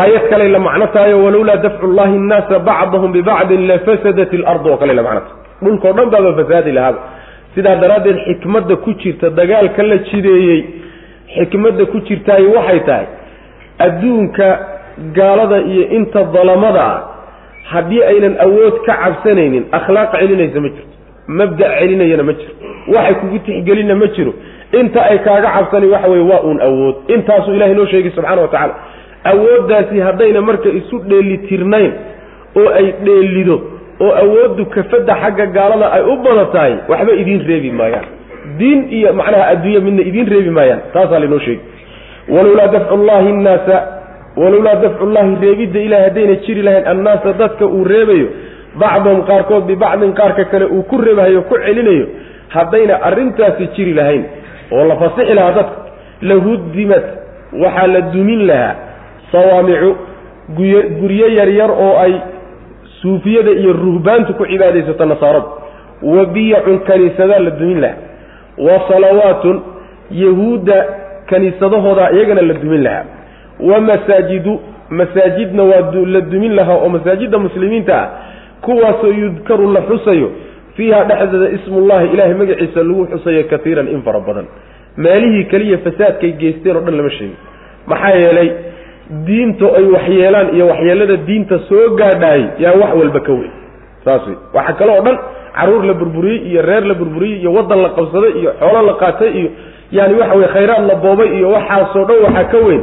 aayad 0.00 0.24
kaley 0.30 0.48
la 0.48 0.58
macno 0.58 0.86
tahayo 0.94 1.24
walowlaa 1.24 1.56
dafcu 1.56 1.86
llahi 1.98 2.18
nnaasa 2.24 2.58
bacdahum 2.58 3.12
bibacdin 3.12 3.66
lafasadat 3.70 4.32
ilardu 4.32 4.70
oo 4.72 4.76
kale 4.76 4.94
la 4.94 5.02
macno 5.02 5.20
tahay 5.20 5.36
dhulkao 5.64 5.92
dhan 5.98 6.10
baaba 6.14 6.32
fasaadi 6.40 6.72
lahaaba 6.78 6.98
sidaa 7.54 7.76
daraaddeed 7.82 8.18
xikmadda 8.26 8.76
ku 8.84 8.90
jirta 9.02 9.30
dagaalka 9.38 9.82
la 9.90 9.96
jideeyey 10.08 10.60
xikmadda 11.36 11.84
ku 11.92 11.98
jirtaay 12.08 12.44
waxay 12.56 12.80
tahay 12.88 13.06
adduunka 13.86 14.46
gaalada 15.18 15.58
iyo 15.72 15.84
inta 15.98 16.20
dalamada 16.36 16.82
ah 16.92 16.98
haddii 17.72 18.02
aynan 18.12 18.34
awood 18.46 18.76
ka 18.86 18.92
cabsanaynin 19.02 19.64
akhlaaq 19.78 20.12
celinaysa 20.20 20.60
ma 20.64 20.68
jirto 20.76 20.96
mabda' 21.28 21.68
celinayana 21.78 22.22
ma 22.28 22.32
jiro. 22.32 22.52
Waxay 22.94 23.14
kugu 23.20 23.38
tixgelina 23.46 23.94
ma 23.94 24.06
jiro. 24.16 24.32
Inta 24.80 25.00
ay 25.10 25.18
kaaga 25.26 25.48
cabsani 25.56 25.86
waxa 25.92 26.08
weye 26.12 26.24
waa 26.30 26.40
uun 26.48 26.60
awood. 26.60 26.96
Intaasuu 27.14 27.54
ilahay 27.54 27.74
noo 27.74 27.86
sheegay 27.86 28.10
subxana 28.16 28.42
wa 28.42 28.48
tacaala. 28.48 28.74
Awooddaasi 29.24 30.00
haddayna 30.00 30.40
marka 30.40 30.68
isu 30.68 30.98
dheelitirnayn 31.08 31.92
oo 32.56 32.68
ay 32.78 32.86
dheelido 33.04 33.56
oo 34.00 34.12
awooddu 34.22 34.66
kafadda 34.66 35.14
xagga 35.22 35.46
gaalada 35.56 35.86
ay 35.96 36.02
u 36.02 36.16
badan 36.24 36.46
tahay 36.52 36.74
waxba 36.88 37.12
idiin 37.22 37.42
reebi 37.48 37.70
maayaan. 37.80 38.06
Diin 38.58 38.80
iyo 38.96 39.12
macnaha 39.12 39.44
adduunya 39.52 39.80
midna 39.80 40.02
idiin 40.10 40.28
reebi 40.32 40.50
maayaan. 40.50 40.80
Taasaa 40.92 41.18
laynoo 41.22 41.38
sheegi 41.46 41.60
walowlaa 42.28 42.68
dafcu 42.74 42.96
llahi 43.08 43.32
nnaasa 43.32 43.76
walowlaa 44.36 44.74
dafcu 44.84 45.06
llahi 45.14 45.36
reebidda 45.42 45.80
ilahay 45.86 46.04
haddayna 46.08 46.34
jiri 46.46 46.62
lahayn 46.62 46.86
annaasa 46.92 47.32
dadka 47.40 47.66
uu 47.66 47.84
reebayo 47.84 48.26
bacdahum 48.76 49.22
qaarkood 49.30 49.64
bibacdin 49.66 50.12
qaarka 50.12 50.44
kale 50.44 50.64
uu 50.64 50.82
ku 50.82 50.96
reebahayo 51.00 51.42
ku 51.42 51.54
celinayo 51.64 52.06
haddayna 52.48 52.94
arrintaasi 53.08 53.66
jiri 53.76 53.92
lahayn 53.94 54.24
oo 54.72 54.84
la 54.88 54.96
fasixi 54.96 55.34
lahaa 55.34 55.52
dadka 55.52 55.76
lahuddimat 56.22 57.04
waxaa 57.62 57.86
la 57.86 58.00
dumin 58.00 58.46
lahaa 58.46 58.74
sawaamicu 59.32 59.90
guryo 61.00 61.28
yaryar 61.38 61.70
oo 61.70 61.98
ay 62.04 62.14
suufiyada 63.00 63.50
iyo 63.50 63.72
ruhbaantu 63.72 64.34
ku 64.34 64.46
cibaadaysato 64.46 65.04
nasaaradu 65.04 65.48
wa 66.02 66.24
biyacun 66.26 66.78
kaniisadaa 66.78 67.38
la 67.38 67.50
dumin 67.50 67.80
lahaa. 67.80 67.96
Wa 68.58 68.76
salawaatun 68.88 69.62
yahuudda 70.10 70.86
kaniisadahooda 71.30 72.10
iyagana 72.12 72.42
la 72.42 72.54
dumin 72.54 72.82
lahaa. 72.82 73.04
Wa 73.60 73.80
masaajidu 73.80 74.60
masaajidna 74.90 75.62
waa 75.62 75.92
la 76.06 76.20
dumin 76.20 76.54
lahaa 76.54 76.74
oo 76.74 76.88
masaajidda 76.88 77.38
muslimiinta 77.38 77.94
ah 78.02 78.08
kuwaasoo 78.64 79.12
yudkaru 79.22 79.72
la 79.76 79.80
xusayo 79.90 80.28
fiiha 80.76 81.04
dhexdeeda 81.10 81.48
ismullahi 81.56 82.06
ilaahay 82.14 82.34
magaciisa 82.42 82.80
lagu 82.88 83.06
xusayo 83.12 83.42
katiiran 83.52 83.88
in 83.94 84.02
fara 84.06 84.20
badan. 84.20 84.46
Meelihii 84.96 85.44
keliya 85.52 85.78
fasaadkay 85.86 86.32
geysteen 86.40 86.76
oo 86.76 86.80
dhan 86.86 86.96
lama 86.98 87.10
sheegin. 87.16 87.36
Maxaa 87.90 88.14
yeelay 88.22 88.48
diinta 89.26 89.66
ay 89.78 89.84
waxyeelaan 89.96 90.48
iyo 90.56 90.64
waxyeelada 90.72 91.16
diinta 91.28 91.56
soo 91.68 91.84
gaadhaayay 92.00 92.44
yaa 92.64 92.74
wax 92.82 92.92
walba 93.00 93.20
ka 93.26 93.32
weyn. 93.38 93.52
Saas 94.04 94.22
wey 94.28 94.36
waxa 94.56 94.72
kale 94.78 94.92
oo 94.96 95.02
dhan 95.06 95.18
carruur 95.58 95.84
la 95.90 95.94
burburiyey 96.00 96.40
iyo 96.50 96.62
reer 96.68 96.84
la 96.90 96.94
burburiyey 96.94 97.38
iyo 97.42 97.50
waddan 97.56 97.80
la 97.82 97.88
qabsaday 97.98 98.32
iyo 98.40 98.50
xoolo 98.60 98.80
la 98.88 98.94
qaatay 99.02 99.30
iyo 99.40 99.50
yaani 99.96 100.14
waxa 100.20 100.34
weye 100.38 100.48
khayraad 100.54 100.84
la 100.90 100.94
boobay 101.04 101.28
iyo 101.38 101.48
waxaasoo 101.56 102.04
dhan 102.08 102.18
waxaa 102.26 102.44
ka 102.52 102.58
weyn 102.66 102.82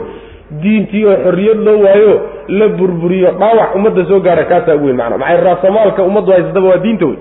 diintii 0.52 1.06
oo 1.06 1.18
xorriyad 1.24 1.58
loo 1.68 1.80
waayo 1.86 2.22
la 2.48 2.68
burburiyo 2.68 3.32
dhaawac 3.32 3.76
ummadda 3.76 4.06
soo 4.06 4.20
gaara 4.20 4.44
kaasaa 4.44 4.76
ugu 4.76 4.86
weyn 4.86 4.98
macana 4.98 5.18
maxay 5.18 5.42
raasamaalka 5.48 6.04
ummaddu 6.04 6.32
haysataba 6.32 6.68
waa 6.70 6.78
diinta 6.78 7.06
wey 7.06 7.18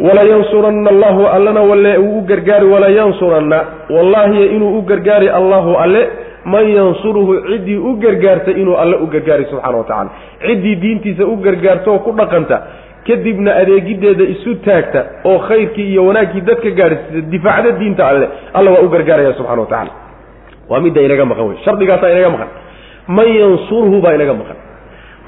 walayansuranna 0.00 0.90
allahu 0.90 1.26
allana 1.26 1.60
walle 1.60 1.96
uu 1.98 2.18
u 2.18 2.22
gargaari 2.22 2.66
walayansuranna 2.66 3.64
wallaahi 3.90 4.46
inuu 4.46 4.78
u 4.78 4.82
gargaari 4.82 5.28
allahu 5.28 5.76
alle 5.76 6.08
man 6.44 6.68
yansuruhu 6.68 7.34
ciddii 7.50 7.76
u 7.76 7.96
gargaarta 7.96 8.50
inuu 8.50 8.76
alle 8.76 8.96
u 8.96 9.06
gargaari 9.06 9.44
subxana 9.50 9.76
wa 9.78 9.84
tacala 9.84 10.10
ciddii 10.46 10.74
diintiisa 10.76 11.26
u 11.26 11.36
gargaarta 11.36 11.98
ku 11.98 12.12
dhaqanta 12.12 12.62
kadibna 13.06 13.54
adeegideeda 13.54 14.24
isu 14.24 14.54
taagta 14.54 15.04
oo 15.24 15.38
khayrkii 15.38 15.90
iyo 15.92 16.06
wanaaggii 16.06 16.40
dadka 16.40 16.70
gaadhsiisa 16.70 17.26
difaacda 17.30 17.70
diinta 17.70 18.08
alle 18.08 18.28
alla 18.54 18.70
waa 18.70 18.82
u 18.82 18.88
gargaaraya 18.88 19.32
subxana 19.34 19.60
wa 19.60 19.66
tacala 19.66 19.90
waa 20.72 20.80
midda 20.84 21.00
inaga 21.08 21.24
maqan 21.30 21.44
wey 21.48 21.56
shardigaasaa 21.64 22.10
inaga 22.14 22.30
maqan. 22.34 22.48
Man 23.16 23.28
yansuruhu 23.40 23.98
baa 24.04 24.14
inaga 24.18 24.34
maqan. 24.40 24.56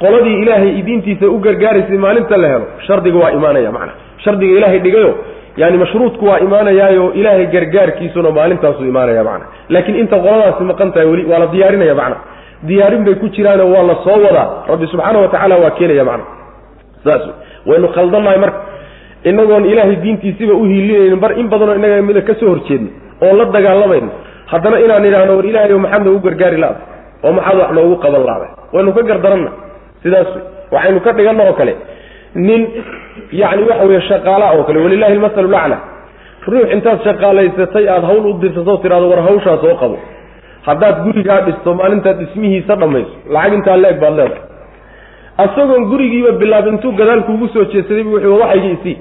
Qoladii 0.02 0.36
ilaahay 0.42 0.82
diintiisa 0.88 1.26
u 1.28 1.38
gargaaraysay 1.46 1.98
maalinta 2.04 2.36
la 2.42 2.48
helo 2.52 2.66
shardiga 2.86 3.18
waa 3.22 3.30
imaanaya 3.38 3.70
macna. 3.76 3.92
Shardiga 4.24 4.52
ilaahay 4.58 4.78
dhigayo 4.84 5.12
yani 5.62 5.76
mashruudku 5.82 6.24
waa 6.30 6.38
imaanayaayo 6.46 7.04
ilaahay 7.20 7.46
gargaarkiisuna 7.54 8.30
maalintaasuu 8.38 8.86
imaanaya 8.92 9.22
macna. 9.28 9.46
Laakiin 9.74 9.96
inta 10.02 10.16
qoladaasi 10.24 10.62
maqan 10.70 10.88
tahay 10.94 11.08
weli 11.12 11.24
waa 11.30 11.38
la 11.42 11.46
diyaarinaya 11.54 11.94
macna. 12.00 12.16
Diyaarin 12.68 13.02
bay 13.06 13.14
ku 13.22 13.26
jiraano 13.36 13.64
waa 13.74 13.82
la 13.90 13.94
soo 14.04 14.18
wadaa. 14.26 14.46
Rabbi 14.70 14.86
subxaana 14.92 15.18
wa 15.24 15.28
tacaala 15.32 15.56
waa 15.62 15.70
keenaya 15.78 16.04
macna. 16.10 16.24
Saas 17.04 17.22
waynu 17.68 17.88
khaldannahay 17.96 18.38
marka. 18.44 18.58
Inagoon 19.30 19.64
ilaahay 19.72 19.96
diintiisiba 20.04 20.54
u 20.54 20.64
hiilinaynin 20.70 21.20
bar 21.24 21.32
in 21.40 21.46
badanoo 21.52 21.74
inaga 21.80 22.02
mida 22.08 22.20
ka 22.28 22.34
soo 22.40 22.48
horjeedno 22.52 22.88
oon 23.24 23.36
la 23.40 23.44
dagaalamayno 23.56 24.08
haddana 24.52 24.76
inaan 24.84 25.04
idhaahno 25.10 25.32
war 25.38 25.46
ilaahay 25.50 25.74
maxaad 25.84 26.02
noogu 26.06 26.20
gargaari 26.26 26.56
laada 26.64 26.80
oo 27.26 27.32
maxaad 27.38 27.56
wax 27.62 27.70
noogu 27.78 27.96
qaban 28.04 28.22
laada 28.28 28.46
waynu 28.74 28.90
ka 28.96 29.02
gardaranna. 29.10 29.50
Sidaas 30.02 30.28
waxaynu 30.74 31.00
ka 31.06 31.10
dhiganna 31.18 31.42
oo 31.48 31.52
kale 31.60 31.74
nin 32.46 32.62
yacni 33.40 33.62
waxa 33.70 33.84
weeye 33.88 34.00
shaqaala 34.10 34.46
oo 34.56 34.62
kale 34.68 34.78
walilahi 34.84 35.12
almasalu 35.16 35.48
lacla 35.56 35.76
ruux 36.52 36.66
intaad 36.74 36.98
shaqaalaysatay 37.06 37.84
aada 37.94 38.06
hawl 38.10 38.24
u 38.26 38.32
dirsato 38.42 38.72
tidhahdo 38.82 39.06
war 39.12 39.20
hawshaa 39.28 39.56
soo 39.64 39.74
qabo 39.82 39.96
haddaad 40.68 40.96
gurigaa 41.04 41.40
dhisto 41.46 41.70
maalintaad 41.80 42.16
dhismihiisa 42.22 42.74
dhammayso. 42.80 43.12
Lacag 43.34 43.52
intaa 43.58 43.76
leeg 43.84 43.96
baad 44.02 44.14
leedahay. 44.20 44.42
Asagoon 45.44 45.84
gurigiiba 45.90 46.32
bilaab 46.42 46.66
intuu 46.72 46.92
gadaal 47.00 47.22
kuugu 47.28 47.46
soo 47.54 47.64
jeedsaday 47.72 48.04
bu 48.06 48.10
wuxuu 48.16 48.38
waxaygii 48.42 48.72
isii 48.78 48.96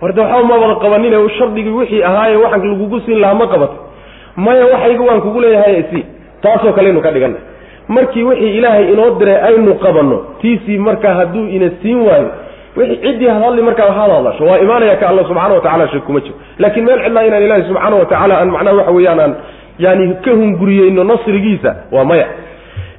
horta 0.00 0.20
waxba 0.22 0.42
ma 0.50 0.54
wada 0.62 0.74
qabanine 0.84 1.16
shardigii 1.38 1.74
wixii 1.80 2.02
ahaaye 2.10 2.36
waxaan 2.44 2.68
lagugu 2.72 2.98
siin 3.06 3.18
lahaa 3.24 3.34
ma 3.40 3.46
qabatay 3.52 3.78
maya 4.36 4.66
waxayga 4.66 5.02
waan 5.08 5.20
kugu 5.20 5.40
leeyahay 5.40 5.80
isii 5.80 6.04
taasoo 6.42 6.72
kaleynu 6.72 7.00
ka 7.00 7.10
dhigana 7.10 7.34
markii 7.88 8.22
wixii 8.22 8.56
ilaahay 8.58 8.92
inoo 8.92 9.10
diray 9.18 9.36
aynu 9.48 9.74
qabanno 9.74 10.18
tiisii 10.40 10.78
markaa 10.78 11.14
hadduu 11.14 11.46
ina 11.48 11.70
siin 11.82 12.00
waayo 12.08 12.30
ciddii 13.02 13.26
hadhadli 13.28 13.62
markaa 13.62 13.90
had 13.92 14.10
hadasho 14.10 14.44
waa 14.44 14.58
imaanaya 14.58 14.96
ka 14.96 15.08
alla 15.08 15.22
subxana 15.24 15.54
watacala 15.54 15.88
shek 15.88 16.02
kuma 16.04 16.20
jiro. 16.20 16.34
Laakiin 16.58 16.84
meel 16.86 17.00
cidlaa 17.04 17.22
inaan 17.22 17.42
ilaahay 17.42 17.64
subxaana 17.68 17.96
watacaala 17.96 18.38
aan 18.40 18.50
macnaha 18.50 18.76
waxa 18.76 18.90
weeyaan 18.92 19.20
aan 19.20 19.34
yani 19.78 20.14
ka 20.24 20.30
hunguriyeyno 20.30 21.04
nasrigiisa 21.04 21.74
waa 21.92 22.04
maya. 22.04 22.26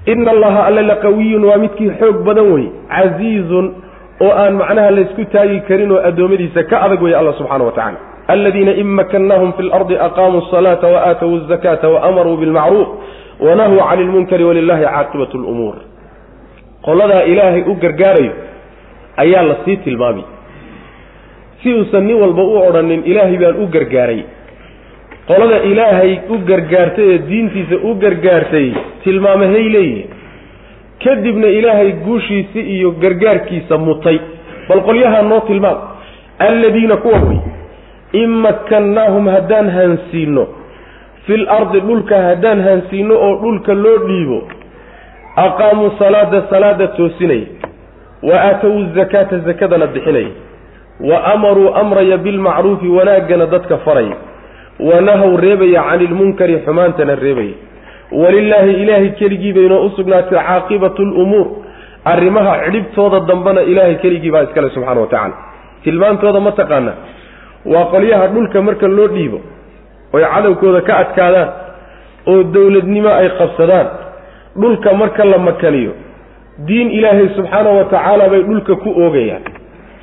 Ina 0.06 0.32
allaha 0.32 0.66
alla 0.66 0.82
laqawiyun 0.82 1.44
waa 1.46 1.58
midkii 1.58 1.92
xoog 2.00 2.24
badan 2.28 2.52
wey 2.54 2.66
casiizun 2.90 3.74
oo 4.22 4.32
aan 4.44 4.54
macnaha 4.62 4.92
laysku 4.92 5.26
taagi 5.34 5.60
karin 5.68 5.92
oo 5.92 6.00
addoommadiisa 6.10 6.64
ka 6.64 6.82
adag 6.82 7.02
wey 7.02 7.16
alla 7.16 7.34
subxana 7.34 7.64
wa 7.64 7.72
tacala 7.72 7.98
aladiina 8.28 8.72
in 8.82 8.88
makannahum 9.00 9.54
fi 9.58 9.64
lardi 9.64 9.96
aqaamuu 10.08 10.42
asalaata 10.48 10.88
waaatowu 10.88 11.36
azakata 11.44 11.90
waamaruu 11.90 12.38
bilmacruuf 12.38 12.88
wanahuu 13.48 13.80
cani 13.90 14.04
lmunkari 14.04 14.44
walilahi 14.44 14.84
caaqibatu 14.84 15.38
lumuur 15.38 15.76
qoladaa 16.86 17.24
ilaahay 17.32 17.62
u 17.72 17.76
gargaarayo 17.84 18.34
ayaa 19.24 19.44
la 19.50 19.56
sii 19.66 19.78
tilmaamay 19.78 20.24
si 21.64 21.74
uusan 21.74 22.04
nin 22.08 22.16
walba 22.24 22.44
u 22.44 22.58
odhanin 22.68 23.02
ilaahay 23.12 23.38
baan 23.44 23.56
u 23.64 23.68
gargaaray 23.76 24.22
qolada 25.30 25.58
ilaahay 25.72 26.12
u 26.30 26.38
gargaartay 26.50 27.08
ee 27.14 27.18
diintiisa 27.30 27.76
u 27.90 27.94
gargaartay 28.04 28.68
tilmaamahay 29.04 29.66
leeyihiin 29.76 30.10
kadibna 31.04 31.48
ilaahay 31.60 31.92
guushiisi 32.06 32.60
iyo 32.76 32.92
gargaarkiisa 33.04 33.78
mutay 33.88 34.18
bal 34.70 34.82
qolyahaa 34.90 35.22
noo 35.32 35.40
tilmaam 35.50 35.78
alladiina 36.48 36.98
kuwa 36.98 37.20
wey 37.28 37.40
in 38.22 38.30
makkannaahum 38.46 39.26
haddaan 39.36 39.70
hansiino 39.78 40.44
fil 41.26 41.46
ardi 41.60 41.80
dhulka 41.90 42.18
haddaan 42.28 42.60
hansiino 42.68 43.16
oo 43.28 43.34
dhulka 43.44 43.74
loo 43.84 43.98
dhiibo. 44.08 44.40
Aqaamuu 45.46 45.92
salaada 46.00 46.40
salaada 46.50 46.88
toosinaya 46.98 47.48
wa 48.28 48.36
aatowu 48.42 48.80
zakaata 48.98 49.40
zakadana 49.48 49.88
bixinaya 49.96 50.32
wa 51.10 51.18
amaruu 51.34 51.70
amraya 51.82 52.18
bilmacruufi 52.26 52.88
wanaaggana 52.98 53.46
dadka 53.54 53.78
faraya 53.86 54.16
wanahaw 54.90 55.32
reebaya 55.46 55.82
cani 55.90 56.04
ilmunkari 56.10 56.56
xumaantana 56.66 57.16
reebaya 57.26 57.56
walilaahi 58.22 58.74
ilaahay 58.84 59.10
keligii 59.20 59.54
baynoo 59.58 59.82
u 59.86 59.90
sugnaatay 59.98 60.40
caaqibatu 60.48 61.06
lumuur 61.06 61.48
arrimaha 62.14 62.54
cidhibtooda 62.66 63.20
dambena 63.30 63.62
ilaahay 63.72 63.96
keligii 64.04 64.32
baa 64.36 64.44
iskale 64.48 64.70
subxana 64.76 65.02
wa 65.02 65.08
tacala 65.14 65.36
tilmaantooda 65.84 66.40
ma 66.48 66.52
taqaana 66.62 66.94
waa 67.74 67.86
qolyaha 67.94 68.28
dhulka 68.34 68.62
marka 68.62 68.88
loo 68.88 69.08
dhiibo 69.16 69.40
oy 70.14 70.24
cadowkooda 70.34 70.82
ka 70.88 70.94
adkaadaan 71.04 71.50
oo 72.32 72.44
dowladnimo 72.44 73.10
ay 73.10 73.30
qabsadaan. 73.40 73.88
Dhulka 74.62 74.94
marka 74.94 75.26
la 75.26 75.38
makaniyo 75.38 75.92
diin 76.68 76.92
ilaahay 76.92 77.28
subxaana 77.36 77.70
wa 77.78 77.84
tacaala 77.92 78.30
bay 78.30 78.42
dhulka 78.44 78.76
ku 78.76 78.90
oogayaan. 79.04 79.44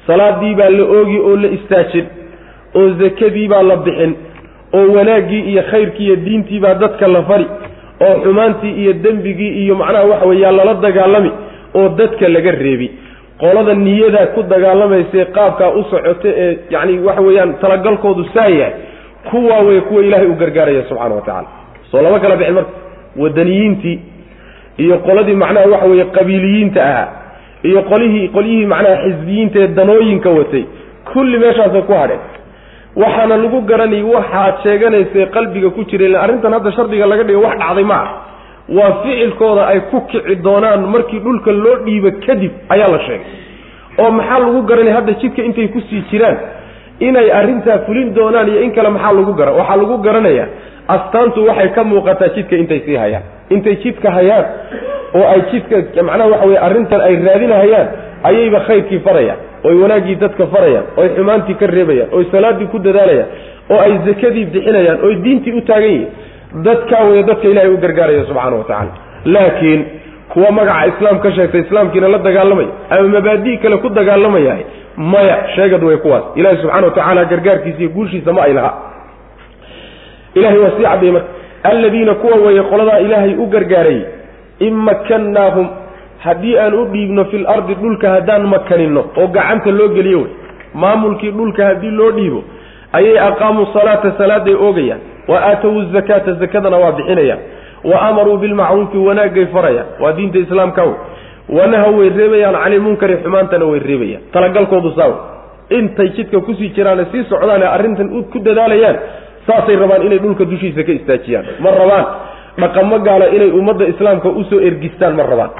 Salaadii 0.06 0.54
baa 0.54 0.70
la 0.70 0.84
oogi 0.96 1.18
oo 1.18 1.36
la 1.36 1.48
istaajin 1.56 2.06
oo 2.74 2.88
zakadii 3.00 3.48
baa 3.48 3.62
la 3.62 3.76
bixin 3.76 4.12
oo 4.74 4.86
wanaaggii 4.96 5.40
iyo 5.50 5.62
khayrkii 5.70 6.04
iyo 6.06 6.16
diintii 6.16 6.60
baa 6.60 6.74
dadka 6.74 7.08
la 7.08 7.22
fari 7.22 7.46
oo 8.06 8.14
xumaantii 8.24 8.72
iyo 8.82 8.92
dembigii 8.92 9.52
iyo 9.64 9.74
macnaha 9.74 10.04
waxa 10.04 10.26
weeyaa 10.26 10.52
lala 10.52 10.74
dagaalami 10.74 11.30
oo 11.74 11.88
dadka 11.88 12.28
laga 12.28 12.50
reebi 12.50 12.88
qolada 13.42 13.74
niyadaa 13.86 14.26
ku 14.34 14.40
dagaalamaysae 14.52 15.24
qaabkaa 15.36 15.70
u 15.78 15.82
socota 15.90 16.28
ee 16.44 16.50
yacni 16.74 16.94
waxa 17.06 17.22
weeyaan 17.28 17.50
talagalkoodu 17.62 18.24
saa 18.34 18.46
yahay 18.58 18.72
kuwaa 19.30 19.60
wey 19.68 19.80
kuwa 19.88 20.02
ilaahay 20.06 20.26
u 20.26 20.34
gargaaraya 20.42 20.82
subxana 20.88 21.14
wa 21.14 21.20
tacala 21.28 21.48
soo 21.90 22.02
lama 22.04 22.18
kala 22.24 22.36
bixin 22.40 22.54
marka. 22.58 22.70
Wadaniyiintii 23.22 23.96
iyo 24.84 24.96
qoladii 25.06 25.34
macnaha 25.42 25.66
waxa 25.72 25.86
weeye 25.90 26.04
qabiiliyiinta 26.16 26.80
ahaa 26.90 27.08
iyo 27.68 27.80
qolihii 27.90 28.28
qolyihii 28.36 28.66
macnaha 28.72 28.96
xisbiyiinta 29.04 29.58
ee 29.62 29.66
danooyinka 29.78 30.30
watay 30.38 30.64
kulli 31.12 31.38
meeshaasay 31.42 31.82
ku 31.88 31.92
hadheen 32.00 32.20
waxaana 33.02 33.36
lagu 33.42 33.58
garanay 33.70 34.02
waxaad 34.14 34.54
sheeganaysa 34.64 35.26
qalbiga 35.36 35.70
ku 35.76 35.80
jira 35.90 36.04
ila 36.08 36.18
arrintan 36.24 36.52
hadda 36.56 36.72
shardiga 36.76 37.06
laga 37.12 37.22
dhigo 37.28 37.40
wax 37.46 37.56
dhacday 37.62 37.84
ma 37.92 37.94
ah 38.04 38.08
waa 38.68 38.92
ficilkooda 39.02 39.66
ay 39.66 39.80
ku 39.90 40.00
kici 40.10 40.36
doonaan 40.42 40.86
markii 40.94 41.20
dhulka 41.20 41.52
loo 41.52 41.76
dhiibo 41.84 42.10
kadib 42.26 42.52
ayaa 42.68 42.88
la 42.88 42.98
sheegay. 42.98 43.26
Oo 43.98 44.10
maxaa 44.10 44.38
lagu 44.38 44.62
garanay 44.62 44.92
hadda 44.92 45.12
jidka 45.22 45.42
intay 45.42 45.68
ku 45.68 45.80
sii 45.80 46.02
jiraan? 46.10 46.36
Inay 47.00 47.30
arrintaa 47.30 47.78
fulin 47.86 48.14
doonaan 48.14 48.48
iyo 48.48 48.60
in 48.62 48.72
kale 48.72 48.88
maxaa 48.88 49.12
lagu 49.12 49.32
gara 49.34 49.52
waxaa 49.52 49.76
lagu 49.76 49.98
garanayaa 49.98 50.46
astaantu 50.88 51.46
waxay 51.48 51.68
ka 51.74 51.84
muuqataa 51.84 52.28
jidka 52.36 52.56
intay 52.56 52.80
sii 52.86 52.96
hayaan. 52.96 53.22
Intay 53.50 53.76
jidka 53.82 54.10
hayaan 54.10 54.44
oo 55.14 55.26
ay 55.34 55.40
jidka 55.52 56.02
macnaha 56.02 56.30
waxa 56.30 56.46
weye 56.46 56.58
arrintan 56.66 57.00
ay 57.00 57.14
raadinahayaan 57.26 57.88
ayayba 58.28 58.60
khayrkii 58.68 58.98
farayaan 59.06 59.38
oy 59.64 59.74
wanaaggii 59.82 60.16
dadka 60.22 60.46
farayaan 60.46 60.84
oy 60.96 61.08
xumaantii 61.16 61.54
ka 61.60 61.66
reebayaan 61.66 62.08
oy 62.16 62.24
salaaddii 62.32 62.66
ku 62.72 62.78
dadaalayaan 62.78 63.28
oo 63.70 63.78
ay 63.86 63.92
zakadii 64.06 64.44
bixinayaan 64.54 64.98
oy 65.06 65.14
diintii 65.24 65.52
u 65.52 65.60
taagan 65.60 65.90
yihiin 65.90 66.08
dadkaa 66.54 67.04
weeye 67.04 67.22
dadka 67.22 67.48
ilahay 67.48 67.70
u 67.70 67.76
gargaaraya 67.76 68.24
subxaana 68.24 68.56
wa 68.56 68.64
tacala 68.64 68.90
laakiin 69.24 69.84
kuwa 70.32 70.50
magaca 70.52 70.86
islaam 70.92 71.18
ka 71.20 71.32
sheegtay 71.32 71.60
islaamkiina 71.60 72.08
la 72.08 72.18
dagaalamaya 72.18 72.68
ama 72.90 73.08
mabaadi' 73.08 73.56
kale 73.62 73.76
ku 73.76 73.88
dagaalamaya 73.88 74.56
maya 74.96 75.36
sheegad 75.54 75.82
way 75.84 75.96
kuwaas. 75.96 76.24
Ilahi 76.34 76.56
subxana 76.62 76.86
wa 76.86 76.92
tacaala 76.92 77.24
gargaarkiisa 77.24 77.78
iyo 77.80 77.88
guushiisa 77.88 78.32
ma 78.32 78.42
ay 78.42 78.52
laha. 78.52 78.72
Ilahay 80.34 80.58
waa 80.58 80.70
sii 80.76 80.82
cadday 80.84 81.10
marka. 81.10 81.28
Alladiina 81.62 82.14
kuwa 82.14 82.36
weeye 82.36 82.62
qoladaa 82.62 82.98
ilaahay 82.98 83.34
u 83.34 83.46
gargaarayay 83.46 84.02
in 84.58 84.74
makannaahum 84.74 85.68
haddii 86.18 86.58
aan 86.58 86.74
u 86.74 86.84
dhiibno 86.92 87.24
fil 87.24 87.46
ardi 87.46 87.74
dhulka 87.74 88.10
haddaan 88.10 88.42
makanino 88.46 89.04
oo 89.16 89.26
gacanta 89.26 89.70
loo 89.70 89.88
geliyo 89.88 90.18
wey 90.18 90.30
maamulkii 90.74 91.30
dhulka 91.30 91.66
haddii 91.66 91.90
loo 91.90 92.10
dhiibo 92.10 92.44
ayay 92.92 93.18
aqaamuu 93.28 93.66
salaata 93.72 94.12
salaaday 94.18 94.54
oogayaan 94.54 95.00
wa 95.28 95.38
aatowu 95.48 95.82
zakaata 95.92 96.32
zakadana 96.42 96.76
waa 96.82 96.92
bixinayaan 96.98 97.38
wa 97.90 98.00
amaruu 98.08 98.36
bilmacruufi 98.42 98.98
wanaagay 99.08 99.46
farayaan 99.54 99.86
waa 100.02 100.12
diinta 100.12 100.38
islaamka 100.38 100.82
wey 100.84 100.94
wanahaw 101.58 101.92
way 101.98 102.08
reebayaan 102.18 102.54
canilmunkari 102.64 103.16
xumaantana 103.24 103.64
way 103.70 103.80
reebayaan. 103.88 104.22
Talagalkoodu 104.32 104.90
saaw. 104.98 105.12
Intay 105.78 106.08
jidka 106.16 106.40
ku 106.46 106.54
sii 106.54 106.68
jiraane 106.76 107.04
sii 107.12 107.24
socdaane 107.30 107.66
arrintan 107.76 108.08
ku 108.32 108.38
dadaalayaan 108.38 108.96
saasay 109.46 109.76
rabaan 109.82 110.06
inay 110.06 110.18
dhulka 110.24 110.44
dushiisa 110.52 110.82
ka 110.86 110.92
istaajiyaan. 110.98 111.46
Ma 111.64 111.70
rabaan 111.80 112.06
dhaqamo 112.62 112.98
gaala 113.08 113.26
inay 113.36 113.50
ummadda 113.58 113.84
islaamka 113.92 114.28
u 114.28 114.44
soo 114.50 114.60
ergistaan 114.68 115.14
ma 115.18 115.22
rabaan. 115.32 115.50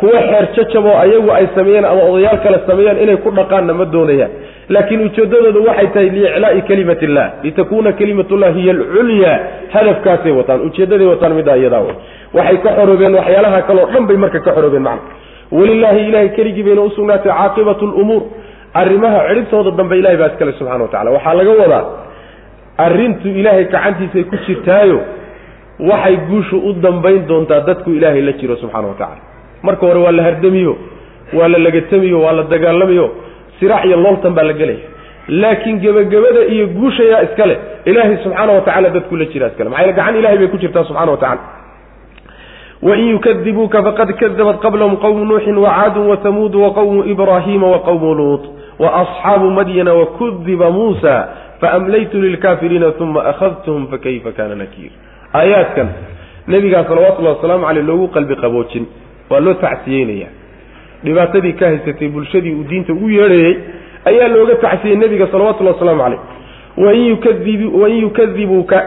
Kuwa 0.00 0.20
xeer 0.30 0.46
jajaboo 0.56 0.96
ayagu 1.04 1.30
ay 1.38 1.46
sameeyeen 1.54 1.84
ama 1.84 2.02
odayaal 2.10 2.38
kale 2.44 2.58
sameeyeen 2.66 2.98
inay 3.04 3.16
ku 3.24 3.30
dhaqaanna 3.30 3.74
ma 3.80 3.84
doonayaan 3.94 4.30
laakiin 4.68 5.00
ujeeddadooda 5.06 5.60
waxay 5.68 5.86
tahay 5.94 6.08
liiclaa'i 6.16 6.62
kalimat 6.70 7.02
illah 7.02 7.26
litakuuna 7.42 7.92
kalimatullah 7.92 8.50
hiya 8.58 8.72
alculyaa 8.76 9.38
hadafkaasay 9.74 10.32
wataan 10.38 10.60
ujeeddaday 10.68 11.06
wataan 11.12 11.32
middaa 11.38 11.56
iyadaa 11.62 11.80
wey 11.86 11.96
waxay 12.38 12.56
ka 12.64 12.70
xoroobeen 12.78 13.14
waxyaalaha 13.20 13.62
kaleo 13.68 13.86
dhan 13.94 14.06
bay 14.08 14.16
marka 14.24 14.40
ka 14.46 14.50
xoroobeen 14.56 14.82
macna. 14.82 15.10
Walilaahi 15.58 16.00
ilahay 16.08 16.28
keligii 16.36 16.62
bayna 16.68 16.82
usugnaatay 16.88 17.32
caaqibatu 17.32 17.86
lumuur 17.86 18.22
arrimaha 18.80 19.18
cidhibtooda 19.28 19.70
dambe 19.78 19.94
ilahay 20.00 20.16
baa 20.20 20.30
iskale 20.32 20.52
subxana 20.58 20.82
wa 20.84 20.88
tacala 20.92 21.10
waxaa 21.16 21.34
laga 21.40 21.50
wadaa 21.62 21.84
arrintu 22.86 23.28
ilaahay 23.40 23.64
gacantiisay 23.74 24.24
ku 24.30 24.36
jirtaayo 24.46 24.98
waxay 25.90 26.16
guushu 26.30 26.56
u 26.68 26.72
dambayn 26.84 27.20
doontaa 27.30 27.60
dadku 27.68 27.90
ilaahay 27.98 28.22
la 28.28 28.32
jiro 28.40 28.56
subxana 28.62 28.88
wa 28.88 28.94
tacala 29.00 29.22
marka 29.66 29.86
hore 29.86 30.00
waa 30.06 30.12
la 30.18 30.22
hardamiyo 30.28 30.72
waa 31.38 31.48
la 31.54 31.58
lagatamiyo 31.66 32.18
waa 32.24 32.32
la 32.38 32.42
dagaalamayo 32.54 33.06
siraax 33.60 33.84
iyo 33.84 33.96
looltan 33.96 34.34
baa 34.34 34.44
la 34.44 34.52
gelaya. 34.52 34.86
Laakiin 35.28 35.80
gebagabada 35.80 36.40
iyo 36.54 36.66
guushayaa 36.66 37.22
iskale 37.22 37.58
ilaahay 37.84 38.16
subxaana 38.24 38.52
wa 38.52 38.60
tacala 38.60 38.88
dadku 38.90 39.16
la 39.16 39.24
jiraa 39.24 39.48
iskale 39.48 39.70
maxaa 39.70 39.92
gacan? 39.92 40.16
Ilahay 40.20 40.38
bay 40.38 40.48
ku 40.48 40.58
jirtaa 40.58 40.84
subxana 40.84 41.12
wa 41.12 41.16
tacala 41.16 41.40
wain 42.82 43.08
yukadibuuka 43.10 43.82
faqad 43.82 44.12
kadabat 44.20 44.60
qablahum 44.60 44.96
qowmu 45.00 45.24
nuuxin 45.24 45.56
wacaadun 45.56 46.06
wahamuudu 46.12 46.62
waqowmu 46.62 47.04
ibraahiima 47.12 47.66
waqowmu 47.74 48.14
luut 48.14 48.44
waasxaabu 48.78 49.50
madyana 49.50 49.94
wakudiba 49.94 50.70
muusa 50.70 51.28
faamlaytu 51.60 52.20
lilkaafiriina 52.20 52.92
uma 53.00 53.24
akhadtuhum 53.32 53.88
fakayfa 53.88 54.32
kana 54.32 54.54
nakiir. 54.54 54.90
Aayaadkan 55.34 55.88
nebigaa 56.48 56.84
salawatullahi 56.84 57.36
wasalaamu 57.36 57.64
caleyh 57.66 57.84
loogu 57.86 58.08
qalbi 58.08 58.36
qaboojin. 58.36 58.84
Waa 59.30 59.40
loo 59.40 59.54
tacsiyeynaya 59.54 60.28
dhibaatadii 61.04 61.52
ka 61.52 61.66
haysatay 61.66 62.08
bulshadii 62.08 62.54
uu 62.54 62.64
diinta 62.70 62.92
ugu 62.92 63.10
yeedhayey 63.10 63.56
ayaa 64.04 64.28
looga 64.28 64.54
tacsiyey 64.54 64.96
nebiga 64.96 65.26
salawatullahi 65.32 65.74
wasalaamu 65.76 66.02
caleyh 66.02 66.20
wain 66.76 67.06
yukadib 67.06 67.60
wain 67.82 67.96
yukadibuuka 68.02 68.78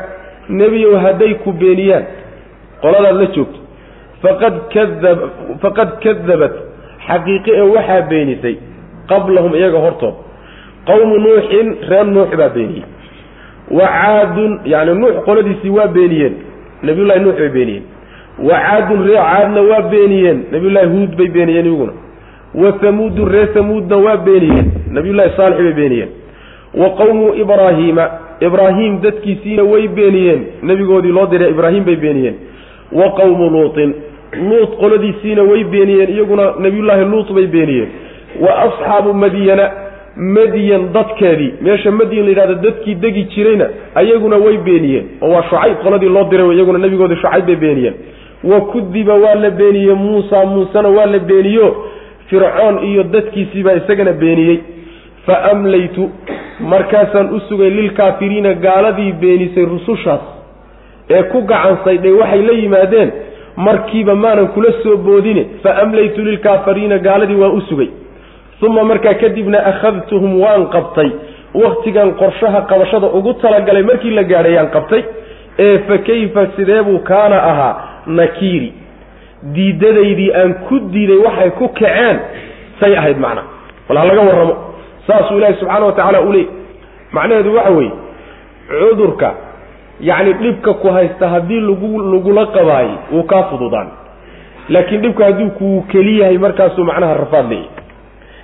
nebiyow 0.49 0.95
hadday 1.05 1.33
ku 1.43 1.51
beeniyaan 1.51 2.03
qoladaad 2.81 3.15
la 3.21 3.25
joogto. 3.35 3.59
Faqad 4.21 4.53
kadab 4.73 5.19
faqad 5.61 5.89
kadabat 6.03 6.53
xaqiiqe 7.07 7.51
ee 7.55 7.67
waxaa 7.75 8.01
beenisay 8.09 8.55
qablahum 9.09 9.55
iyaga 9.55 9.77
hortood 9.85 10.15
qawmu 10.87 11.15
nuuxin 11.25 11.67
reer 11.89 12.05
nuux 12.05 12.29
baa 12.39 12.49
beeniyey. 12.49 12.83
Wa 13.77 13.87
caadun 13.87 14.59
yani 14.65 14.93
nuux 15.01 15.15
qoladiisii 15.25 15.69
waa 15.77 15.87
beeniyeen 15.87 16.33
nabiyullahi 16.83 17.19
nuux 17.19 17.37
bay 17.39 17.49
beeniyeen. 17.49 17.83
Wa 18.47 18.55
caadun 18.65 18.99
reer 19.07 19.23
caadna 19.31 19.61
waa 19.61 19.81
beeniyeen 19.81 20.39
nabiyullahi 20.51 20.87
huud 20.87 21.15
bay 21.17 21.27
beeniyeen 21.27 21.65
iyaguna 21.65 21.93
wa 22.55 22.71
hamuudun 22.81 23.29
reer 23.31 23.53
hamuudna 23.53 23.97
waa 23.97 24.17
beeniyeen. 24.17 24.71
Nabiyullahi 24.91 25.31
saalix 25.37 25.57
bay 25.57 25.73
beeniyeen. 25.73 26.09
Wa 26.73 26.89
qawmu 26.89 27.33
ibraahiima 27.35 28.09
ibraahim 28.41 29.01
dadkiisiina 29.01 29.63
way 29.63 29.87
beeniyeen. 29.87 30.41
Nebigoodii 30.63 31.11
loo 31.11 31.25
diray 31.27 31.49
ibraahim 31.49 31.83
bay 31.85 31.95
beeniyeen. 31.95 32.35
Wa 32.91 33.11
qawmu 33.11 33.49
luutin 33.49 33.93
luut 34.49 34.77
qoladiisiina 34.79 35.43
way 35.43 35.63
beeniyeen 35.63 36.09
iyaguna 36.09 36.53
nabiyullaahi 36.59 37.05
luut 37.05 37.31
bay 37.33 37.47
beeniyeen. 37.47 37.87
Wa 38.41 38.59
asxaabu 38.59 39.13
madyana 39.13 39.71
madyan 40.15 40.93
dadkeedii 40.93 41.53
meesha 41.61 41.91
madyan 41.91 42.23
la 42.25 42.29
yidhahdo 42.29 42.55
dadkii 42.55 42.95
degi 42.95 43.23
jirayna 43.23 43.67
ayaguna 43.95 44.35
way 44.37 44.57
beeniyeen. 44.57 45.05
Oo 45.21 45.29
waa 45.29 45.43
shucayb 45.43 45.77
qoladii 45.83 46.09
loo 46.09 46.23
diray 46.23 46.55
iyaguna 46.55 46.79
nebigoodii 46.79 47.15
shucayb 47.15 47.45
bay 47.45 47.55
beeniyeen. 47.55 47.93
Wa 48.43 48.61
kudiba 48.61 49.13
waa 49.13 49.35
la 49.35 49.49
beeniyey 49.49 49.93
muusa 49.93 50.45
muusena 50.45 50.89
waa 50.89 51.05
la 51.05 51.19
beeniyo 51.19 51.75
fircoon 52.29 52.83
iyo 52.89 53.03
dadkiisiibaa 53.03 53.73
isagana 53.81 54.11
beeniyey. 54.13 54.57
Fa 55.25 55.35
amlaytu 55.51 56.09
markaasaan 56.59 57.29
u 57.35 57.39
sugay 57.49 57.69
lilkaafiriina 57.69 58.53
gaaladii 58.53 59.11
beenisay 59.21 59.65
rusushaas. 59.65 60.21
Ee 61.09 61.23
ku 61.23 61.41
gacansaydhay 61.41 62.11
waxay 62.21 62.41
la 62.41 62.53
yimaadeen 62.61 63.11
markiiba 63.57 64.15
maanan 64.15 64.47
kula 64.47 64.71
soo 64.83 64.97
boodine. 64.97 65.45
Fa 65.63 65.75
amlaytu 65.83 66.21
lilkaafiriina 66.21 66.97
gaaladii 66.97 67.35
waan 67.41 67.51
u 67.57 67.61
sugay. 67.61 67.89
Uma 68.61 68.83
markaa 68.83 69.13
kadibna 69.13 69.59
akhadtuhum 69.71 70.39
waan 70.41 70.65
qabtay. 70.75 71.09
Wakhtigan 71.53 72.13
qorshaha 72.21 72.61
qabashada 72.61 73.07
ugu 73.17 73.33
talagalay 73.33 73.83
markii 73.83 74.11
la 74.11 74.23
gaadhayaan 74.23 74.69
qabtay. 74.75 75.03
Ee 75.59 75.77
fa 75.87 75.97
kayfa 75.97 76.47
sideebuu 76.55 76.99
kaana 76.99 77.37
ahaa? 77.51 77.75
Nakiiri 78.07 78.73
diidadaydii 79.43 80.31
aan 80.41 80.53
ku 80.67 80.79
diiday 80.93 81.17
waxay 81.25 81.49
ku 81.59 81.67
kaceen 81.79 82.17
say 82.79 82.95
ahayd 82.97 83.17
macna. 83.17 83.43
Wal 83.89 83.97
ha 83.97 84.05
laga 84.05 84.21
warramo. 84.29 84.55
Saasuu 85.07 85.37
ilaahi 85.37 85.53
subxaana 85.59 85.85
wa 85.85 85.91
tacaala 85.91 86.21
u 86.21 86.31
leey 86.33 86.47
macnaheedu 87.11 87.53
waxa 87.55 87.71
weeye 87.71 87.91
cudurka 88.89 89.29
yacni 89.99 90.33
dhibka 90.33 90.73
ku 90.73 90.87
haysta 90.95 91.29
haddii 91.33 91.59
lagu 91.69 92.01
lagula 92.13 92.45
qabaayey 92.55 92.95
wuu 93.13 93.23
kaa 93.23 93.43
fududaan. 93.51 93.87
Laakiin 94.69 95.01
dhibka 95.01 95.23
hadduu 95.25 95.49
kuu 95.59 95.81
keli 95.91 96.19
yahay 96.19 96.37
markaasuu 96.37 96.83
macnaha 96.83 97.13
rafaad 97.23 97.49
leeyahy 97.49 97.69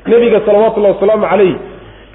nebiga 0.07 0.39
salawaatullahi 0.45 0.93
wasalaamu 0.95 1.25
calayh 1.31 1.55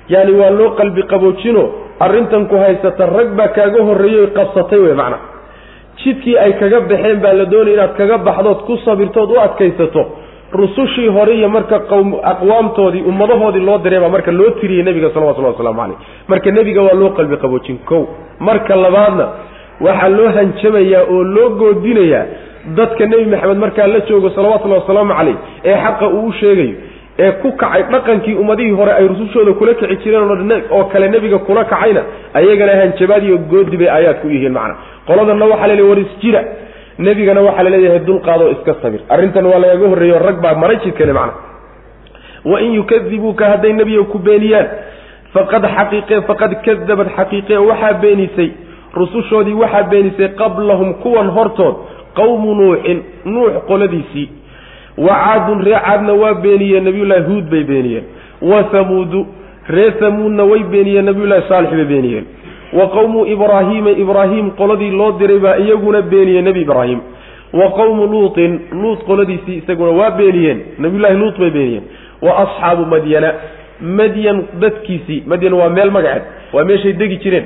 yaani 0.08 0.32
waa 0.40 0.50
loo 0.50 0.70
qalbi 0.80 1.02
qaboojino 1.02 1.62
arrintan 2.00 2.46
ku 2.48 2.56
haysata 2.56 3.06
rag 3.16 3.28
baa 3.38 3.48
kaaga 3.48 3.82
horreeyey 3.88 4.26
qabsatay 4.38 4.78
wey 4.84 4.94
macna 5.00 5.18
jidkii 6.04 6.37
ay 6.44 6.52
kaga 6.61 6.80
baxeen 6.90 7.18
baa 7.24 7.32
la 7.40 7.44
doonaya 7.52 7.74
inaad 7.76 7.92
kaga 8.00 8.18
baxdood 8.28 8.58
ku 8.66 8.76
sabirtood 8.84 9.30
u 9.30 9.40
adkaysato. 9.46 10.02
Rusushii 10.52 11.08
hore 11.16 11.34
iyo 11.37 11.48
marka 11.48 11.76
aqwaamtoodii 12.32 13.02
ummadahoodii 13.11 13.61
loo 13.68 13.78
diray 13.78 14.00
baa 14.00 14.08
marka 14.08 14.32
loo 14.32 14.50
tiriyey 14.61 14.82
nebiga 14.82 15.11
salawatullahi 15.14 15.54
waslamu 15.54 15.78
caleyh 15.80 15.98
marka 16.28 16.50
nebiga 16.50 16.82
waa 16.82 16.94
loo 17.00 17.11
qalbi 17.18 17.37
qaboojin 17.37 17.78
kow. 17.88 18.02
Marka 18.40 18.76
labaadna 18.76 19.26
waxaa 19.80 20.08
loo 20.08 20.28
hanjamayaa 20.37 21.02
oo 21.14 21.22
loo 21.34 21.48
goodinayaa 21.61 22.24
dadka 22.78 23.06
nebi 23.06 23.24
maxamed 23.32 23.58
markaa 23.64 23.87
la 23.87 24.00
joogo 24.08 24.30
salawatullahi 24.30 24.80
wasalaamu 24.82 25.14
caleyh 25.18 25.37
ee 25.64 25.76
xaqa 25.84 26.08
uu 26.08 26.26
u 26.28 26.32
sheegayo 26.40 26.74
ee 27.18 27.33
ku 27.42 27.48
kacay 27.61 27.83
dhaqankii 27.92 28.35
ummadihii 28.42 28.76
hore 28.81 28.92
ay 28.98 29.07
rusushooda 29.09 29.52
kula 29.59 29.74
kici 29.74 29.96
jireen 30.04 30.62
oo 30.70 30.85
kale 30.92 31.09
nebiga 31.09 31.38
kula 31.38 31.64
kacayna 31.64 32.02
ayagana 32.35 32.72
hanjabaad 32.81 33.22
iyo 33.28 33.38
goodi 33.50 33.76
bay 33.76 33.88
aayaad 33.90 34.20
ku 34.22 34.28
yihiin 34.28 34.52
macna. 34.52 34.74
Qoladanna 35.07 35.44
waxaa 35.52 35.66
la 35.70 35.74
leey 35.74 35.88
war 35.90 35.98
isjira 35.98 36.40
nebigana 36.98 37.40
waxaa 37.48 37.62
la 37.66 37.70
leeyahay 37.74 38.00
dulqaadoo 38.09 38.50
iska 38.54 38.74
sabir. 38.83 39.00
Arrintan 39.09 39.46
waa 39.46 39.59
lagaga 39.59 39.87
horreeyo 39.92 40.18
rag 40.18 40.38
baa 40.44 40.54
maray 40.54 40.78
jidkale 40.85 41.12
macna. 41.12 41.33
Wain 42.44 42.72
yukadibuuka 42.78 43.44
hadday 43.52 43.72
nebiga 43.72 44.02
ku 44.12 44.18
beeniyaan 44.18 44.66
faqad 45.35 45.62
xaqiiqe 45.76 46.20
faqad 46.28 46.52
kadabad 46.64 47.09
xaqiiqe. 47.16 47.54
Waxaa 47.68 47.92
beenisay 48.02 48.50
rusushoodii 48.94 49.54
waxaa 49.62 49.83
beenisay 49.90 50.28
qablahum 50.40 50.94
kuwan 51.02 51.28
hortood 51.37 51.74
qawmu 52.18 52.54
nuuxin 52.61 52.98
nuux 53.24 53.52
qoladiisii 53.68 54.26
wa 55.06 55.14
caadun 55.24 55.64
ree 55.64 55.78
caadna 55.87 56.12
waa 56.22 56.34
beeniyeen 56.34 56.84
nabiyullaahi 56.84 57.24
huud 57.30 57.44
bay 57.50 57.64
beeniyeen. 57.64 58.04
Wa 58.42 58.62
hamuudu 58.72 59.26
ree 59.68 59.90
hamuudna 60.00 60.44
way 60.44 60.62
beeniyeen 60.72 61.04
nabiyullahi 61.04 61.42
saalix 61.48 61.70
bay 61.70 61.84
beeniyeen. 61.84 62.24
Wa 62.72 62.87
qowmu 62.88 63.26
ibraahiima 63.26 63.90
ibraahim 63.90 64.50
qoladii 64.50 64.90
loo 64.90 65.12
diray 65.20 65.38
baa 65.38 65.56
iyaguna 65.56 66.02
beeniyeen 66.02 66.44
nebi 66.44 66.61
ibraahim. 66.61 67.00
Wa 67.52 67.70
qowmu 67.70 68.06
luutin 68.06 68.61
luut 68.72 69.04
qoladiisii 69.06 69.56
isaguna 69.62 69.90
waa 70.00 70.11
beeniyeen 70.11 70.58
nabiyullahi 70.78 71.14
luut 71.22 71.38
bay 71.38 71.50
beeniyeen. 71.50 71.82
Wa 72.22 72.32
asxaabu 72.42 72.87
madyana 72.87 73.32
madyan 73.80 74.42
dadkiisii 74.61 75.22
madyan 75.26 75.52
waa 75.52 75.68
meel 75.68 75.90
magaceed 75.90 76.22
waa 76.52 76.64
meeshay 76.64 76.92
degi 76.92 77.16
jireen. 77.16 77.44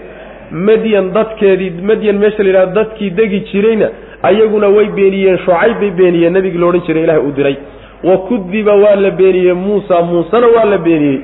Madyan 0.51 1.13
dadkeedii 1.15 1.71
madyan 1.91 2.17
meesha 2.19 2.43
la 2.43 2.49
yidhahdo 2.49 2.75
dadkii 2.81 3.11
degi 3.11 3.41
jirayna 3.53 3.89
ayaguna 4.29 4.69
way 4.77 4.87
beeniyeen 4.99 5.39
shucayb 5.45 5.79
bay 5.81 5.91
beeniyeen 6.01 6.33
nebigii 6.37 6.59
la 6.63 6.67
odhan 6.71 6.83
jiray 6.87 7.05
ilahay 7.05 7.23
uu 7.27 7.33
diray. 7.39 7.57
Wa 8.05 8.17
kudiba 8.29 8.75
waa 8.83 8.97
la 8.97 9.11
beeniyey 9.11 9.53
muusa 9.55 10.03
muusena 10.03 10.47
waa 10.57 10.65
la 10.73 10.79
beeniyey. 10.79 11.19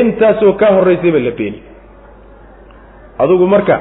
Intaasoo 0.00 0.52
kaa 0.60 0.72
horraysayba 0.76 1.18
la 1.18 1.30
beeniyey 1.30 1.62
adugu 3.18 3.46
marka 3.46 3.76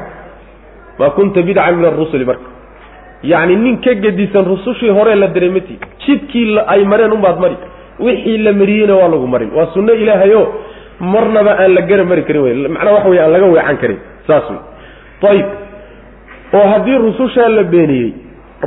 ma 0.99 1.09
kunta 1.15 1.41
bidcan 1.41 1.75
min 1.77 1.85
arusuli 1.85 2.25
marka. 2.25 2.47
Yacni 3.23 3.55
nin 3.55 3.77
ka 3.81 3.93
gedisan 4.03 4.45
rusushii 4.45 4.89
hore 4.97 5.15
la 5.15 5.27
diray 5.27 5.49
mati 5.49 5.79
jidkii 6.05 6.59
ay 6.67 6.83
mareen 6.85 7.11
unbaad 7.17 7.39
mari. 7.39 7.57
Wixii 7.99 8.37
la 8.45 8.51
mariyeyna 8.53 8.95
waa 8.95 9.07
lagu 9.13 9.27
marin. 9.27 9.49
Waa 9.55 9.67
sunno 9.73 9.93
ilaahayo 9.93 10.41
marnaba 10.99 11.57
aan 11.59 11.73
la 11.75 11.81
gara 11.81 12.03
mari 12.03 12.23
karin 12.23 12.41
wey 12.41 12.53
macnaa 12.67 12.93
waxa 12.95 13.09
wey 13.09 13.19
aan 13.19 13.31
laga 13.31 13.45
weecan 13.55 13.77
karin. 13.81 13.99
Saas 14.27 14.43
wey 14.51 15.29
ayib 15.31 15.45
oo 16.53 16.65
haddii 16.71 16.97
rusushaa 17.05 17.49
la 17.57 17.63
beeniyey 17.63 18.13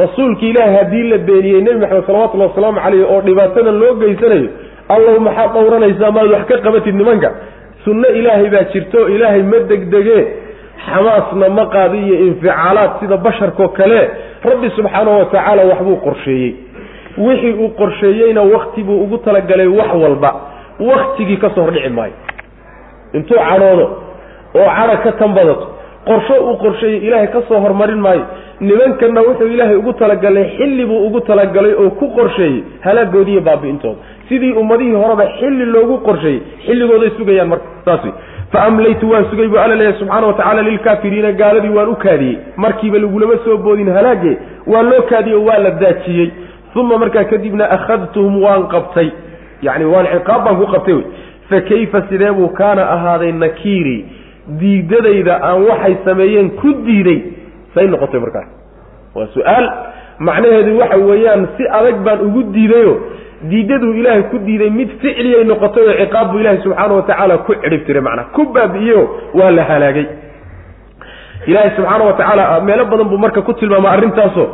rasuulki 0.02 0.48
ilaahi 0.50 0.74
haddii 0.76 1.02
la 1.12 1.18
beeniyey 1.28 1.60
nebi 1.66 1.78
maxamed 1.80 2.06
salawatullahi 2.06 2.50
wasalaamu 2.50 2.80
caleyh 2.84 3.04
oo 3.12 3.20
dhibaatadan 3.26 3.78
loo 3.82 3.94
geysanayo 4.02 4.48
allahu 4.94 5.20
maxaad 5.28 5.50
dhowranaysaa 5.56 6.10
maad 6.16 6.30
wax 6.34 6.44
ka 6.50 6.58
qabatid 6.66 6.94
nimanka? 7.00 7.30
Sunno 7.84 8.08
ilaahay 8.18 8.48
baa 8.54 8.64
jirto 8.72 9.08
ilaahay 9.14 9.42
ma 9.52 9.58
degdegee 9.70 10.22
xamaasna 10.86 11.48
ma 11.58 11.64
qaadi 11.74 11.98
iyo 12.06 12.16
inficaalaad 12.28 12.90
sida 13.00 13.16
basharkao 13.26 13.68
kale. 13.78 14.00
Rabbi 14.50 14.70
subxaanahu 14.76 15.18
watacaala 15.18 15.62
waxbuu 15.70 15.96
qorsheeyey. 16.06 16.50
Wixii 17.26 17.52
uu 17.62 17.68
qorsheeyeyna 17.80 18.42
wakti 18.54 18.82
buu 18.82 19.02
ugu 19.04 19.18
talagalay 19.18 19.66
wax 19.78 19.90
walba. 20.02 20.30
Waktigii 20.90 21.36
ka 21.36 21.50
soo 21.54 21.62
hordhici 21.62 21.88
maayo. 21.88 22.12
Intuu 23.12 23.36
cadhoodo 23.48 23.86
oo 24.54 24.68
cadha 24.76 24.96
ka 25.04 25.12
tanbadato 25.12 25.66
qorsho 26.10 26.34
uu 26.48 26.56
qorsheeyey 26.62 27.06
ilaahay 27.06 27.28
ka 27.34 27.40
soo 27.48 27.60
hormarin 27.64 28.00
maayo. 28.06 28.24
Nimankanna 28.60 29.20
wuxuu 29.22 29.46
ilaahay 29.54 29.76
ugu 29.76 29.92
talagalay 29.92 30.44
xilli 30.56 30.84
buu 30.86 31.06
ugu 31.06 31.20
talagalay 31.20 31.74
oo 31.74 31.90
ku 31.90 32.06
qorsheeyey 32.16 32.62
halaagoodiiyo 32.86 33.40
baabi'intooda. 33.40 33.98
Sidii 34.28 34.52
ummadihii 34.52 34.94
horeba 35.02 35.26
xilli 35.38 35.64
loogu 35.74 35.98
qorsheeyey 36.08 36.40
xilligooday 36.66 37.10
sugayaan 37.18 37.48
marka 37.48 37.66
saas 37.84 38.04
wey 38.04 38.12
fa 38.52 38.62
amlaytu 38.68 39.10
waan 39.10 39.24
sugay 39.30 39.48
buu 39.48 39.58
alla 39.64 39.74
leeyahay 39.74 39.98
subxaana 40.00 40.26
wa 40.26 40.32
tacala 40.40 40.62
lilkaafiriina 40.62 41.32
gaaladii 41.32 41.74
waan 41.78 41.88
u 41.88 41.96
kaadiyey. 41.96 42.36
Markiiba 42.56 42.98
lagulama 42.98 43.36
soo 43.44 43.56
boodin 43.56 43.88
halaage 43.96 44.32
waa 44.66 44.82
loo 44.82 45.02
kaadiyey 45.10 45.38
waa 45.48 45.58
la 45.58 45.70
daajiyey. 45.70 46.30
Uma 46.74 46.98
markaa 46.98 47.24
kadibna 47.24 47.64
akhadtuhum 47.76 48.42
waan 48.42 48.68
qabtay. 48.74 49.08
Yani 49.62 49.84
waan 49.84 50.06
ciqaab 50.12 50.44
baan 50.44 50.56
ku 50.60 50.66
qabtay 50.74 50.94
wey. 50.94 51.04
Fa 51.48 51.60
kayfa 51.60 52.02
sidee 52.08 52.30
buu 52.32 52.48
kaana 52.58 52.82
ahaaday 52.94 53.32
nakiiri 53.32 53.96
diidadayda 54.60 55.34
aan 55.48 55.62
waxay 55.70 55.96
sameeyeen 56.04 56.50
ku 56.60 56.68
diiday 56.86 57.18
say 57.74 57.86
noqotay 57.86 58.20
markaas 58.20 58.48
waa 59.14 59.26
su'aal. 59.36 59.66
Macnaheedu 60.28 60.78
waxa 60.80 60.96
weeyaan 61.10 61.42
si 61.56 61.64
adag 61.78 61.96
baan 62.06 62.20
ugu 62.28 62.42
diidayo 62.56 62.94
diidaduu 63.50 63.92
ilaahay 64.00 64.22
ku 64.32 64.38
diiday 64.46 64.70
mid 64.70 64.88
ficliyay 65.02 65.44
noqotay 65.50 65.84
oo 65.90 65.94
ciqaab 66.02 66.32
buu 66.32 66.40
ilaahay 66.42 66.60
subxaana 66.64 66.94
wa 66.98 67.02
tacaala 67.10 67.38
ku 67.46 67.52
cidhib 67.62 67.82
tiray 67.86 68.02
macnaa 68.08 68.30
ku 68.36 68.42
baabi'iyeyo 68.54 69.02
waa 69.38 69.50
la 69.58 69.62
halaagay. 69.70 70.06
Ilaahay 71.46 71.70
subxaana 71.76 72.04
wa 72.04 72.12
tacaala 72.18 72.60
meelo 72.60 72.84
badan 72.90 73.08
buu 73.12 73.18
marka 73.24 73.42
ku 73.42 73.52
tilmaama 73.54 73.90
arrintaasoo. 73.90 74.48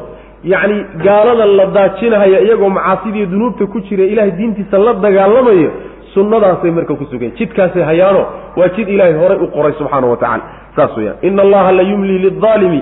Yacni 0.44 0.76
gaalada 1.04 1.46
la 1.46 1.66
daajinahaya 1.76 2.40
iyagoo 2.44 2.68
macaasidiiyo 2.68 3.26
dunuubta 3.32 3.66
ku 3.66 3.80
jira 3.88 4.04
ilahay 4.04 4.30
diintiisa 4.38 4.78
la 4.78 4.92
dagaalamayo 5.04 5.70
sunnadaasay 6.14 6.70
marka 6.70 6.94
ku 7.00 7.04
sugeen. 7.10 7.32
Jidkaasay 7.38 7.82
hayaano 7.82 8.22
waa 8.56 8.68
jid 8.76 8.88
ilaahay 8.88 9.14
horay 9.22 9.38
u 9.44 9.46
qoray 9.56 9.72
subxaana 9.78 10.06
wa 10.12 10.16
tacala 10.16 10.42
saas 10.76 10.96
weyaan 10.96 11.16
ina 11.22 11.42
allaha 11.42 11.72
la 11.78 11.82
yumlii 11.82 12.18
lilaalimi 12.24 12.80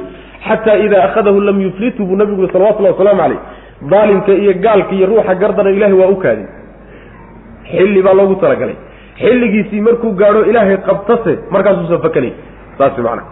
xata 0.49 0.77
ida 0.85 1.05
akhadahu 1.05 1.41
lam 1.41 1.61
yuflitu 1.67 2.07
buu 2.07 2.17
nabigu 2.17 2.41
yuri 2.43 2.53
salawatullahi 2.53 2.95
wasalaamu 2.95 3.21
caleyh 3.23 3.41
daalimka 3.93 4.33
iyo 4.43 4.53
gaalka 4.65 4.93
iyo 4.95 5.07
ruuxa 5.07 5.35
gardana 5.35 5.71
ilahay 5.71 5.97
waa 6.01 6.09
u 6.09 6.17
kaadin. 6.17 6.49
Xilli 7.73 8.03
baa 8.03 8.15
loogu 8.15 8.35
talagalay. 8.43 8.77
Xilligiisii 9.23 9.81
markuu 9.81 10.13
gaadho 10.21 10.45
ilaahay 10.51 10.77
qabtase 10.89 11.33
markaasuusan 11.51 12.01
fakanay 12.07 12.33
saas 12.79 12.99
macana 12.99 13.23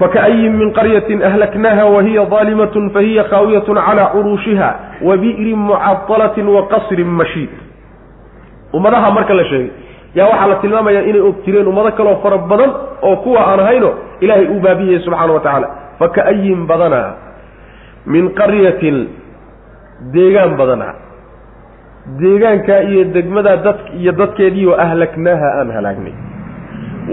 fakaayin 0.00 0.52
min 0.60 0.72
qaryatin 0.78 1.22
ahlaknaha 1.28 1.84
wahiya 1.94 2.24
daalimatun 2.32 2.90
fahiya 2.94 3.24
khaawiyatun 3.30 3.76
calaa 3.86 4.08
curuushiha 4.14 4.70
wa 5.08 5.16
bi'rin 5.22 5.58
mucadalatin 5.68 6.48
wa 6.54 6.62
qasrin 6.72 7.06
mashiid 7.20 7.50
ummadaha 8.76 9.08
marka 9.16 9.34
la 9.34 9.44
sheegay. 9.50 9.70
Yaa 10.14 10.26
waxaa 10.32 10.48
la 10.52 10.56
tilmaamayaa 10.62 11.02
inay 11.10 11.20
og 11.28 11.36
jireen 11.44 11.66
ummado 11.72 11.90
kaloo 11.98 12.16
fara 12.22 12.38
badan 12.50 12.70
oo 13.06 13.16
kuwa 13.24 13.40
aan 13.50 13.60
ahayno 13.64 13.90
ilaahay 14.24 14.46
uu 14.54 14.60
baabiyey 14.66 14.98
subxana 15.04 15.32
wa 15.36 15.40
tacaala. 15.40 15.68
Fakaayin 15.98 16.66
badana 16.70 17.00
min 18.06 18.24
qaryatin 18.38 18.98
deegaan 20.14 20.52
badana. 20.60 20.88
Deegaankaa 22.20 22.80
iyo 22.90 23.04
degmadaa 23.14 23.56
dad 23.66 23.78
iyo 24.00 24.12
dadkeediioo 24.20 24.74
ahlaknaaha 24.84 25.48
aan 25.60 25.70
halaagnay. 25.76 26.14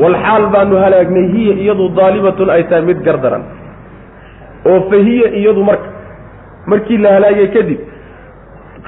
Walxaal 0.02 0.46
baanu 0.54 0.76
halaagnay 0.84 1.26
hiya 1.34 1.54
iyadu 1.64 1.86
daalimatun 2.00 2.50
ay 2.56 2.64
tahay 2.70 2.84
mid 2.90 3.00
gardaran. 3.08 3.44
Oo 4.70 4.80
fa 4.90 4.96
hiya 5.08 5.28
iyadu 5.40 5.64
marka 5.70 5.88
markii 6.72 6.98
la 7.04 7.10
halaagay 7.16 7.48
kadib 7.56 7.80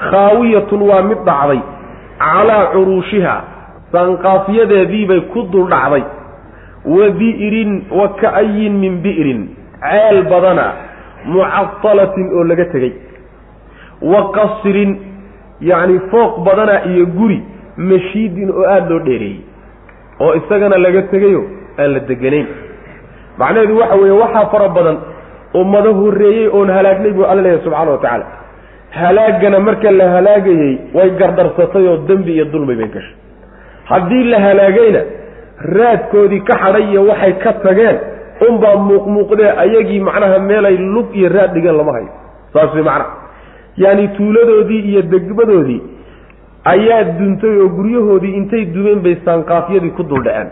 khaawiyatun 0.09 0.81
waa 0.89 1.01
mid 1.09 1.19
dhacday 1.29 1.59
calaa 2.21 2.65
curuushiha 2.73 3.35
saanqaafiyadeediibay 3.91 5.21
ku 5.33 5.41
dul 5.51 5.67
dhacday. 5.73 6.03
Wa 6.85 7.09
bi'rin 7.19 7.71
wa 7.91 8.07
ka'ayin 8.21 8.73
min 8.83 8.93
bi'rin 9.05 9.41
ceel 9.81 10.23
badana 10.31 10.67
mucadalatin 11.25 12.27
oo 12.37 12.43
laga 12.49 12.65
tegey 12.73 12.93
wa 14.01 14.21
qasrin 14.37 14.91
yacni 15.61 15.99
fooq 16.11 16.41
badana 16.47 16.75
iyo 16.89 17.05
guri 17.17 17.39
mashiidin 17.77 18.49
oo 18.49 18.65
aada 18.65 18.89
loo 18.89 18.99
dheereeyey 19.05 19.39
oo 20.21 20.33
isagana 20.39 20.77
laga 20.77 21.01
tegayo 21.13 21.41
aan 21.77 21.89
la 21.93 21.99
deganayn. 22.09 22.47
Macnaheedu 23.37 23.77
waxa 23.81 23.95
weeye 24.01 24.15
waxaa 24.23 24.45
fara 24.53 24.69
badan 24.77 24.97
ummado 25.61 25.93
horreeyey 25.99 26.47
oon 26.49 26.69
halaagnay 26.69 27.11
buu 27.13 27.25
alla 27.29 27.41
leeyahay 27.45 27.63
subxana 27.63 27.91
wa 27.91 27.97
tacaala 28.01 28.25
halaagana 28.99 29.59
marka 29.59 29.91
la 29.91 30.07
halaagayey 30.15 30.73
way 30.93 31.09
gardarsatay 31.19 31.87
oo 31.87 31.97
dembi 32.07 32.31
iyo 32.35 32.45
dulmi 32.45 32.75
bay 32.75 32.87
gashay. 32.95 33.15
Haddii 33.89 34.23
la 34.31 34.39
halaagayna 34.45 35.01
raadkoodii 35.77 36.41
ka 36.49 36.55
xadhay 36.63 36.85
iyo 36.91 37.01
waxay 37.09 37.33
ka 37.43 37.53
tageen 37.63 37.97
unbaa 38.49 38.75
muuqmuuqdee 38.75 39.49
ayagii 39.63 39.99
macnaha 39.99 40.39
meelay 40.39 40.77
lug 40.77 41.07
iyo 41.15 41.29
raad 41.29 41.53
dhigeen 41.53 41.77
lama 41.77 41.91
hayo. 41.97 42.09
Saas 42.53 42.73
way 42.73 42.83
macnaha 42.83 43.09
yaani 43.77 44.07
tuuladoodii 44.17 44.81
iyo 44.91 45.01
degmadoodii 45.01 45.81
ayaa 46.73 47.03
duntay 47.03 47.55
oo 47.61 47.69
guryahoodii 47.77 48.33
intay 48.39 48.65
dumeen 48.65 48.99
bay 48.99 49.15
saanqaafyadii 49.25 49.91
ku 49.97 50.03
dul 50.03 50.23
dhaceen. 50.23 50.49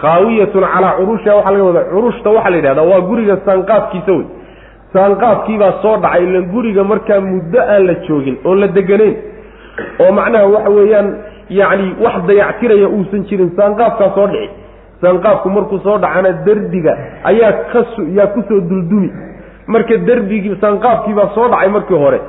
Khaawiyatun 0.00 0.64
calaa 0.74 0.92
curushiha 0.98 1.34
waxaa 1.36 1.50
laga 1.52 1.64
wadaa 1.64 1.84
curushta 1.92 2.30
waxaa 2.30 2.50
la 2.50 2.56
yidhahdaa 2.56 2.82
waa 2.90 3.00
guriga 3.08 3.36
saanqaafkiisa 3.46 4.12
wey 4.12 4.24
saanqaafkiibaa 4.94 5.72
soo 5.82 5.96
dhacay 6.02 6.24
ilan 6.24 6.46
guriga 6.52 6.84
markaa 6.84 7.20
muddo 7.20 7.60
aan 7.60 7.86
la 7.86 7.94
joogin 8.06 8.36
oon 8.44 8.60
la 8.60 8.68
deganayn. 8.68 9.14
oo 10.02 10.12
macnaha 10.12 10.46
waxa 10.54 10.70
weeyaan 10.70 11.08
yacni 11.58 11.94
wax 12.04 12.16
dayactiraya 12.28 12.88
uusan 12.88 13.22
jirin 13.28 13.50
saanqaafkaa 13.56 14.10
soo 14.14 14.26
dhici. 14.26 14.50
saanqaafku 15.02 15.48
markuu 15.56 15.78
soo 15.86 15.98
dhacana 15.98 16.32
derbiga 16.46 16.92
ayaa 17.30 17.52
kas 17.72 17.90
yaa 18.18 18.26
ku 18.34 18.42
soo 18.48 18.60
duldumi. 18.60 19.10
marka 19.66 19.96
derbigii 19.96 20.56
saanqaafkiibaa 20.60 21.28
soo 21.34 21.48
dhacay 21.48 21.68
markii 21.76 21.98
hore. 22.04 22.20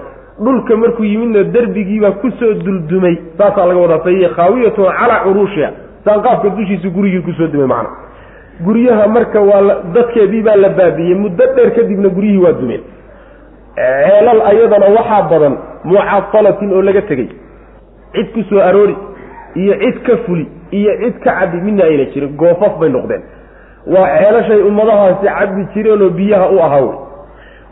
dhulka 0.46 0.78
markuu 0.78 1.04
yimidna 1.04 1.44
derbigiibaa 1.44 2.12
ku 2.22 2.32
soo 2.40 2.54
duldumay. 2.66 3.16
saasaa 3.38 3.66
laga 3.66 3.80
wadaa 3.86 4.00
fahiya 4.06 4.30
khaawiyatun 4.38 4.86
calaa 5.00 5.24
curuushiha 5.26 5.70
saanqaafka 6.06 6.50
dushiisa 6.58 6.90
gurigii 6.96 7.22
ku 7.26 7.32
soo 7.38 7.48
dumay 7.48 7.68
macna 7.74 7.90
guryaha 8.66 9.08
marka 9.08 9.40
waa 9.50 9.62
la 9.62 9.76
dadkeedii 9.96 10.42
baa 10.48 10.56
la 10.56 10.70
baabiyey 10.70 11.16
muddo 11.16 11.46
dheer 11.56 11.72
kadibna 11.76 12.10
guryihii 12.10 12.44
waa 12.46 12.52
dumeen. 12.60 12.82
Ceelal 13.76 14.42
ayadana 14.52 14.88
waxaa 14.98 15.22
badan 15.32 15.54
mucadalatin 15.84 16.74
oo 16.74 16.82
laga 16.82 17.02
tegey. 17.10 17.30
Cid 18.14 18.28
ku 18.34 18.42
soo 18.50 18.60
aroori 18.60 18.96
iyo 19.56 19.74
cid 19.84 19.98
ka 20.08 20.18
fuli 20.26 20.46
iyo 20.72 20.92
cid 21.02 21.20
ka 21.24 21.32
cabbi 21.40 21.58
midna 21.66 21.84
ayna 21.86 22.06
jirin 22.14 22.36
goofaf 22.38 22.80
bay 22.80 22.90
noqdeen. 22.90 23.22
Waa 23.88 24.08
ceelashay 24.20 24.62
ummadahaasi 24.70 25.26
cabbi 25.26 25.62
jireenoo 25.74 26.10
biyaha 26.10 26.50
u 26.52 26.60
ahaa 26.66 26.82
wey. 26.82 26.96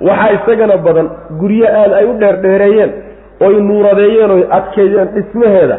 Waxaa 0.07 0.31
isagana 0.37 0.77
badan 0.77 1.07
guryo 1.39 1.67
aad 1.67 1.93
ay 1.99 2.05
u 2.05 2.13
dheerdheereeyeen 2.21 2.91
oy 3.45 3.55
nuuradeeyeen 3.67 4.31
oy 4.31 4.43
adkeeyeen 4.57 5.07
dhismaheeda 5.15 5.77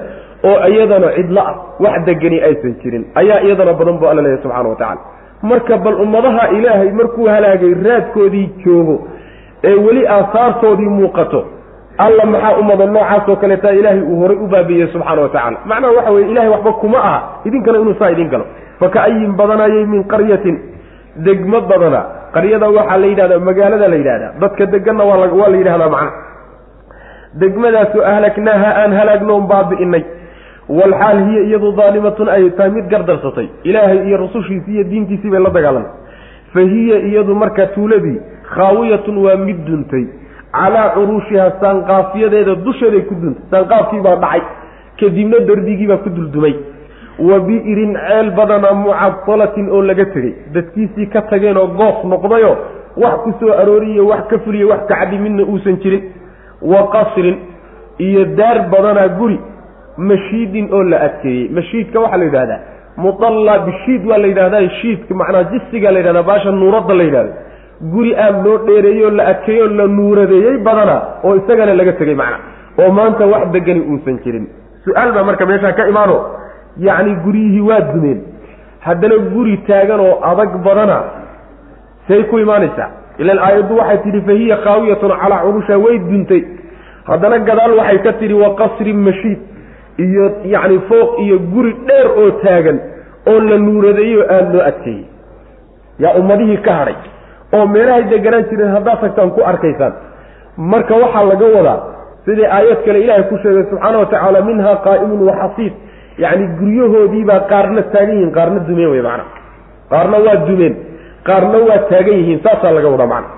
oo 0.49 0.57
iyadana 0.73 1.09
cidla 1.17 1.43
ah 1.51 1.55
wax 1.85 1.97
degani 2.09 2.39
aysan 2.49 2.75
jirin. 2.83 3.05
Ayaa 3.21 3.41
iyadana 3.47 3.73
badan 3.81 3.99
buu 4.01 4.09
alla 4.11 4.23
leeyahy 4.23 4.43
subxana 4.43 4.69
wa 4.69 4.77
tacaala. 4.77 5.01
Marka 5.43 5.77
bal 5.85 5.95
ummadaha 6.05 6.49
ilaahay 6.57 6.91
markuu 7.01 7.27
halaagay 7.35 7.73
raadkoodii 7.87 8.47
joogo 8.65 8.97
ee 9.65 9.75
weli 9.87 10.03
aasaartoodii 10.09 10.89
muuqato 10.99 11.41
alla 12.05 12.25
maxaa 12.33 12.57
ummada 12.61 12.87
noocaasoo 12.87 13.37
kaleeta 13.37 13.73
ilaahay 13.79 14.03
uu 14.03 14.21
horay 14.23 14.37
u 14.37 14.47
baabiyey 14.55 14.87
subxaana 14.93 15.23
wa 15.23 15.29
tacala 15.29 15.59
macnaha 15.71 15.93
waxa 15.97 16.11
weye 16.17 16.27
ilahay 16.33 16.51
waxba 16.55 16.73
kuma 16.73 16.99
aha. 17.09 17.19
Idinkana 17.45 17.79
inuu 17.79 17.95
saa 17.99 18.11
idin 18.15 18.29
galo. 18.33 18.45
Faka'ayin 18.81 19.33
badanayay 19.41 19.85
min 19.93 20.05
qaryatin 20.13 20.57
degmo 21.27 21.61
badana. 21.71 22.01
Qaryada 22.35 22.69
waxaa 22.77 22.99
la 23.03 23.07
yidhahdaa 23.13 23.39
magaalada 23.49 23.89
la 23.93 23.97
yidhahdaa. 24.01 24.33
Dadka 24.41 24.67
deganna 24.75 25.05
waa 25.05 25.49
la 25.53 25.57
yidhahdaa 25.61 25.89
macna. 25.95 26.13
Degmadaasu 27.41 27.99
ahlaknaaha 28.13 28.69
aan 28.83 28.93
halaagnoon 28.99 29.45
baabi'inay 29.51 30.03
walxaal 30.69 31.25
hiya 31.29 31.43
iyadu 31.43 31.73
daalimatun 31.73 32.29
ay 32.29 32.51
tahay 32.51 32.71
mid 32.71 32.89
gardarsatay 32.89 33.49
ilaahay 33.65 34.07
iyo 34.09 34.17
rusushiisii 34.17 34.75
iyo 34.75 34.85
diintiisii 34.85 35.31
bay 35.31 35.43
la 35.43 35.51
dagaalamay 35.51 35.91
fa 36.53 36.61
hiya 36.61 36.99
iyadu 36.99 37.35
marka 37.35 37.67
tuuladii 37.67 38.21
khaawiyatun 38.55 39.19
waa 39.25 39.37
mid 39.37 39.65
duntay 39.67 40.05
calaa 40.53 40.89
curuushiha 40.95 41.53
saanqaafiyadeeda 41.61 42.55
dusheeday 42.55 43.03
ku 43.09 43.15
duntay 43.15 43.45
saanqaafkiibaa 43.51 44.17
dhacay 44.17 44.43
kadibna 45.01 45.39
derbigiibaa 45.49 46.03
ku 46.05 46.11
duldumay 46.11 46.55
wa 47.19 47.41
bi'rin 47.41 47.95
ceel 48.07 48.31
badana 48.39 48.73
mucadalatin 48.85 49.69
oo 49.71 49.83
laga 49.83 50.05
tegey 50.15 50.35
dadkiisii 50.55 51.07
ka 51.07 51.23
tageenoo 51.31 51.67
goof 51.79 52.05
noqdayo 52.05 52.53
wax 52.97 53.15
ku 53.25 53.33
soo 53.41 53.53
arooriye 53.53 54.01
wax 54.01 54.27
ka 54.31 54.39
fuliye 54.45 54.65
wax 54.65 54.87
ka 54.89 55.07
midna 55.07 55.43
uusan 55.45 55.77
jirin 55.83 56.03
wa 56.63 56.91
qasrin 56.95 57.37
iyo 57.99 58.25
daar 58.25 58.69
badanaa 58.71 59.09
guri 59.19 59.39
mashiidin 60.09 60.67
oo 60.73 60.83
la 60.93 60.99
adkeeyey. 61.07 61.49
Mashiidka 61.59 62.01
waxaa 62.01 62.19
la 62.19 62.25
yidhahdaa 62.29 62.61
mudalla 63.05 63.55
bishiid 63.67 64.03
waa 64.11 64.19
la 64.19 64.27
yidhahdaa 64.33 64.69
shiidka 64.81 65.15
macnaa 65.21 65.45
jisiga 65.53 65.91
la 65.95 65.99
yidhahdaa 66.01 66.23
baasha 66.31 66.51
nuuradda 66.61 66.95
la 67.01 67.05
yidhahda 67.09 67.33
guri 67.93 68.13
aad 68.25 68.37
loo 68.47 68.59
dheereeyoo 68.69 69.11
la 69.19 69.25
adkeeyoo 69.33 69.69
la 69.79 69.87
nuuradeeyey 69.99 70.57
badana 70.67 70.97
oo 71.25 71.35
isagana 71.41 71.75
laga 71.81 71.93
tegey 72.01 72.15
macna 72.23 72.39
oo 72.83 72.91
maanta 72.99 73.27
wax 73.33 73.45
degani 73.55 73.81
uusan 73.91 74.19
jirin. 74.25 74.47
Su'aal 74.85 75.13
baa 75.17 75.25
marka 75.29 75.47
meeshaa 75.51 75.73
ka 75.79 75.87
imaano. 75.93 76.17
Yacni 76.87 77.15
guryihii 77.25 77.61
waa 77.71 77.81
dumeen. 77.93 78.21
Haddana 78.87 79.17
guri 79.33 79.57
taagan 79.69 80.01
oo 80.01 80.15
adag 80.31 80.53
badana 80.67 80.99
say 82.09 82.23
ku 82.31 82.39
imaanaysaa. 82.39 82.89
Ilan 83.19 83.39
aayaddu 83.47 83.77
waxay 83.81 83.99
tidhi 84.05 84.21
fa 84.29 84.33
hiya 84.33 84.57
khaawiyatun 84.65 85.13
calaa 85.23 85.41
curusha 85.45 85.79
way 85.85 85.99
duntay. 86.11 86.43
Haddana 87.11 87.39
gadaal 87.49 87.73
waxay 87.81 87.99
ka 88.07 88.13
tidhi 88.21 88.35
wa 88.43 88.51
qasrin 88.61 88.99
mashiid 89.09 89.39
iyo 89.99 90.25
yacni 90.55 90.79
fooq 90.89 91.11
iyo 91.25 91.39
guri 91.53 91.73
dheer 91.89 92.07
oo 92.23 92.31
taagan 92.45 92.79
oo 93.31 93.39
la 93.41 93.57
nuuradeeyo 93.59 94.21
aada 94.35 94.53
loo 94.55 94.63
adkeeyey. 94.71 95.05
Yaa 95.99 96.15
ummadihii 96.21 96.57
ka 96.67 96.73
hadhay 96.81 96.97
oo 97.57 97.67
meelahay 97.67 98.05
deganaan 98.13 98.45
jireen 98.51 98.73
haddaad 98.77 99.01
tagtaan 99.01 99.31
ku 99.37 99.41
arkaysaan. 99.53 99.93
Marka 100.57 100.95
waxaa 101.03 101.25
laga 101.31 101.47
wadaa 101.57 101.79
sidii 102.25 102.47
aayad 102.57 102.81
kale 102.85 102.99
ilaahay 103.05 103.25
ku 103.31 103.37
sheegay 103.43 103.65
subxaana 103.71 103.99
wa 103.99 104.07
tacaala 104.07 104.41
minhaa 104.49 104.77
qaa'imun 104.87 105.21
waxasiid 105.29 105.73
yacni 106.23 106.47
guryahoodiibaa 106.61 107.41
qaarna 107.53 107.83
taagan 107.93 108.15
yihiin 108.17 108.33
qaarna 108.39 108.61
dumeen 108.69 108.91
wey 108.93 109.03
macana 109.07 109.25
qaarna 109.93 110.17
waa 110.27 110.37
dumeen 110.49 110.75
qaarna 111.29 111.59
waa 111.69 111.79
taagan 111.91 112.15
yihiin 112.21 112.41
saasaa 112.45 112.73
laga 112.77 112.89
wadaa 112.95 113.07
macana 113.13 113.29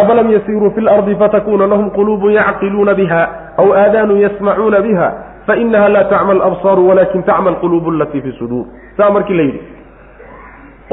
afalam 0.00 0.26
yasiiruu 0.34 0.70
fi 0.74 0.80
lardi 0.88 1.14
fatakuna 1.22 1.66
lahum 1.72 1.90
quluubun 1.96 2.32
yacqiluuna 2.38 2.94
biha 3.00 3.22
aw 3.62 3.68
aadaanun 3.82 4.18
yasmacuuna 4.24 4.80
biha 4.86 5.08
fainaha 5.46 5.88
laa 5.88 6.04
tacma 6.12 6.32
alabsaaru 6.32 6.88
walakin 6.88 7.22
tacma 7.22 7.50
alquluubu 7.50 7.90
alatii 7.90 8.20
fi 8.26 8.32
suduur 8.38 8.64
saa 8.96 9.10
markii 9.10 9.34
la 9.36 9.42
yidhi 9.42 9.60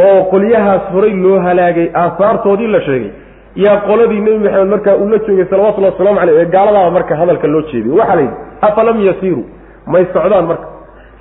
oo 0.06 0.24
qolyahaas 0.32 0.82
horay 0.94 1.14
loo 1.24 1.40
halaagay 1.40 1.88
aasaartoodii 2.04 2.68
la 2.68 2.82
sheegay 2.82 3.12
yaa 3.56 3.78
qoladii 3.88 4.20
nebi 4.26 4.38
maxamed 4.46 4.70
markaa 4.74 4.96
uu 4.96 5.10
la 5.10 5.18
joogay 5.28 5.46
salawatullahi 5.50 5.94
waslamu 5.94 6.20
caleyh 6.20 6.36
ee 6.42 6.46
gaaladaaba 6.56 6.92
marka 6.98 7.16
hadalka 7.22 7.48
loo 7.48 7.62
jeediyo 7.72 7.96
waxaa 7.96 8.16
la 8.16 8.22
yidhi 8.22 8.36
afalam 8.62 9.02
yasiiruu 9.08 9.46
may 9.94 10.06
socdaan 10.14 10.46
marka 10.52 10.68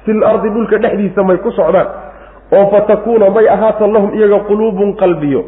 fil 0.04 0.24
ardi 0.24 0.48
dhulka 0.50 0.78
dhexdiisa 0.84 1.22
may 1.30 1.36
ku 1.36 1.50
socdaan 1.58 1.86
oo 2.56 2.64
fatakuuna 2.74 3.30
may 3.36 3.48
ahaatan 3.48 3.92
lahum 3.96 4.10
iyaga 4.18 4.38
quluubun 4.48 4.94
qalbiyo 5.02 5.44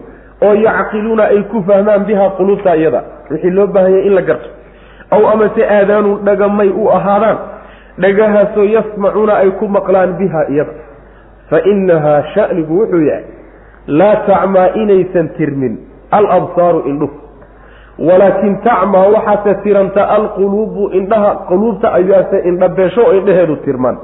oo 0.47 0.55
yacqiluuna 0.67 1.25
ay 1.35 1.43
ku 1.53 1.63
fahmaan 1.69 2.05
biha 2.09 2.27
quluubta 2.39 2.77
iyada 2.77 3.01
wixii 3.31 3.51
loo 3.59 3.67
baahanyay 3.67 4.07
in 4.09 4.15
la 4.19 4.23
garto 4.23 4.49
aw 5.11 5.23
amase 5.33 5.63
aadaanun 5.77 6.25
dhagamay 6.27 6.69
u 6.69 6.89
ahaadaan 6.99 7.39
dhagahaasoo 7.99 8.65
yasmacuuna 8.65 9.35
ay 9.43 9.51
ku 9.61 9.69
maqlaan 9.69 10.17
biha 10.21 10.45
iyada 10.49 10.73
fa 11.51 11.61
innahaa 11.73 12.23
sha'nigu 12.35 12.79
wuxuu 12.81 13.03
yahay 13.09 13.25
laa 13.87 14.17
tacmaa 14.29 14.69
inaysan 14.83 15.29
tirmin 15.37 15.77
alabsaaru 16.11 16.81
indhuhu 16.89 17.17
walaakin 18.09 18.57
tacmaa 18.65 19.07
waxaase 19.15 19.55
tiranta 19.65 20.09
alquluubu 20.09 20.89
indhaha 21.01 21.35
quluubta 21.49 21.93
ayaase 21.93 22.39
indhabeesho 22.51 23.03
oo 23.07 23.13
indhaheedu 23.21 23.57
tirmaan 23.57 23.99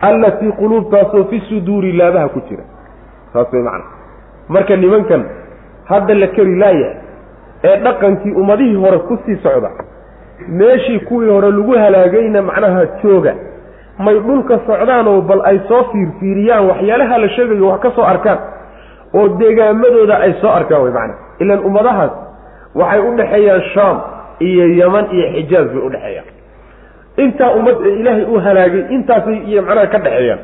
allatii 0.00 0.52
quluubtaasoo 0.60 1.24
fi 1.30 1.40
suduuri 1.48 1.92
laabaha 1.92 2.28
ku 2.28 2.40
jira. 2.48 2.64
Saas 3.32 3.52
way 3.52 3.62
macana 3.62 3.84
marka 4.48 4.76
nimankan 4.76 5.22
hadda 5.90 6.14
la 6.14 6.26
keri 6.26 6.54
laayahay 6.58 6.96
ee 7.64 7.76
dhaqankii 7.84 8.32
ummadihii 8.42 8.74
hore 8.84 8.98
ku 9.08 9.18
sii 9.26 9.36
socda 9.42 9.70
meeshii 10.48 10.98
kuwii 10.98 11.28
hore 11.30 11.50
lagu 11.50 11.72
halaagayna 11.72 12.42
macnaha 12.42 12.86
jooga. 13.02 13.34
May 13.98 14.18
dhulka 14.20 14.58
socdaanoo 14.66 15.20
bal 15.20 15.40
ay 15.44 15.58
soo 15.68 15.84
fiirfiiriyaan 15.92 16.66
waxyaalaha 16.70 17.18
la 17.18 17.28
sheegayo 17.28 17.68
wax 17.68 17.80
ka 17.82 17.90
soo 17.96 18.02
arkaan 18.12 18.38
oo 19.14 19.28
deegaamadooda 19.28 20.16
ay 20.18 20.32
soo 20.40 20.50
arkaan 20.50 20.82
way 20.82 20.92
macana 20.92 21.14
ilaan 21.40 21.60
ummadahaas 21.68 22.12
waxay 22.74 23.00
u 23.00 23.10
dhexeeyaan 23.18 23.62
shaam 23.74 23.96
iyo 24.40 24.64
yaman 24.80 25.04
iyo 25.16 25.26
xijaaz 25.34 25.66
bay 25.74 25.82
udhexeeyaan 25.88 26.26
intaa 27.24 27.50
ummad 27.58 27.76
ee 27.86 27.94
ilaahay 28.00 28.24
u 28.24 28.40
halaagay 28.46 28.82
intaasay 28.96 29.36
iyo 29.50 29.62
macnaha 29.62 29.86
ka 29.86 29.98
dhexeeyaan. 29.98 30.38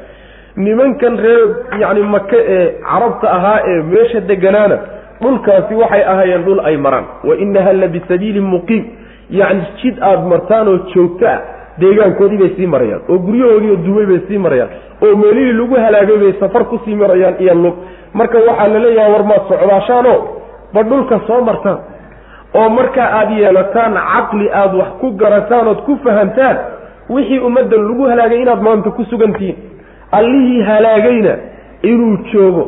Nimankan 0.56 1.16
reer 1.24 1.48
yacni 1.80 2.02
maka 2.02 2.36
ee 2.56 2.66
carabta 2.90 3.26
ahaa 3.36 3.58
ee 3.70 3.82
meesha 3.92 4.20
deganaana 4.20 4.78
dhulkaasi 5.22 5.74
waxay 5.82 6.02
ahaayeen 6.12 6.42
dhul 6.44 6.60
ay 6.68 6.76
maraan. 6.76 7.04
Wa 7.24 7.34
inaha 7.44 7.72
la 7.72 7.86
bisabiilin 7.88 8.44
muqiim 8.54 8.84
yacni 9.30 9.62
jid 9.82 9.96
aada 10.02 10.22
martaan 10.32 10.68
oo 10.68 10.78
joogto 10.94 11.26
ah 11.28 11.40
deegaankoodii 11.78 12.38
bay 12.38 12.50
sii 12.56 12.66
marayaan 12.66 13.00
oo 13.08 13.18
guryahoodii 13.18 13.70
oo 13.70 13.76
duway 13.86 14.06
bay 14.06 14.20
sii 14.28 14.38
marayaan 14.38 14.70
oo 15.02 15.16
meelihii 15.16 15.52
lagu 15.52 15.74
halaagay 15.84 16.16
bay 16.18 16.32
safar 16.40 16.64
ku 16.64 16.78
sii 16.84 16.94
marayaan 16.94 17.34
iyo 17.38 17.54
lug. 17.54 17.74
Marka 18.14 18.38
waxaa 18.38 18.68
la 18.68 18.78
leeyahay 18.78 19.12
war 19.12 19.24
maad 19.24 19.42
socdaashaanoo? 19.48 20.18
Ba 20.74 20.82
dhulka 20.82 21.20
soo 21.26 21.40
martaan? 21.44 21.78
Oo 22.54 22.68
markaa 22.68 23.08
aada 23.18 23.34
yeelataan 23.34 23.94
caqli 24.12 24.46
aada 24.50 24.76
wax 24.80 24.88
ku 25.00 25.10
garataan 25.20 25.68
ood 25.68 25.80
ku 25.86 25.96
fahamtaan 26.04 26.56
wixii 27.10 27.38
ummaddan 27.38 27.82
lagu 27.88 28.04
halaagay 28.10 28.40
inaad 28.42 28.62
maanta 28.62 28.90
ku 28.90 29.04
sugantihiin 29.04 29.56
allihii 30.12 30.62
halaagayna 30.62 31.32
inuu 31.82 32.16
joogo. 32.32 32.64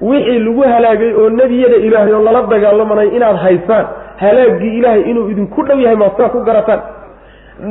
Wixii 0.00 0.38
lagu 0.38 0.62
halaagay 0.62 1.12
oo 1.14 1.28
nebiyada 1.30 1.76
ilaahay 1.76 2.12
oo 2.12 2.22
lala 2.22 2.42
dagaalamanay 2.52 3.08
inaad 3.16 3.36
haysaan 3.36 3.86
halaaggii 4.20 4.78
ilaahay 4.78 5.02
inuu 5.10 5.30
idinku 5.32 5.62
dhow 5.68 5.78
yahay 5.80 5.96
maad 5.96 6.16
saa 6.18 6.28
ku 6.34 6.40
garataan? 6.48 6.80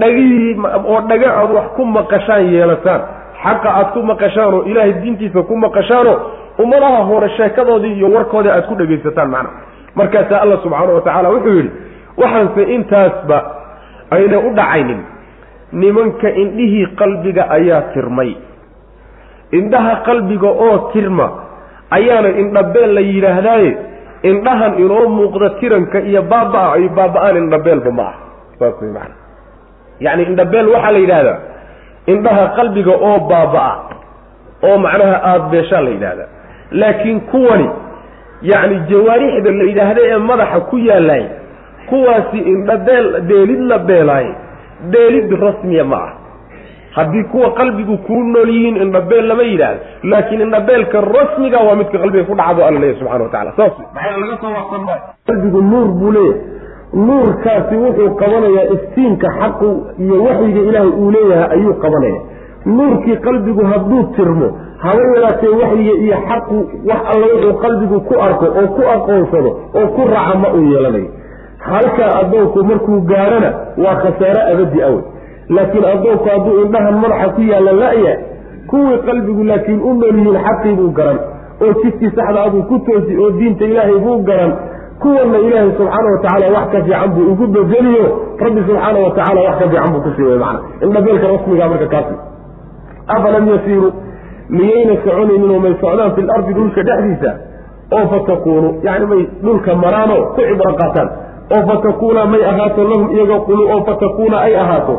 Dhagihii 0.01 0.55
oo 0.91 0.99
dhaga 1.09 1.29
aad 1.39 1.51
wax 1.57 1.67
ku 1.77 1.85
maqashaan 1.85 2.45
yeelataan. 2.53 3.01
Xaqa 3.43 3.69
aad 3.79 3.89
ku 3.93 4.01
maqashaan 4.11 4.53
oo 4.53 4.63
ilaahay 4.71 4.93
diintiisa 5.01 5.41
ku 5.49 5.55
maqashaanoo 5.65 6.17
ummadaha 6.63 7.03
hore 7.09 7.29
sheekadoodii 7.37 7.93
iyo 7.97 8.07
warkoodii 8.15 8.51
aad 8.55 8.65
ku 8.69 8.75
dhegaysataan 8.75 9.29
macna. 9.29 9.49
Markaasaa 9.95 10.41
alla 10.43 10.57
subxaana 10.63 10.93
wa 10.97 11.01
tacaala 11.01 11.29
wuxuu 11.33 11.55
yidhi 11.57 11.71
waxaanse 12.21 12.63
intaasba 12.75 13.37
ayna 14.11 14.37
u 14.39 14.49
dhacaynin. 14.59 15.01
Nimanka 15.71 16.29
indhihii 16.43 16.85
qalbiga 16.99 17.43
ayaa 17.57 17.81
tirmay. 17.93 18.31
Indhaha 19.51 19.95
qalbiga 20.07 20.47
oo 20.47 20.77
tirma 20.93 21.27
ayaana 21.97 22.29
indhabeel 22.41 22.91
la 22.97 23.01
yidhaahdaaye 23.01 23.71
indhahan 24.23 24.79
inoo 24.79 25.07
muuqda 25.09 25.49
tiranka 25.59 25.99
iyo 25.99 26.21
baaba-a 26.21 26.73
ay 26.75 26.89
baaba-aan 26.89 27.37
indhabeelba 27.37 27.91
ma 27.91 28.03
ah. 28.03 28.15
Saas 28.59 28.75
way 28.81 28.91
yacni 29.99 30.23
indhabeel 30.23 30.67
waxaa 30.67 30.91
la 30.91 30.99
yidhahdaa 30.99 31.39
indhaha 32.07 32.47
qalbiga 32.57 32.91
oo 32.91 33.19
baaba-a 33.29 33.73
oo 34.63 34.77
macnaha 34.77 35.15
aada 35.23 35.47
beeshaa 35.51 35.81
la 35.81 35.89
yidhahdaa 35.89 36.29
laakiin 36.71 37.19
kuwani 37.31 37.69
yacni 38.41 38.79
jawaarixda 38.89 39.51
la 39.51 39.63
yidhaahda 39.63 40.01
ee 40.03 40.17
madaxa 40.17 40.59
ku 40.59 40.77
yaalaay 40.77 41.25
kuwaasi 41.89 42.37
indhabeel 42.37 43.21
beelid 43.21 43.61
la 43.71 43.77
beelaay 43.79 44.27
beelid 44.91 45.31
rasmiya 45.41 45.83
ma 45.83 45.97
ah 45.97 46.11
haddii 46.97 47.23
kuwa 47.31 47.49
qalbigu 47.59 47.97
kuu 48.07 48.23
nool 48.33 48.49
yihiin 48.55 48.77
indhabeel 48.85 49.25
lama 49.31 49.43
yidhaahdo 49.43 49.79
laakiin 50.11 50.41
indhabeelka 50.47 51.01
rasmiga 51.01 51.59
waa 51.67 51.75
midka 51.81 51.97
qalbiga 52.03 52.23
ku 52.29 52.35
dhacdo 52.41 52.61
alla 52.67 52.79
leeyahy 52.83 52.99
subxana 52.99 53.23
wa 53.23 53.29
tacala 53.33 53.51
saas 53.59 53.73
maxaa 53.95 54.17
laga 54.23 54.37
soo 54.43 54.53
waqsan 54.59 54.81
maayo 54.87 55.01
qalbigu 55.29 55.61
nuur 55.71 55.87
buu 55.99 56.11
leeyahay. 56.17 56.41
Nuurkaasi 57.07 57.75
wuxuu 57.83 58.09
qabanayaa 58.21 58.65
iftiinka 58.75 59.27
xaqu 59.39 59.69
iyo 60.03 60.15
waxyiga 60.23 60.61
ilaahay 60.69 60.91
uu 61.01 61.11
leeyahay 61.15 61.49
ayuu 61.55 61.73
qabanaya 61.83 62.19
nuurkii 62.77 63.17
qalbigu 63.27 63.63
hadduu 63.71 64.03
tirmo 64.15 64.47
haba 64.83 65.01
yaraatee 65.15 65.53
waxyiga 65.61 65.93
iyo 66.05 66.17
xaqu 66.29 66.57
wax 66.89 67.01
alla 67.13 67.25
wuxuu 67.33 67.53
qalbigu 67.63 67.97
ku 68.07 68.13
arko 68.27 68.45
oo 68.61 68.67
ku 68.75 68.81
aqoonsado 68.95 69.51
oo 69.79 69.87
ku 69.95 70.01
raca 70.13 70.35
ma 70.43 70.47
uu 70.57 70.63
yeelanayo 70.71 71.09
halkaa 71.69 72.09
addoonku 72.21 72.63
markuu 72.69 72.97
gaarhana 73.11 73.49
waa 73.83 73.95
khasaaro 74.03 74.41
abadi 74.53 74.81
awey 74.87 75.03
laakiin 75.55 75.85
addoonku 75.93 76.27
hadduu 76.33 76.55
indhahan 76.65 76.95
madaxa 77.03 77.29
ku 77.35 77.41
yaalla 77.51 77.71
la-ya 77.81 78.13
kuwii 78.71 78.97
qalbigu 79.07 79.43
laakiin 79.51 79.79
u 79.81 79.93
nool 79.99 80.15
yihiin 80.19 80.39
xaqii 80.47 80.73
buu 80.79 80.91
garan 80.99 81.19
oo 81.63 81.71
jidkii 81.83 82.11
saxda 82.17 82.39
abuu 82.47 82.63
ku 82.69 82.79
toosi 82.87 83.13
oo 83.23 83.31
diinta 83.39 83.65
ilaahay 83.71 83.99
buu 84.05 84.17
garan 84.29 84.51
kuwanna 85.01 85.37
ilaahay 85.47 85.71
subxaana 85.77 86.09
watacaala 86.15 86.47
wax 86.55 86.65
ka 86.73 86.79
fiican 86.85 87.09
buu 87.15 87.25
ugu 87.31 87.47
bedeliyo 87.55 88.05
rabbi 88.43 88.61
subxaana 88.67 88.99
watacaala 89.05 89.39
wax 89.47 89.55
ka 89.61 89.65
fiican 89.71 89.91
buu 89.93 90.01
ku 90.05 90.09
sii 90.15 90.23
way 90.29 90.37
macana 90.43 90.59
indhabeelka 90.85 91.27
rasmiga 91.33 91.69
marka 91.71 91.87
kaasi. 91.93 92.15
Afalam 93.15 93.45
yasiiruu 93.53 93.91
miyayna 94.49 94.93
soconaynin 95.03 95.51
oo 95.55 95.59
may 95.65 95.73
socdaan 95.81 96.11
fi 96.15 96.21
lardi 96.29 96.53
dhulka 96.57 96.81
dhexdiisa? 96.89 97.31
Oo 97.97 98.05
fatakuunu 98.13 98.69
yani 98.87 99.05
may 99.11 99.21
dhulka 99.43 99.75
maraanoo 99.83 100.21
ku 100.35 100.41
cibro 100.49 100.73
qaataan. 100.81 101.09
Oo 101.55 101.61
fatakuuna 101.69 102.25
may 102.33 102.43
ahaato 102.51 102.81
lahum 102.91 103.07
iyaga 103.15 103.37
oo 103.49 103.79
fatakuuna 103.89 104.37
ay 104.47 104.53
ahaato 104.63 104.95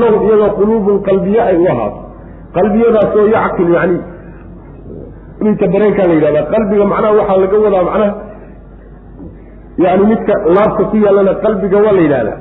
lahum 0.00 0.20
iyaga 0.28 0.48
quluubun 0.58 0.96
qalbiye 1.08 1.40
ay 1.48 1.56
u 1.56 1.66
ahaato. 1.72 1.98
Qalbiyadaasoo 2.56 3.26
yacqil 3.36 3.70
yani 3.76 3.96
midka 5.44 5.66
dareenkaa 5.74 6.06
la 6.10 6.14
yidhahdaa 6.18 6.46
qalbiga 6.54 6.84
macnaha 6.92 7.12
waxaa 7.20 7.38
laga 7.42 7.56
wadaa 7.66 7.84
macnaha 7.88 8.12
yani 9.84 10.02
midka 10.12 10.32
laabka 10.56 10.82
ku 10.90 10.96
yaallana 11.04 11.32
qalbiga 11.44 11.78
waa 11.84 11.92
la 11.98 12.02
yidhahdaa 12.06 12.36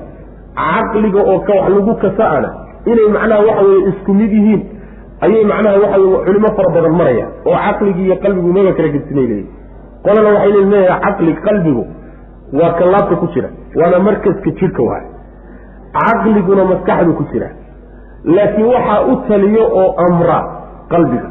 caqliga 0.61 1.21
oo 1.31 1.39
ka 1.47 1.53
wax 1.59 1.69
lagu 1.75 1.93
kasa-ana 2.03 2.49
inay 2.91 3.07
macnaha 3.15 3.41
waxa 3.49 3.63
weye 3.67 3.81
isku 3.91 4.11
mid 4.19 4.31
yihiin 4.37 4.61
ayay 5.25 5.43
macnaha 5.51 5.75
waxa 5.83 5.97
culimo 6.27 6.49
fara 6.57 6.69
badan 6.75 6.93
maraya 6.99 7.25
oo 7.49 7.57
caqligii 7.65 8.05
iyo 8.07 8.15
qalbigu 8.23 8.49
maba 8.57 8.71
kala 8.77 8.89
gedsinay 8.95 9.25
leeyihiin 9.31 9.49
qolana 10.05 10.29
waxay 10.35 10.51
leeyahay 10.73 10.99
caqli 11.05 11.33
qalbigu 11.47 11.83
waa 12.59 12.71
ka 12.79 12.85
laabta 12.93 13.15
ku 13.21 13.27
jira 13.33 13.49
waana 13.79 13.97
markaska 14.07 14.49
jidhka 14.59 14.81
waay 14.89 15.03
caqliguna 15.97 16.63
maskaxdu 16.71 17.11
ku 17.19 17.23
jira. 17.31 17.47
Laakiin 18.35 18.67
waxaa 18.73 18.99
u 19.11 19.15
taliyo 19.27 19.63
oo 19.81 19.89
amra 20.07 20.39
qalbiga. 20.91 21.29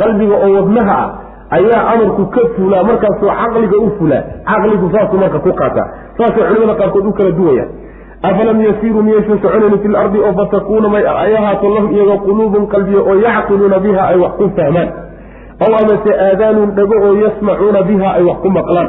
Qalbiga 0.00 0.34
oo 0.44 0.50
wadnaha 0.58 0.96
ah 1.04 1.10
ayaa 1.56 1.82
amarku 1.92 2.22
ka 2.34 2.40
fulaa 2.56 2.82
markaasoo 2.88 3.30
caqliga 3.40 3.76
u 3.78 3.88
fulaa 3.98 4.22
caqligu 4.50 4.86
saasuu 4.94 5.18
marka 5.22 5.38
ku 5.46 5.50
qaataa. 5.60 5.86
Saasay 6.18 6.44
culimada 6.48 6.74
qaarkood 6.80 7.06
u 7.06 7.12
kala 7.18 7.30
duwayaan. 7.38 7.70
Afalam 8.28 8.58
yasiiruu 8.66 9.02
miyaysan 9.06 9.38
soconayni 9.42 9.78
fi 9.82 9.88
lardi 9.94 10.18
oo 10.26 10.32
fatakuuna 10.38 10.88
may 10.94 11.04
ay 11.24 11.32
ahaato 11.40 11.68
lahum 11.74 11.90
iyaga 11.96 12.16
quluubun 12.26 12.64
qalbiya 12.72 13.00
oo 13.08 13.14
yacqiluuna 13.26 13.78
biha 13.84 14.02
ay 14.12 14.16
wax 14.22 14.32
ku 14.40 14.46
fahmaan. 14.56 14.88
Aw 15.64 15.72
amase 15.80 16.10
aadaanun 16.26 16.70
dhago 16.78 16.96
oo 17.06 17.12
yasmacuuna 17.24 17.80
biha 17.88 18.08
ay 18.18 18.22
wax 18.28 18.38
ku 18.44 18.48
maqlaan. 18.58 18.88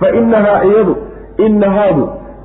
Fa 0.00 0.06
inahaa 0.20 0.60
iyadu 0.68 0.94
inahaadu 1.46 2.04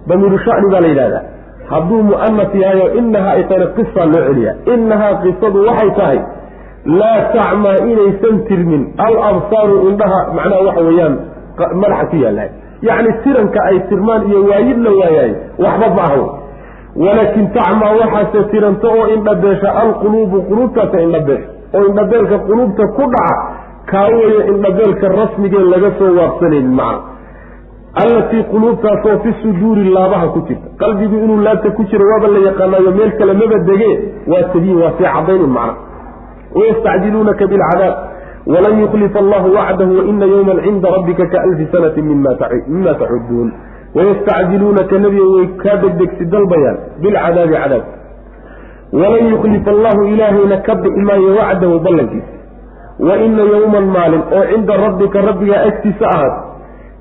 damiiru 0.10 0.38
shacni 0.46 0.68
baa 0.74 0.82
la 0.86 0.88
yidhahdaa 0.92 1.24
hadduu 1.72 2.02
mu'anas 2.12 2.52
yahayo 2.64 2.88
inahaa 3.00 3.44
tahayna 3.50 3.68
qisaa 3.78 4.06
loo 4.14 4.24
celiyaa 4.28 4.56
inahaa 4.76 5.14
qisadu 5.24 5.58
waxay 5.70 5.92
tahay 6.00 6.20
laa 7.00 7.20
tacmaa 7.36 7.78
inaysan 7.92 8.36
tirmin. 8.48 8.84
Al 9.08 9.16
absaaru 9.30 9.76
indhaha 9.90 10.20
macnaha 10.38 10.62
waxa 10.68 10.82
weeyaan 10.90 11.16
madaxa 11.82 12.06
ku 12.12 12.16
yaalahay 12.26 12.50
yacni 12.88 13.12
tiranka 13.24 13.60
ay 13.70 13.78
tirmaan 13.90 14.22
iyo 14.30 14.40
waayid 14.50 14.80
la 14.88 14.92
waayaay 15.00 15.32
waxba 15.66 15.88
ma 15.98 16.04
aha 16.10 16.20
walaakin 17.06 17.46
tacmaa 17.58 17.94
waxaase 18.02 18.40
tiranto 18.52 18.88
oo 18.98 19.06
indhabeesha 19.16 19.70
alquluubu 19.84 20.38
quluubtaasa 20.50 21.02
indhabeesha 21.06 21.50
oo 21.78 21.84
indhabeelka 21.90 22.38
quluubta 22.50 22.84
ku 22.98 23.06
dhaca 23.16 23.36
kaa 23.92 24.08
weeye 24.18 24.42
indhabeelka 24.54 25.08
rasmigee 25.20 25.64
laga 25.74 25.90
soo 26.00 26.12
waabsanaynin 26.20 26.74
macna 26.82 27.15
allatii 28.04 28.44
quluubtaasoo 28.52 29.18
fi 29.24 29.34
suduuri 29.42 29.84
laabaha 29.98 30.28
ku 30.36 30.40
jirta. 30.48 30.68
qalbigu 30.84 31.16
inuu 31.26 31.42
laabta 31.48 31.70
ku 31.78 31.84
jiro 31.90 32.06
waaba 32.12 32.28
la 32.36 32.40
yaqaanaayo 32.48 32.92
meel 32.92 33.12
kale 33.20 33.34
maba 33.42 33.58
degee? 33.70 33.96
Waa 34.32 34.44
tabiin 34.54 34.78
waa 34.84 34.92
sii 34.98 35.12
cadaynun 35.16 35.52
macna. 35.58 35.76
wayastacjiluunaka 36.56 37.48
bilcadaab 37.48 37.96
walan 38.54 38.80
yuklifa 38.82 39.20
allahu 39.20 39.48
wacdahu 39.56 39.98
waina 39.98 40.26
yowman 40.26 40.62
cinda 40.66 40.90
rabbika 40.96 41.26
kaalfi 41.34 41.68
sanati 41.72 42.02
mima 42.02 42.36
tacuduun 42.36 43.52
wayastacjiluunaka 43.96 44.98
nebiga 45.04 45.26
way 45.36 45.48
kaa 45.64 45.76
degdegsi 45.84 46.26
dalbayaan 46.34 46.78
bilcadaabi 47.02 47.54
cadaab 47.54 47.84
walan 49.02 49.30
yukhlifa 49.34 49.72
allahu 49.76 50.02
ilaahayna 50.14 50.58
ka 50.68 50.76
bixi 50.84 51.02
maayo 51.10 51.36
wacdahu 51.40 51.80
ballankiisa 51.80 52.34
wa 53.08 53.18
ina 53.28 53.44
yowman 53.54 53.86
maalin 53.96 54.24
oo 54.38 54.46
cinda 54.52 54.78
rabbika 54.86 55.22
rabbigaa 55.30 55.62
agtiisa 55.70 56.06
ahaad 56.16 56.34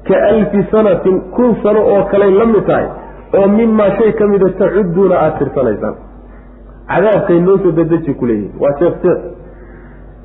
ka 0.08 0.16
alfi 0.32 0.60
sanatin 0.72 1.16
kun 1.36 1.56
sano 1.62 1.80
oo 1.94 2.02
kaley 2.12 2.30
la 2.40 2.46
mid 2.52 2.64
tahay 2.70 2.86
oo 3.38 3.46
mimaa 3.58 3.90
shay 3.98 4.12
ka 4.20 4.26
mida 4.32 4.48
tacudduuna 4.60 5.14
aada 5.24 5.36
tirsanaysaan 5.38 5.94
cadaabkay 6.92 7.38
noo 7.46 7.58
soo 7.64 7.72
dadeji 7.78 8.14
ku 8.20 8.26
leeyihiin 8.30 8.60
waa 8.64 8.72
sheekh 8.80 8.96
sheekh 9.04 9.22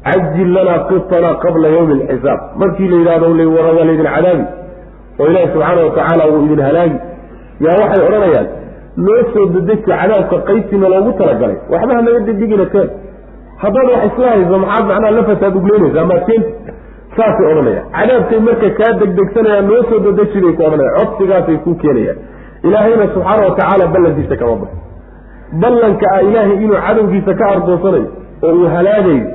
cajil 0.08 0.50
lanaa 0.58 0.80
qitanaa 0.90 1.36
qabla 1.44 1.68
yawmi 1.76 1.94
alxisaab 2.02 2.40
markii 2.62 2.88
la 2.94 2.98
yidhahdo 3.02 3.50
waa 3.58 3.74
laydin 3.80 4.08
cadaabi 4.16 4.46
oo 5.20 5.28
ilaahi 5.32 5.52
subxaana 5.54 5.82
watacaala 5.88 6.24
wuu 6.32 6.44
idin 6.46 6.62
halaagi. 6.68 6.98
Yaa 7.66 7.76
waxay 7.82 8.02
odhanayaan 8.08 8.48
noo 9.06 9.22
soo 9.34 9.46
dedeji 9.56 9.82
cadaabka 9.90 10.38
qaybtiina 10.50 10.88
loogu 10.94 11.12
talagalay. 11.20 11.58
Waxba 11.72 11.92
hanaga 12.00 12.20
degdegina 12.28 12.66
keen 12.74 12.90
haddaad 13.64 13.88
wax 13.94 14.04
isla 14.12 14.28
hayso 14.36 14.58
maxaad 14.64 14.86
macnaha 14.92 15.12
lafasaad 15.18 15.56
ugleynaysaa 15.60 16.06
maad 16.12 16.24
saasay 17.20 17.46
odhanayaan. 17.52 17.86
Cadaabkay 17.98 18.40
marka 18.48 18.70
kaa 18.80 18.92
degdegsanayaan 19.02 19.66
noo 19.72 19.82
soo 19.90 20.00
dedeji 20.06 20.40
bay 20.46 20.54
ku 20.58 20.62
odhanayaan. 20.68 20.96
Codsigaasay 21.00 21.58
ku 21.66 21.72
keenayaan. 21.82 22.18
Ilaahayna 22.68 23.06
subxaana 23.16 23.42
watacaala 23.48 23.86
ballankiisa 23.96 24.36
kama 24.42 24.56
baxo 24.62 24.78
ballanka 25.62 26.06
ah 26.16 26.22
ilaahay 26.30 26.58
inuu 26.64 26.80
cadowgiisa 26.88 27.34
ka 27.40 27.46
ardoonsanayo 27.54 28.08
oo 28.48 28.52
uu 28.60 28.68
halaagayo 28.76 29.28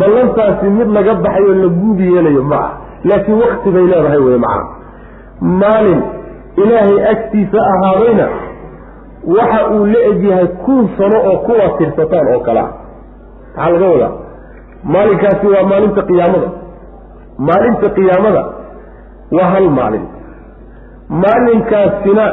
ballantaasi 0.00 0.66
mid 0.78 0.88
laga 0.96 1.14
baxay 1.24 1.44
oo 1.50 1.54
la 1.62 1.68
guubi 1.80 2.06
yeelayo 2.14 2.42
ma 2.52 2.56
ah 2.66 2.70
laakiin 3.10 3.38
wakti 3.42 3.70
bay 3.74 3.84
leedahay 3.92 4.20
wey 4.26 4.38
macna 4.44 4.64
maalin 5.60 6.00
ilaahay 6.62 6.96
agtiisa 7.12 7.60
ahaadayna 7.74 8.26
waxa 9.36 9.60
uu 9.76 9.84
la 9.94 10.00
egyahay 10.10 10.46
kun 10.64 10.82
sano 10.98 11.18
oo 11.30 11.36
kuwa 11.46 11.68
tirsataan 11.78 12.26
oo 12.34 12.40
kale. 12.48 12.60
Ah 12.60 12.70
maxaa 13.56 13.70
laga 13.74 13.86
wadaa? 13.94 14.12
Maalinkaasi 14.94 15.46
waa 15.54 15.64
maalinta 15.72 16.02
qiyaamada 16.10 16.48
maalinta 17.38 17.88
qiyaamada 17.96 18.42
waa 19.36 19.50
hal 19.54 19.68
maalin. 19.78 20.04
Maalinkaasina 21.22 22.24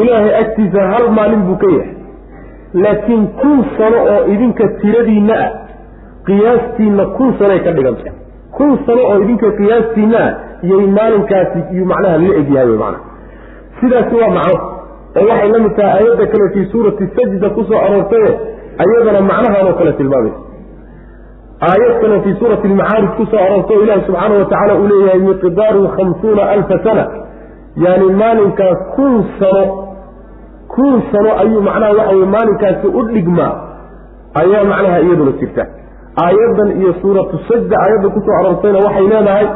ilaahay 0.00 0.34
agtiisa 0.42 0.80
hal 0.92 1.04
maalin 1.18 1.42
buu 1.48 1.56
ka 1.62 1.66
yahay. 1.76 1.94
Laakiin 2.84 3.26
kun 3.40 3.64
sano 3.78 3.98
oo 4.14 4.22
idinka 4.34 4.64
tiradiinna 4.80 5.34
ah 5.46 5.50
qiyaastiinna 6.28 7.04
kun 7.16 7.34
sanoay 7.38 7.60
ka 7.66 7.72
dhiganta 7.76 8.10
kun 8.56 8.78
sano 8.86 9.02
oo 9.10 9.18
idinka 9.24 9.48
qiyaastiinna 9.58 10.18
ah 10.26 10.32
iyay 10.66 10.86
maalinkaasi 10.98 11.58
iyo 11.74 11.84
macnaha 11.92 12.16
la 12.22 12.34
egyahay 12.40 12.68
wey 12.70 12.78
macnaha 12.78 13.04
sidaasi 13.80 14.14
waa 14.22 14.32
macno. 14.38 14.56
Oo 15.18 15.24
waxay 15.30 15.48
la 15.54 15.58
mid 15.64 15.74
tahay 15.78 15.92
aayadda 15.98 16.26
kale 16.32 16.46
fii 16.54 16.66
suurati 16.72 17.04
sajda 17.16 17.48
ku 17.56 17.64
soo 17.68 17.78
aroortaye 17.86 18.30
ayadana 18.84 19.20
macnahan 19.30 19.66
oo 19.70 19.74
kale 19.80 19.92
tilmaamaysa 20.00 20.38
aayad 21.60 22.00
kale 22.00 22.20
fii 22.24 22.34
suurati 22.40 22.66
almacaarij 22.68 23.10
ku 23.16 23.24
soo 23.30 23.40
aroortay 23.46 23.76
oo 23.76 23.82
ilaahi 23.84 24.02
subxaana 24.06 24.34
watacaala 24.38 24.74
uu 24.80 24.86
leeyahay 24.92 25.20
miqdaaru 25.28 25.88
khamsuuna 25.96 26.42
alfa 26.54 26.78
sana. 26.84 27.04
Yaani 27.84 28.06
maalinkaas 28.22 28.78
kun 28.96 29.14
sano 29.38 29.64
kun 30.74 31.02
sano 31.12 31.30
ayuu 31.42 31.62
macnaha 31.68 31.92
waxa 31.98 32.14
weye 32.16 32.26
maalinkaasi 32.36 32.86
u 32.98 33.02
dhigmaa 33.14 33.52
ayaa 34.40 34.64
macnaha 34.72 34.98
iyaduna 35.06 35.32
jirta. 35.40 35.64
Aayaddan 36.24 36.70
iyo 36.80 36.92
suuratu 37.02 37.38
sajda 37.48 37.76
aayadda 37.84 38.08
ku 38.14 38.20
soo 38.26 38.34
aroortayna 38.40 38.78
waxay 38.86 39.06
leedahay 39.12 39.46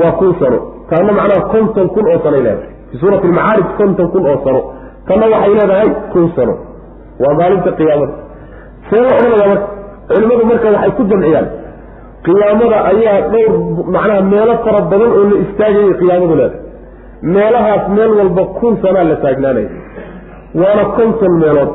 waa 0.00 0.12
kun 0.20 0.32
sano. 0.40 0.58
Taana 0.90 1.12
macnaha 1.18 1.40
konton 1.54 1.88
kun 1.94 2.04
oo 2.12 2.18
sanoay 2.24 2.42
leedahay. 2.46 2.70
Fii 2.90 2.98
suurati 3.02 3.26
almacaarij 3.26 3.66
konton 3.78 4.08
kun 4.12 4.26
oo 4.30 4.38
sano. 4.44 4.60
Tanna 5.08 5.26
waxay 5.34 5.54
leedahay 5.58 5.88
kun 6.12 6.26
sano. 6.36 6.54
Waa 7.22 7.34
maalinta 7.40 7.70
qiyaamada. 7.78 8.14
See 8.90 9.00
la 9.04 9.10
odhanaya 9.18 9.48
marka 9.52 9.66
culimmadu 10.10 10.44
marka 10.50 10.68
waxay 10.74 10.92
ku 10.98 11.02
jamciyaan. 11.12 11.46
Qiyaamada 12.26 12.78
ayaa 12.92 13.18
dhowr 13.32 13.52
macnaha 13.94 14.20
meelo 14.32 14.54
fara 14.64 14.80
badan 14.92 15.10
oo 15.18 15.24
la 15.30 15.36
istaagayay 15.44 15.94
qiyaamadu 16.00 16.34
leedahay. 16.40 16.60
Meelahaas 17.34 17.84
meel 17.96 18.12
walba 18.20 18.42
kun 18.58 18.74
sanaa 18.82 19.04
la 19.10 19.16
taagnaanaya 19.24 19.70
waana 20.60 20.84
konton 20.98 21.32
meelood. 21.42 21.70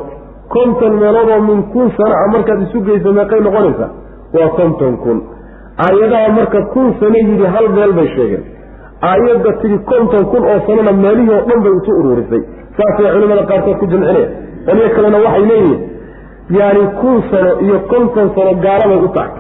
Konton 0.55 0.93
meelood 1.01 1.29
oo 1.35 1.41
min 1.49 1.59
kun 1.73 1.87
sana 1.97 2.15
a 2.23 2.25
markaad 2.33 2.59
isu 2.65 2.77
geyso 2.87 3.09
meeqay 3.17 3.39
noqonaysaa 3.47 3.89
waa 4.37 4.49
konton 4.59 4.93
kun. 5.03 5.17
Aayadaha 5.85 6.27
marka 6.39 6.59
kun 6.73 6.87
sano 6.99 7.17
yidhi 7.29 7.45
hal 7.55 7.65
meel 7.77 7.91
bay 7.99 8.07
sheegeen. 8.15 8.43
Aayadda 9.11 9.51
tidhi 9.61 9.77
konton 9.91 10.23
kun 10.31 10.43
oo 10.51 10.59
sanona 10.67 10.91
meelihii 11.03 11.33
oo 11.37 11.43
dhan 11.49 11.59
bay 11.65 11.73
isu 11.79 11.91
uruurisay. 11.99 12.41
Saasay 12.77 13.07
culimada 13.15 13.43
qaarkood 13.51 13.77
ku 13.81 13.85
jamcinaya 13.93 14.25
qolyo 14.67 14.87
kalena 14.95 15.17
waxay 15.25 15.45
leeyihiin 15.51 15.79
yaani 16.57 16.83
kun 17.01 17.17
sano 17.31 17.51
iyo 17.65 17.77
konton 17.91 18.27
sano 18.35 18.53
gaalabay 18.65 18.99
u 19.05 19.09
tahay. 19.17 19.31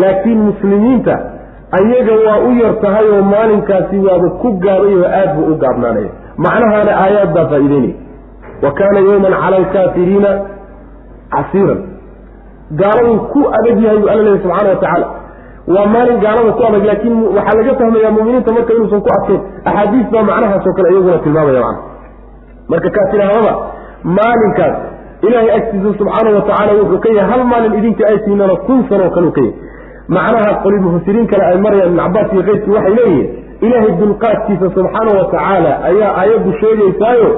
Laakiin 0.00 0.38
muslimiinta 0.48 1.14
ayaga 1.78 2.14
waa 2.26 2.38
u 2.48 2.50
yar 2.62 2.74
tahay 2.84 3.06
oo 3.16 3.22
maalinkaasi 3.32 3.96
waaba 4.06 4.28
ku 4.42 4.48
gaabay 4.64 4.94
oo 5.00 5.08
aad 5.20 5.30
buu 5.36 5.46
u 5.52 5.56
gaabnaanaya. 5.62 6.10
Macnahaana 6.44 6.92
aayaad 7.04 7.30
baa 7.36 7.46
faa'iideynaya 7.52 7.94
wa 8.64 8.70
kaana 8.78 8.98
yowman 9.08 9.32
cala 9.42 9.56
alkaafiriina 9.62 10.30
casiiran. 11.34 11.80
Gaaladuu 12.80 13.18
ku 13.32 13.40
adag 13.58 13.78
yahay 13.84 13.98
buu 14.02 14.08
alla 14.12 14.22
leeyahy 14.26 14.42
subxana 14.44 14.68
wa 14.74 14.76
tacaala. 14.82 15.06
Waa 15.74 15.86
maalin 15.94 16.18
gaalada 16.24 16.52
ku 16.58 16.62
adag 16.68 16.84
laakiin 16.90 17.16
waxaa 17.36 17.56
laga 17.58 17.74
fahmayaa 17.80 18.10
muminiinta 18.16 18.52
marka 18.56 18.72
inuusan 18.76 19.00
ku 19.06 19.10
adkayn 19.16 19.40
axaadiis 19.70 20.06
baa 20.14 20.22
macnahaasoo 20.30 20.74
kale 20.78 20.88
iyaguna 20.94 21.18
tilmaamaya 21.24 21.60
macna. 21.66 21.82
Marka 22.72 22.88
kaa 22.96 23.06
tidhaahdaba 23.12 23.52
maalinkaas 24.18 24.74
ilaahay 25.26 25.50
agtiisa 25.58 25.90
subxaana 26.00 26.30
wa 26.36 26.42
tacaala 26.48 26.72
wuxuu 26.80 27.00
ka 27.04 27.08
yahay 27.18 27.30
hal 27.32 27.42
maalin 27.52 27.74
idinka 27.80 28.02
ay 28.10 28.18
tiinana 28.24 28.56
kun 28.66 28.80
sanoo 28.90 29.10
kale 29.16 29.26
u 29.26 29.32
ka 29.36 29.40
yahay. 29.40 29.54
Macnaha 30.16 30.50
qoli 30.64 30.78
mufasiriin 30.84 31.26
kale 31.32 31.44
ay 31.50 31.56
marayaan 31.64 31.90
ibn 31.92 32.00
cabaas 32.04 32.32
iyo 32.34 32.42
keyrkii 32.48 32.74
waxay 32.76 32.94
leeyihiin 32.98 33.28
ilaahay 33.66 33.92
dulqaadkiisa 34.00 34.66
subxaana 34.76 35.10
wa 35.18 35.24
tacaala 35.34 35.72
ayaa 35.90 36.10
aayaddu 36.20 36.50
sheegaysaayo 36.62 37.28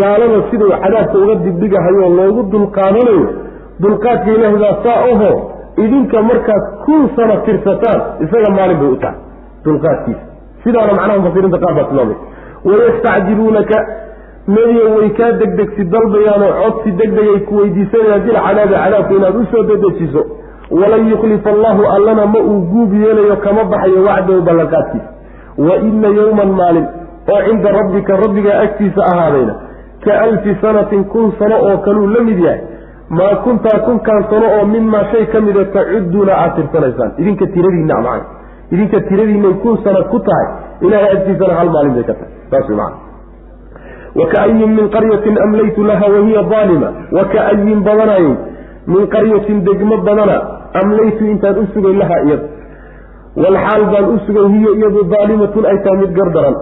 gaalada 0.00 0.38
siduu 0.50 0.70
cadaabka 0.84 1.16
uga 1.24 1.34
dibdhigahayo 1.44 2.08
loogu 2.18 2.42
dulqaadanayo. 2.54 3.26
Dulqaadka 3.84 4.28
ilaahay 4.36 4.58
baa 4.64 4.74
saa 4.86 4.98
oho 5.12 5.30
idinka 5.84 6.18
markaad 6.30 6.62
kun 6.84 7.02
sano 7.16 7.34
tirsataan 7.46 8.00
isaga 8.24 8.48
maalin 8.58 8.78
bay 8.82 8.90
u 8.94 8.96
tahay 9.04 9.18
dulqaadkiisa. 9.66 10.24
Sidaana 10.64 10.92
macnaha 10.98 11.18
mufasiriinta 11.22 11.58
qaar 11.64 11.74
baa 11.78 11.86
tilmaamay. 11.90 12.18
Wayastacjiluunaka 12.68 13.76
nebiga 14.48 14.84
way 14.96 15.10
kaa 15.18 15.32
degdegsi 15.40 15.84
dalbayaanoo 15.94 16.52
codsi 16.62 16.90
degdegay 17.00 17.40
ku 17.48 17.54
weydiisanayaan 17.60 18.22
bil 18.26 18.38
cadaabi 18.46 18.74
cadaabka 18.74 19.14
inaad 19.18 19.36
u 19.36 19.44
soo 19.52 19.62
dedejiso 19.70 20.22
walan 20.80 21.08
yukhlifa 21.12 21.50
allahu 21.50 21.82
allana 21.96 22.26
ma 22.34 22.40
uu 22.50 22.60
guub 22.72 22.92
yeelayo 23.02 23.36
kama 23.46 23.64
baxayo 23.64 24.02
wacdahu 24.08 24.42
ballanqaadkiisa. 24.48 25.08
Wa 25.66 25.76
ina 25.88 26.08
yowman 26.18 26.50
maalin 26.60 26.86
oo 27.34 27.40
cinda 27.48 27.72
rabbika 27.78 28.16
rabbigaa 28.24 28.58
agtiisa 28.64 29.00
ahaadayna 29.12 29.54
ka 30.04 30.20
alfi 30.26 30.56
sanatin 30.62 31.04
kun 31.12 31.32
sano 31.38 31.56
oo 31.68 31.76
kaluu 31.86 32.06
la 32.14 32.20
mid 32.28 32.38
yahay. 32.46 32.60
Maa 33.18 33.34
kuntaa 33.44 33.78
kunkaan 33.86 34.24
sano 34.30 34.46
oo 34.58 34.64
mimaa 34.66 35.04
shay 35.12 35.26
ka 35.32 35.40
mida 35.40 35.64
tacudduuna 35.74 36.32
aad 36.42 36.54
tirsanaysaan 36.56 37.10
idinka 37.18 37.46
tiradiinna 37.54 37.94
macana 38.00 38.24
idinka 38.72 39.00
tiradiinay 39.10 39.54
kun 39.62 39.78
sanad 39.84 40.08
ku 40.12 40.18
tahay. 40.28 40.48
Ilahay 40.86 41.10
agtiisana 41.16 41.54
hal 41.60 41.68
maalin 41.76 41.94
bay 41.98 42.04
ka 42.10 42.14
tahay. 42.14 42.32
Saas 42.50 42.68
macana 42.68 43.09
wakaayin 44.14 44.70
min 44.78 44.88
qaryatin 44.96 45.38
amlaytu 45.46 45.84
laha 45.90 46.06
wahiya 46.14 46.42
aalima 46.60 46.88
wakaayin 47.18 47.80
badanayay 47.88 48.30
min 48.86 49.06
qaryatin 49.14 49.64
degmo 49.68 49.96
badana 50.08 50.36
amlaytu 50.82 51.24
intaan 51.32 51.58
u 51.62 51.66
sugay 51.74 51.94
lahaa 52.02 52.20
iyada 52.26 52.46
walxaal 53.42 53.82
baan 53.92 54.06
u 54.14 54.18
sugay 54.26 54.46
hiyo 54.56 54.70
iyadu 54.78 55.04
daalimatun 55.14 55.64
ay 55.72 55.78
tahay 55.84 55.98
mid 56.02 56.12
gardaran 56.18 56.56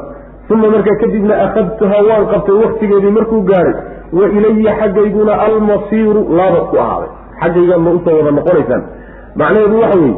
uma 0.51 0.71
markaa 0.75 0.97
kadibna 1.03 1.35
akhadtuhaa 1.47 2.03
waan 2.09 2.27
qabtay 2.33 2.57
waktigeedii 2.65 3.13
markuu 3.19 3.43
gaaray 3.51 3.75
wa 4.19 4.29
ilaya 4.39 4.73
xaggayguna 4.81 5.33
almasiiru 5.47 6.21
laabad 6.39 6.65
ku 6.73 6.77
ahaaday 6.85 7.11
xaggaygaad 7.43 7.81
ma 7.87 7.91
u 7.97 8.01
soo 8.05 8.17
wada 8.19 8.31
noqonaysaan 8.39 8.83
macnaheedu 9.41 9.81
waxa 9.83 9.99
weeye 10.03 10.17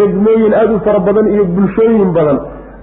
degmooyin 0.00 0.54
aada 0.60 0.74
u 0.78 0.80
fara 0.86 1.00
badan 1.08 1.26
iyo 1.34 1.44
bulshooyin 1.56 2.10
badan 2.18 2.38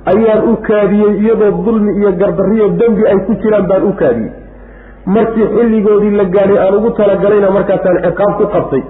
ayaan 0.05 0.41
u 0.51 0.55
kaadiyey 0.67 1.13
iyadoo 1.23 1.51
dulmi 1.65 1.91
iyo 1.99 2.11
gardarriyo 2.21 2.67
dembi 2.79 3.03
ay 3.11 3.17
ku 3.27 3.33
jiraan 3.41 3.67
baan 3.67 3.83
u 3.83 3.93
kaadiyey. 4.01 4.31
Markii 5.05 5.47
xilligoodii 5.55 6.11
la 6.19 6.23
gaadhay 6.35 6.57
aan 6.65 6.75
ugu 6.79 6.89
talagalayna 6.99 7.49
markaasaan 7.57 7.97
ciqaab 8.05 8.33
ku 8.37 8.45
qabtay. 8.55 8.83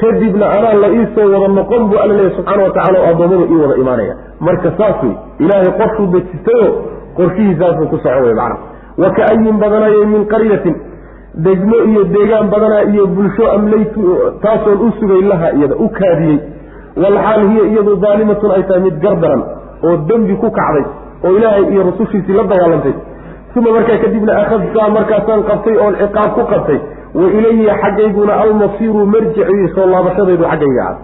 Kadibna 0.00 0.46
anaa 0.56 0.74
la 0.82 0.88
iisoo 0.88 1.26
wada 1.32 1.48
noqon 1.58 1.82
buu 1.88 1.98
alla 2.02 2.14
leeyahy 2.14 2.36
subxaana 2.36 2.62
wa 2.64 2.70
tacala 2.76 2.98
oo 3.00 3.10
addoommada 3.12 3.46
ii 3.52 3.60
wada 3.62 3.76
imaanaya. 3.82 4.14
Marka 4.40 4.70
saas 4.78 5.02
wey 5.02 5.14
ilaahay 5.44 5.70
qorshuu 5.80 6.06
dejistayo 6.14 6.66
qorshihiisaasuu 7.16 7.86
ku 7.92 7.96
soco 8.04 8.20
wey 8.26 8.34
macna 8.40 8.56
wa 9.02 9.08
ka-ayin 9.16 9.56
badanayay 9.62 10.04
min 10.12 10.24
qaryatin 10.32 10.74
degmo 11.46 11.76
iyo 11.90 12.02
deegaan 12.14 12.50
badanaa 12.54 12.82
iyo 12.92 13.06
bulsho 13.06 13.44
amlaytu 13.56 14.02
taasoon 14.42 14.78
u 14.86 14.92
sugay 15.00 15.22
laha 15.30 15.48
iyada 15.58 15.76
u 15.84 15.88
kaadiyey. 15.98 16.38
Walxaal 17.02 17.42
hiya 17.50 17.64
iyadu 17.72 17.96
daalimatun 18.04 18.50
ay 18.56 18.62
tahay 18.68 18.80
mid 18.86 18.96
gardaran 19.04 19.42
oo 19.84 19.96
dembi 20.08 20.34
ku 20.42 20.50
kacday 20.58 20.84
oo 21.24 21.32
ilaahay 21.38 21.64
iyo 21.72 21.82
rusushiisii 21.88 22.32
la 22.38 22.44
dagaalantay. 22.52 22.94
Uma 23.56 23.70
markaa 23.72 23.98
kadibna 24.04 24.32
akhadtaa 24.42 24.88
markaasaan 24.96 25.42
qabtay 25.50 25.76
oon 25.84 25.94
ciqaab 26.00 26.30
ku 26.36 26.42
qabtay. 26.52 26.78
Wa 27.14 27.26
ilayhi 27.38 27.64
xaggayguna 27.82 28.32
almasiiru 28.42 29.06
marjicii 29.14 29.68
soo 29.74 29.86
laabashadaydu 29.92 30.44
xaggayga 30.50 30.82
ah. 30.88 30.94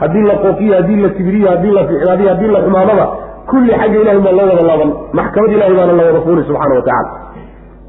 Haddii 0.00 0.24
la 0.30 0.34
qooqiyo 0.44 0.74
haddii 0.78 1.00
la 1.04 1.08
kibriyo 1.16 1.48
haddii 1.52 1.70
la 1.76 1.82
ficnaadiyo 1.90 2.28
haddii 2.32 2.50
la 2.56 2.60
xumaadaba 2.64 3.04
kulli 3.50 3.70
xagga 3.80 3.98
ilahay 4.02 4.18
baa 4.26 4.32
loo 4.38 4.46
wada 4.50 4.62
laaban. 4.70 4.90
Maxkamad 5.18 5.50
ilahay 5.56 5.74
baana 5.78 5.92
la 5.98 6.02
wada 6.08 6.20
fuuli 6.26 6.42
subxana 6.48 6.74
wa 6.78 6.82
tacala 6.88 7.10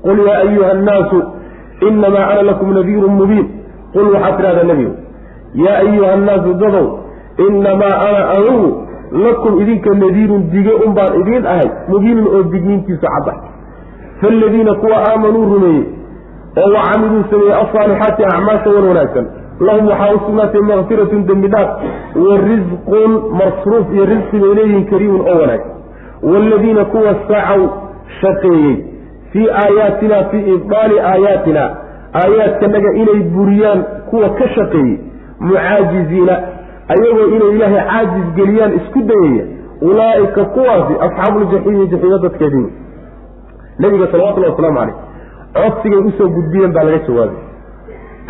qul 0.06 0.18
yaa 0.28 0.38
ayuha 0.46 0.70
annaasu 0.76 1.18
inamaa 1.90 2.26
ana 2.32 2.42
lakum 2.50 2.70
nadiirun 2.78 3.14
mubiin. 3.20 3.48
Qul 3.94 4.06
waxaad 4.14 4.36
tidhahdaa 4.38 4.64
nebigu 4.72 4.94
yaa 5.66 5.78
ayuha 5.86 6.10
annaasu 6.18 6.54
dadow 6.62 6.86
inamaa 7.48 7.96
ana 8.08 8.22
anugu 8.38 8.70
lakum 9.14 9.62
idinka 9.62 9.90
nadiirun 10.04 10.50
dige 10.52 10.74
un 10.86 10.94
baan 10.94 11.20
idiin 11.22 11.46
ahay 11.46 11.70
mubiinun 11.88 12.28
oo 12.36 12.44
digniintiisu 12.44 13.02
cadda 13.02 13.34
faaladiina 14.22 14.74
kuwa 14.74 14.98
aamanuu 15.10 15.46
rumeeyey 15.54 15.84
oo 16.64 16.74
wa 16.76 16.82
camiluu 16.92 17.24
sameeyey 17.32 17.54
alsaalixaati 17.62 18.24
acmaasha 18.32 18.70
wan 18.70 18.88
wanaagsan 18.88 19.28
lahum 19.60 19.88
waxaa 19.88 20.14
u 20.16 20.20
sugnaatay 20.26 20.62
makfiratun 20.62 21.26
dembi 21.28 21.48
dhaaf 21.48 21.70
wa 22.28 22.38
risqun 22.50 23.12
masruuf 23.42 23.94
iyo 23.94 24.06
risqi 24.14 24.38
bay 24.44 24.54
leeyihiin 24.60 24.86
kariimun 24.92 25.22
oo 25.22 25.38
wanaagsan 25.42 25.72
waaladiina 26.34 26.86
kuwa 26.86 27.16
sacaw 27.28 27.62
shaqeeyey 28.22 28.76
fii 29.32 29.48
aayaatina 29.64 30.24
fii 30.32 30.44
ibdaali 30.56 31.00
aayaatina 31.00 31.64
aayaadkanaga 32.24 32.94
inay 33.02 33.20
buriyaan 33.36 33.84
kuwa 34.10 34.30
ka 34.30 34.48
shaqeeyey 34.56 34.98
mucaajiziina 35.40 36.36
ayagoo 36.94 37.28
inay 37.36 37.52
ilaahay 37.56 37.84
caajis 37.90 38.28
geliyaan 38.38 38.74
isku 38.80 39.00
dayaya 39.12 39.46
ulaa'ika 39.90 40.44
kuwaasi 40.56 40.94
asxaabuuljaxiimi 41.06 41.88
jaxiimo 41.92 42.18
dadkeedii. 42.26 42.68
Nabiga 43.80 44.08
salawatullahi 44.12 44.52
wasalaamu 44.54 44.80
caleyh 44.80 44.96
codsigay 45.58 46.00
u 46.08 46.12
soo 46.18 46.30
gudbiyeen 46.38 46.72
baa 46.76 46.84
laga 46.84 47.00
jawaabay. 47.08 47.40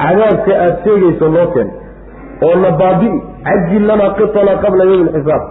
Cadaabka 0.01 0.51
aada 0.63 0.77
sheegayso 0.83 1.27
noo 1.35 1.47
keen 1.53 1.69
oo 2.47 2.55
na 2.63 2.71
baabi'i 2.81 3.17
cajil 3.47 3.83
lanaa 3.89 4.13
qitana 4.19 4.53
qabla 4.63 4.83
yowmi 4.91 5.09
alxisaab 5.09 5.43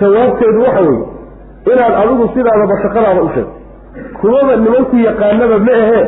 jawaabteedu 0.00 0.60
waxa 0.66 0.80
weeye 0.88 1.04
inaad 1.72 1.94
adigu 2.02 2.24
sidaadaba 2.34 2.74
shaqadaada 2.82 3.22
u 3.22 3.28
sheegto 3.34 3.54
kuwaba 4.20 4.56
nimanku 4.56 4.96
yaqaanaba 5.08 5.58
ma 5.66 5.72
ahee 5.84 6.04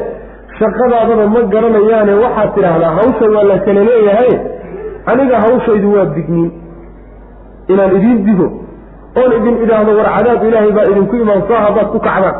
shaqadaadaba 0.58 1.26
ma 1.34 1.40
garanayaane 1.54 2.12
waxaad 2.24 2.50
tidhaahdaa 2.56 2.92
hawsha 2.98 3.26
waa 3.36 3.44
la 3.50 3.58
kala 3.66 3.80
leeyahay 3.90 4.32
aniga 5.06 5.36
hawshaydu 5.44 5.88
waa 5.94 6.04
digniin. 6.16 6.50
Inaan 7.72 7.96
idiin 7.96 8.20
digo 8.26 8.46
oon 9.20 9.32
idin 9.38 9.56
idhaahdo 9.64 9.92
war 9.98 10.08
cadaab 10.16 10.44
ilaahay 10.48 10.72
baa 10.78 10.86
idinku 10.92 11.16
imaan 11.24 11.42
saa 11.48 11.60
haddaad 11.66 11.88
ku 11.94 11.98
kacdaan 12.06 12.36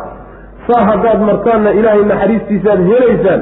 saa 0.69 0.83
haddaad 0.91 1.21
martaanna 1.31 1.71
ilaahay 1.79 2.05
naxariistiisaaad 2.13 2.81
helaysaan 2.91 3.41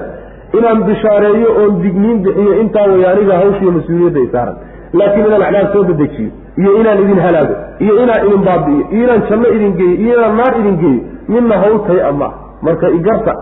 inaan 0.58 0.78
bishaareeyo 0.88 1.48
oon 1.62 1.72
digniin 1.84 2.18
bixiyo 2.24 2.52
intaa 2.62 2.86
way 2.92 3.04
aniga 3.12 3.34
hawshiiyo 3.42 3.72
mas'uuliyadda 3.78 4.20
ay 4.24 4.28
saaran. 4.34 4.56
Laakiin 4.98 5.26
inaan 5.26 5.42
cadaab 5.46 5.68
soo 5.74 5.84
dedejiyo 5.90 6.30
iyo 6.60 6.70
inaan 6.80 6.98
idin 7.04 7.20
halaago 7.26 7.54
iyo 7.84 7.94
inaan 8.04 8.22
idin 8.28 8.42
baabi'iyo 8.48 8.84
iyo 8.94 9.04
inaan 9.06 9.22
janno 9.30 9.48
idin 9.56 9.72
geeyo 9.80 9.96
iyo 10.04 10.14
inaan 10.18 10.36
naar 10.40 10.54
idin 10.60 10.76
geeyo 10.82 11.00
midna 11.34 11.56
hawltay 11.62 12.00
ama 12.10 12.28
marka 12.66 12.86
igarta 12.98 13.32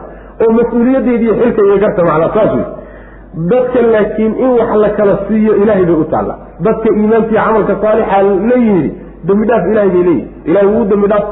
oo 0.43 0.51
mas'uuliyaddeedi 0.59 1.24
iyo 1.26 1.35
xilka 1.41 1.62
iyo 1.68 1.76
garta 1.85 2.01
macnaa 2.11 2.31
saas 2.37 2.53
wey 2.59 2.66
dadka 3.53 3.82
laakiin 3.82 4.34
in 4.45 4.51
wax 4.59 4.70
la 4.82 4.91
kala 4.99 5.18
siiyo 5.28 5.57
ilaahay 5.62 5.84
bay 5.84 5.95
u 5.95 6.05
taalla. 6.05 6.34
Dadka 6.66 6.89
iimaankiiyo 7.01 7.41
camalka 7.45 7.76
saalixa 7.82 8.22
la 8.22 8.57
yidhi 8.66 8.93
dembi 9.28 9.47
dhaaf 9.51 9.64
ilahay 9.72 9.89
bay 9.91 10.03
leeyihi 10.03 10.26
ilahay 10.45 10.68
wuu 10.74 10.84
dembi 10.93 11.07
dhaaf. 11.12 11.26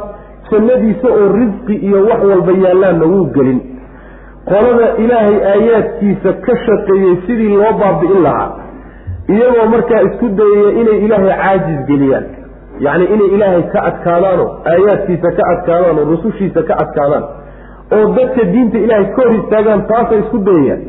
Jannadiisa 0.51 1.09
oo 1.09 1.29
risqi 1.41 1.75
iyo 1.87 1.99
wax 2.09 2.21
walba 2.31 2.53
yaallaanna 2.65 3.07
wuu 3.13 3.25
gelin. 3.37 3.61
Qolada 4.51 4.87
ilaahay 5.05 5.37
aayaadkiisa 5.53 6.33
ka 6.47 6.57
shaqeeyey 6.67 7.17
sidii 7.27 7.57
loo 7.61 7.73
baabi'in 7.81 8.23
lahaa 8.27 8.51
iyagoo 9.35 9.67
markaa 9.75 10.01
isku 10.09 10.29
dayaya 10.39 10.71
inay 10.81 10.99
ilaahay 11.07 11.31
caajis 11.43 11.81
geliyaan. 11.89 12.25
Yacni 12.85 13.05
inay 13.15 13.29
ilaahay 13.37 13.63
ka 13.73 13.83
adkaadaanoo 13.91 14.49
aayaadkiisa 14.73 15.31
ka 15.39 15.43
adkaadaan 15.55 15.99
oo 15.99 16.05
rusushiisa 16.13 16.63
ka 16.69 16.75
adkaadaan 16.85 17.25
oo 17.97 18.05
dadka 18.19 18.45
diinta 18.53 18.79
ilaahay 18.85 19.07
ka 19.17 19.23
hor 19.23 19.35
istaagaan 19.41 19.83
taasay 19.91 20.19
isku 20.25 20.39
dayayaan 20.49 20.81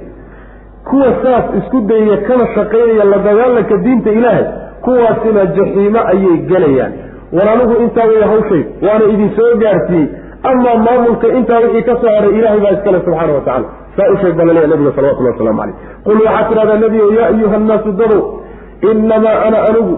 kuwa 0.90 1.10
saas 1.24 1.46
isku 1.60 1.82
dayaya 1.90 2.18
kana 2.28 2.46
shaqaynaya 2.56 3.04
la 3.12 3.18
dagaalanka 3.28 3.78
diinta 3.86 4.12
ilaahay 4.20 4.46
kuwaasina 4.86 5.46
jaxiimo 5.58 6.00
ayay 6.14 6.38
gelayaan. 6.50 6.94
War 7.36 7.48
anigu 7.54 7.74
intaa 7.84 8.08
way 8.12 8.22
hawshay 8.32 8.64
waana 8.86 9.06
idin 9.14 9.30
soo 9.38 9.52
gaarsiiyey. 9.64 10.08
Amaa 10.50 10.76
maamulka 10.86 11.28
intaa 11.28 11.60
wixii 11.64 11.84
ka 11.90 11.96
soo 12.02 12.12
haray 12.16 12.32
ilaahay 12.40 12.60
baa 12.66 12.74
iskale 12.78 13.00
subxaana 13.06 13.34
wa 13.34 13.42
tacala 13.48 13.68
saa 13.98 14.10
u 14.14 14.18
sheeg 14.22 14.36
baa 14.38 14.46
nabiga 14.46 14.92
salawatullah 14.96 15.32
waslamu 15.34 15.60
caleyh 15.60 15.76
qul 16.06 16.18
waxaad 16.26 16.48
tidhahdaa 16.50 16.78
nebigo 16.84 17.08
yaa 17.20 17.28
ayuha 17.34 17.56
annaasu 17.62 17.92
dadow 18.02 18.22
innamaa 18.92 19.38
ana 19.48 19.58
anigu 19.70 19.96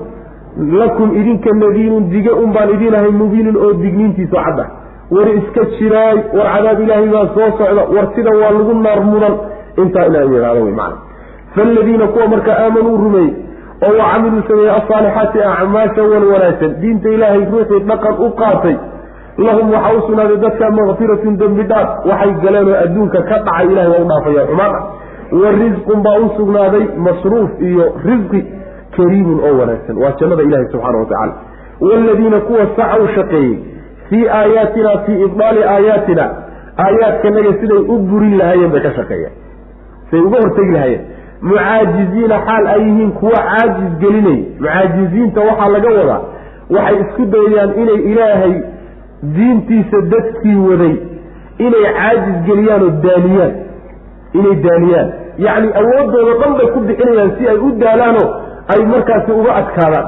lakum 0.81 1.09
idinka 1.21 1.51
nadiirun 1.63 2.09
dige 2.13 2.31
un 2.43 2.49
baan 2.55 2.69
idiin 2.75 2.95
ahay 2.99 3.11
mubiinun 3.21 3.55
oo 3.65 3.73
digniintiisu 3.83 4.35
cadda. 4.45 4.65
War 5.15 5.27
iska 5.39 5.61
jiraay 5.77 6.17
war 6.37 6.47
cadaab 6.55 6.79
ilaahay 6.85 7.09
baa 7.15 7.27
soo 7.35 7.49
socda 7.59 7.83
war 7.95 8.05
sida 8.15 8.31
waa 8.41 8.51
lagu 8.57 8.73
naar 8.85 9.01
mudan 9.11 9.35
intaa 9.77 10.07
wey 10.09 10.71
macana 10.71 10.97
faaladiina 11.55 12.07
kuwa 12.07 12.27
marka 12.27 12.59
aamanuu 12.63 12.97
rumeeyey 12.97 13.33
oo 13.87 13.97
wa 13.99 14.05
camiluu 14.11 14.43
sameeyey 14.47 14.71
alsaalixaati 14.71 15.41
acmaasha 15.41 16.03
wan 16.03 16.23
wanaagsan 16.33 16.79
diinta 16.81 17.09
ilaahay 17.09 17.45
ruuxii 17.51 17.79
dhaqan 17.79 18.15
u 18.25 18.29
qaatay 18.41 18.77
lahum 19.37 19.71
waxaa 19.71 19.93
u 19.97 20.01
sugnaaday 20.07 20.37
dadka 20.37 20.71
makfiratun 20.71 21.37
dembi 21.37 21.63
dhaaf 21.63 22.05
waxay 22.05 22.33
galeen 22.43 22.67
oo 22.67 22.79
adduunka 22.85 23.21
ka 23.21 23.37
dhacay 23.45 23.67
ilahay 23.71 23.89
waa 23.91 24.01
u 24.05 24.09
dhaafaya 24.11 24.47
xumaan. 24.49 24.75
Ah 24.75 24.83
wa 25.31 25.51
risqun 25.51 26.01
baa 26.03 26.17
u 26.25 26.29
sugnaaday 26.37 26.85
masruuf 27.07 27.61
iyo 27.61 27.85
risqi 28.05 28.41
kariimun 28.97 29.39
oo 29.47 29.57
wanaagsan 29.61 29.97
waa 29.97 30.11
jannada 30.19 30.43
ilahi 30.43 30.71
subxaana 30.71 30.97
wa 30.97 31.05
tacala 31.05 31.33
waaladiina 31.81 32.39
kuwa 32.39 32.65
sacaw 32.75 33.07
shaqeeyey 33.15 33.57
fii 34.09 34.27
aayaatina 34.39 34.97
fii 35.05 35.21
ibdaali 35.27 35.63
aayaatina 35.63 36.25
aayaadkanaga 36.85 37.53
siday 37.61 37.81
u 37.93 37.97
burin 38.09 38.37
lahaayeen 38.37 38.71
bay 38.71 38.81
ka 38.81 38.91
shaqeeyeen 38.99 39.31
siday 40.09 40.23
uga 40.27 40.37
hortegi 40.43 40.71
lahaayeen. 40.71 41.05
Mucaajiziina 41.41 42.37
xaal 42.47 42.65
ay 42.73 42.81
yihiin 42.87 43.11
kuwa 43.19 43.39
caajis 43.49 43.91
gelinay 44.01 44.39
mucaajiziinta 44.59 45.41
waxaa 45.49 45.69
laga 45.75 45.89
wadaa 45.99 46.21
waxay 46.75 46.97
isku 47.03 47.25
dayayaan 47.35 47.71
inay 47.81 47.99
ilaahay 48.11 48.55
diintiisa 49.35 50.01
dadkii 50.13 50.55
waday 50.69 50.95
inay 51.65 51.85
caajis 51.99 52.37
geliyaan 52.47 52.83
oo 52.87 52.91
daaniyaan 53.05 53.53
inay 54.39 54.55
daaniyaan 54.65 55.07
yacni 55.45 55.69
awooddooda 55.81 56.33
dhan 56.41 56.53
bay 56.59 56.67
ku 56.75 56.79
bixinayaan 56.89 57.31
si 57.37 57.47
ay 57.53 57.57
u 57.67 57.71
daalaanoo 57.83 58.27
ay 58.73 58.81
markaasi 58.93 59.31
uga 59.41 59.51
adkaadaan 59.61 60.07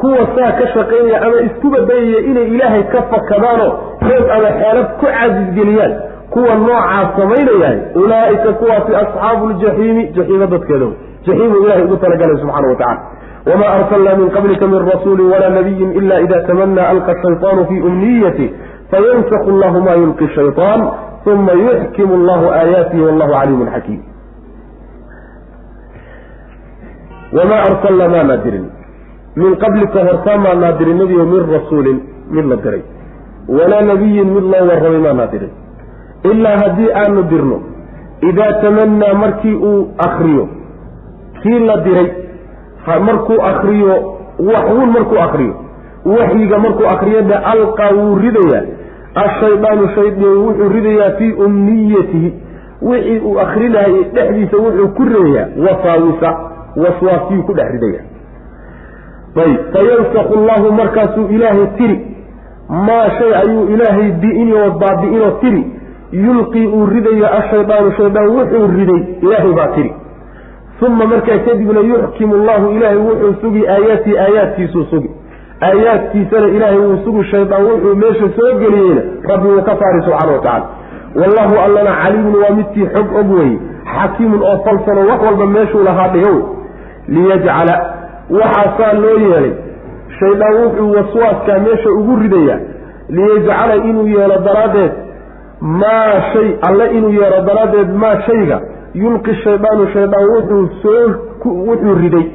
kuwa 0.00 0.22
saa 0.36 0.52
ka 0.58 0.66
shaqaynaya 0.74 1.18
ama 1.26 1.40
iskuba 1.48 1.78
dayaya 1.90 2.20
inay 2.30 2.46
ilaahay 2.54 2.82
ka 2.94 3.02
fakadaanoo 3.12 3.70
reeb 4.08 4.26
ama 4.36 4.48
xeelad 4.60 4.88
ku 5.00 5.06
caajisgeliyaan 5.06 5.92
kuwa 6.34 6.54
noocaas 6.66 7.08
samaynayahay 7.18 7.78
ulaa'ika 8.02 8.52
kuwaasi 8.60 8.92
asxaabu 9.02 9.50
ljaxiimi 9.50 10.02
jaxiimo 10.16 10.46
dadkeeda 10.54 10.86
jaxiimu 11.26 11.56
ilahay 11.64 11.84
ugu 11.86 11.96
talagalay 12.04 12.36
subxana 12.42 12.68
wa 12.68 12.76
tacala 12.76 13.00
wma 13.54 13.66
arsalna 13.76 14.16
min 14.20 14.30
qablika 14.36 14.66
min 14.72 14.80
rasuuli 14.90 15.22
walaa 15.32 15.48
nabiyin 15.58 15.90
ila 16.00 16.20
ida 16.26 16.40
tamana 16.48 16.88
alqa 16.92 17.14
shayطaanu 17.22 17.66
fi 17.70 17.80
umniyati 17.88 18.46
fayansaku 18.90 19.50
allahu 19.54 19.80
ma 19.86 19.94
yulqi 20.02 20.28
shayطaan 20.36 20.80
uma 21.32 21.52
yuxkimu 21.64 22.14
allahu 22.20 22.44
aayaatihi 22.60 23.02
wallahu 23.08 23.32
caliimun 23.38 23.68
xakiim 23.74 24.00
wamaa 27.38 27.62
arsalna 27.68 28.08
maanaa 28.14 28.36
dirin 28.44 28.66
min 29.36 29.56
qablika 29.62 30.04
hortaa 30.08 30.38
maanaa 30.38 30.72
dirin 30.78 30.98
nebiyo 30.98 31.24
min 31.32 31.42
rasuulin 31.52 31.98
mid 32.30 32.44
la 32.52 32.56
diray. 32.56 32.82
Walaa 33.48 33.82
nabiyin 33.90 34.28
mid 34.34 34.44
loo 34.52 34.66
warramay 34.68 35.00
maanaa 35.06 35.26
dirin 35.32 35.50
ilaa 36.30 36.56
haddii 36.62 36.90
aanu 37.02 37.22
dirno 37.32 37.58
idaa 38.30 38.52
tamanaa 38.62 39.14
markii 39.22 39.54
uu 39.70 39.88
akriyo 40.06 40.48
kii 41.42 41.58
la 41.66 41.76
diray 41.76 42.08
markuu 43.08 43.40
akriyo 43.50 43.94
waxwun 44.52 44.90
markuu 44.96 45.18
akriyo 45.26 45.54
waxyiga 46.04 46.58
markuu 46.58 46.86
akriyada 46.94 47.44
alqaa 47.52 47.90
wuu 47.98 48.16
ridayaa. 48.24 48.64
Ashaydaanu 49.24 49.88
shaydaan 49.94 50.38
wuxuu 50.46 50.68
ridayaa 50.68 51.10
fii 51.18 51.32
umniyatihi 51.32 52.30
wixii 52.82 53.18
uu 53.18 53.38
akrinayay 53.40 54.02
dhexdiisa 54.14 54.56
wuxuu 54.56 54.88
ku 54.96 55.02
ridayaa 55.04 55.46
wasaawisa 55.66 56.30
waswaasiyuu 56.76 57.42
ku 57.42 57.52
dhex 57.54 57.70
ridaya 57.76 58.00
ayb 59.42 59.58
fayansaku 59.72 60.34
llahu 60.46 60.72
markaasuu 60.72 61.26
ilaahay 61.36 61.66
tiri 61.78 61.96
maa 62.68 63.10
shay 63.18 63.34
ayuu 63.42 63.64
ilaahay 63.74 64.10
bi'inoo 64.22 64.70
baabi'inoo 64.82 65.30
tiri. 65.40 65.64
Yulqii 66.12 66.66
uu 66.66 66.86
ridayo 66.86 67.26
ashaydaanu 67.38 67.92
shaydaan 67.98 68.28
wuxuu 68.36 68.66
riday. 68.76 69.00
Ilaahay 69.22 69.52
baa 69.52 69.66
tiri. 69.76 69.92
Uma 70.86 71.06
markaa 71.06 71.38
kadibna 71.46 71.80
yuxkimu 71.80 72.34
allahu 72.34 72.70
ilaahay 72.76 72.96
wuxuu 73.08 73.34
sugi 73.40 73.68
aayaatihi 73.68 74.18
aayaadkiisuu 74.18 74.84
sugi. 74.90 75.10
Aayaadkiisana 75.68 76.46
ilaahay 76.56 76.78
wuu 76.78 76.98
sugi 77.04 77.24
shaydaan 77.30 77.64
wuxuu 77.70 77.94
meesha 77.96 78.28
soo 78.36 78.52
geliyeyna 78.58 79.02
rabbi 79.30 79.48
wuu 79.48 79.62
ka 79.62 79.76
saari 79.80 80.02
subxaana 80.06 80.32
wa 80.32 80.38
tacala 80.38 80.66
wallahu 81.20 81.54
allana 81.66 81.92
caliimun 82.02 82.34
waa 82.42 82.54
midkii 82.58 82.86
xog 82.94 83.16
og 83.20 83.30
weye 83.38 83.58
xakiimun 83.94 84.42
oo 84.42 84.56
falsano 84.64 85.00
wax 85.10 85.20
walba 85.26 85.46
meeshuu 85.46 85.82
lahaa 85.88 86.08
dhigow. 86.14 86.38
Liyajcala 87.08 87.93
waxaasaa 88.30 88.92
loo 89.02 89.18
yeelay. 89.26 89.52
Shaydaan 90.18 90.54
wuxuu 90.62 90.90
waswaaskaa 90.96 91.58
meesha 91.66 91.90
ugu 91.98 92.16
ridayaa 92.22 92.58
liyajcala 93.16 93.74
inuu 93.88 94.06
yeelo 94.06 94.36
daraaddeed 94.46 94.92
maa 95.60 96.20
shay 96.32 96.48
alle 96.68 96.86
inuu 96.98 97.10
yeelo 97.20 97.40
daraaddeed 97.48 97.90
maa 98.02 98.20
shayga 98.26 98.60
yulqi 98.94 99.34
shaydaanu 99.44 99.86
shaydaan 99.94 100.28
wuxuu 100.34 100.68
soo 100.82 101.06
wuxuu 101.68 101.94
riday. 102.02 102.26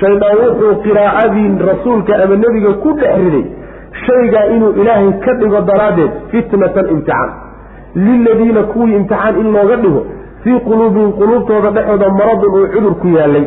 Shaydaan 0.00 0.36
wuxuu 0.44 0.74
qiraacadii 0.84 1.48
rasuulka 1.70 2.22
ama 2.24 2.36
nebiga 2.36 2.72
ku 2.82 2.92
dhex 3.00 3.16
riday 3.24 3.44
shaygaa 4.06 4.44
inuu 4.56 4.72
ilaahay 4.80 5.12
ka 5.24 5.32
dhigo 5.40 5.60
daraaddeed 5.70 6.10
fitnatan 6.30 6.86
imtixaan. 6.94 7.30
Liladiina 7.94 8.62
kuwii 8.62 8.96
imtixaan 8.96 9.36
in 9.40 9.52
looga 9.56 9.76
dhigo 9.76 10.06
fii 10.44 10.60
quluubihim 10.68 11.12
quluubtooda 11.20 11.70
dhexooda 11.76 12.08
maradun 12.18 12.54
uu 12.60 12.66
cudur 12.74 12.94
ku 13.02 13.08
yaalay 13.18 13.44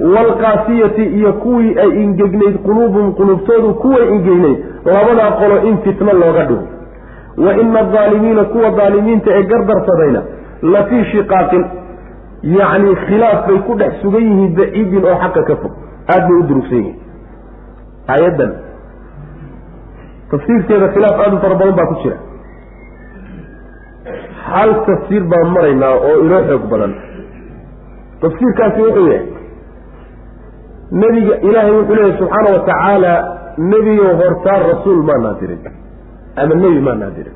waalqaasiyati 0.00 1.02
iyo 1.18 1.32
kuwii 1.32 1.78
ay 1.84 1.90
ingegnayd 2.04 2.56
quluubuhum 2.66 3.14
quluubtoodu 3.18 3.74
kuway 3.74 4.08
ingegnayd 4.14 4.58
labadaa 4.84 5.30
qolo 5.40 5.56
in 5.68 5.78
fitno 5.84 6.12
looga 6.12 6.44
dhigo. 6.44 6.62
Wa 7.44 7.54
ina 7.62 7.80
adaalimiina 7.80 8.44
kuwa 8.44 8.70
daalimiinta 8.70 9.30
ee 9.38 9.42
gardarsadayna 9.42 10.22
la 10.62 10.84
fii 10.84 11.04
shiqaaqin 11.12 11.64
yacni 12.42 12.94
khilaaf 13.06 13.46
bay 13.48 13.58
ku 13.66 13.74
dhex 13.80 13.92
sugan 14.02 14.22
yihiin 14.30 14.54
baciidin 14.56 15.04
oo 15.04 15.16
xaqa 15.24 15.42
ka 15.48 15.56
fog. 15.62 15.72
Aada 16.12 16.26
bay 16.28 16.36
u 16.40 16.42
durugsan 16.48 16.78
yihiin. 16.78 16.96
Aayaddan 18.08 18.52
tafsiirkeeda 20.30 20.88
khilaaf 20.94 21.20
aada 21.24 21.36
u 21.36 21.40
fara 21.44 21.54
badan 21.60 21.76
baa 21.78 21.86
ku 21.86 21.94
jira. 22.02 22.16
Hal 24.50 24.70
tafsiir 24.86 25.22
baan 25.32 25.48
maraynaa 25.56 25.94
oo 26.08 26.14
inoo 26.24 26.42
xoog 26.48 26.64
badan. 26.72 26.92
Tafsiirkaasi 28.20 28.80
wuxuu 28.82 29.06
yahay 29.12 29.26
nebiga 30.92 31.34
ilaahay 31.40 31.72
wuxuu 31.72 31.94
leeyahy 31.94 32.18
subxaana 32.18 32.48
wa 32.56 32.60
tacaala 32.68 33.12
nebiyo 33.58 34.04
hortaan 34.20 34.62
rasuul 34.72 35.02
maanaa 35.02 35.34
dirin. 35.40 35.58
Ama 36.36 36.54
nebi 36.54 36.80
maanaa 36.80 37.10
dirin. 37.16 37.34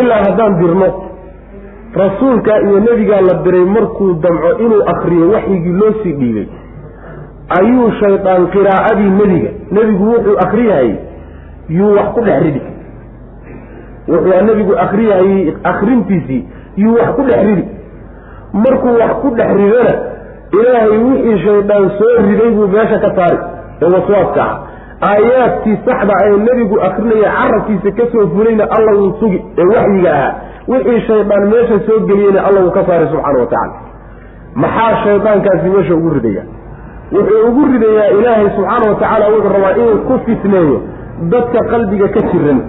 Ilaa 0.00 0.20
haddaan 0.24 0.58
dirno 0.58 0.88
rasuulkaa 1.94 2.58
iyo 2.66 2.80
nebigaa 2.80 3.20
la 3.20 3.34
diray 3.44 3.64
markuu 3.64 4.14
damco 4.14 4.50
inuu 4.58 4.82
akriyo 4.94 5.30
waxyigii 5.30 5.72
loo 5.80 5.92
sii 6.02 6.12
dhiibay 6.12 6.46
ayuu 7.58 7.90
shaydaan 8.00 8.46
qiraa'adii 8.54 9.10
nebiga 9.20 9.50
nebigu 9.70 10.04
wuxuu 10.12 10.36
akriyahayy 10.46 10.94
yuu 11.68 11.92
wax 11.96 12.06
ku 12.14 12.20
dhex 12.20 12.42
ridi. 12.42 12.62
Wuxuu 14.08 14.44
nebigu 14.46 14.72
akriyahayey 14.78 15.54
akrintiisii 15.64 16.42
yuu 16.76 16.94
wax 16.94 17.10
ku 17.16 17.22
dhex 17.22 17.42
ridi. 17.48 17.64
Markuu 18.52 18.94
wax 19.00 19.12
ku 19.22 19.28
dhex 19.36 19.50
ridana 19.56 19.94
ilaahay 20.60 20.98
wixii 21.08 21.38
shaydaan 21.44 21.90
soo 21.98 22.14
riday 22.28 22.50
buu 22.56 22.68
meesha 22.74 22.98
ka 23.04 23.10
saari 23.16 23.38
oo 23.84 23.90
waswaaska. 23.96 24.44
Ah 25.00 25.10
aayaadkii 25.10 25.76
saxda 25.86 26.14
ee 26.26 26.36
nebigu 26.46 26.76
akrinaya 26.88 27.30
carabkiisa 27.38 27.90
ka 27.98 28.04
soo 28.12 28.26
fulayna 28.34 28.64
alla 28.76 28.92
wuu 28.98 29.12
sugi. 29.20 29.40
Ee 29.58 29.66
waxyiga 29.74 30.10
ahaa. 30.16 30.32
Wixii 30.68 31.00
shaydaan 31.08 31.48
meesha 31.52 31.76
soo 31.86 31.98
geliyeyna 32.08 32.40
alla 32.48 32.60
wuu 32.64 32.70
ka 32.76 32.84
saaray 32.86 33.08
subxaana 33.12 33.38
wa 33.44 33.46
tacaala. 33.46 33.74
Maxaa 34.62 34.96
shaydaankaasi 35.04 35.68
meesha 35.74 35.94
ugu 35.94 36.10
ridaya 36.16 36.42
wuxuu 37.14 37.40
ugu 37.48 37.62
ridayaa 37.72 38.10
ilaahay 38.18 38.48
subxaana 38.56 38.84
wa 38.90 38.94
tacaala 39.00 39.26
wuxuu 39.34 39.52
rabaa 39.56 39.72
inuu 39.80 39.98
ku 40.08 40.14
fitneeyo 40.26 40.78
dadka 41.32 41.64
qalbiga 41.72 42.08
ka 42.14 42.20
jiran 42.30 42.60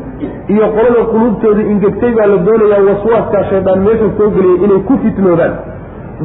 iyo 0.53 0.65
qolada 0.75 1.01
quluubtooda 1.11 1.61
ingegtay 1.73 2.11
baa 2.17 2.25
la 2.33 2.37
doonayaa 2.47 2.81
waswaaskaa 2.89 3.43
shaydaan 3.51 3.79
meesha 3.87 4.07
soo 4.17 4.29
geliyay 4.37 4.57
inay 4.65 4.79
ku 4.89 4.97
fitnoodaan 5.03 5.53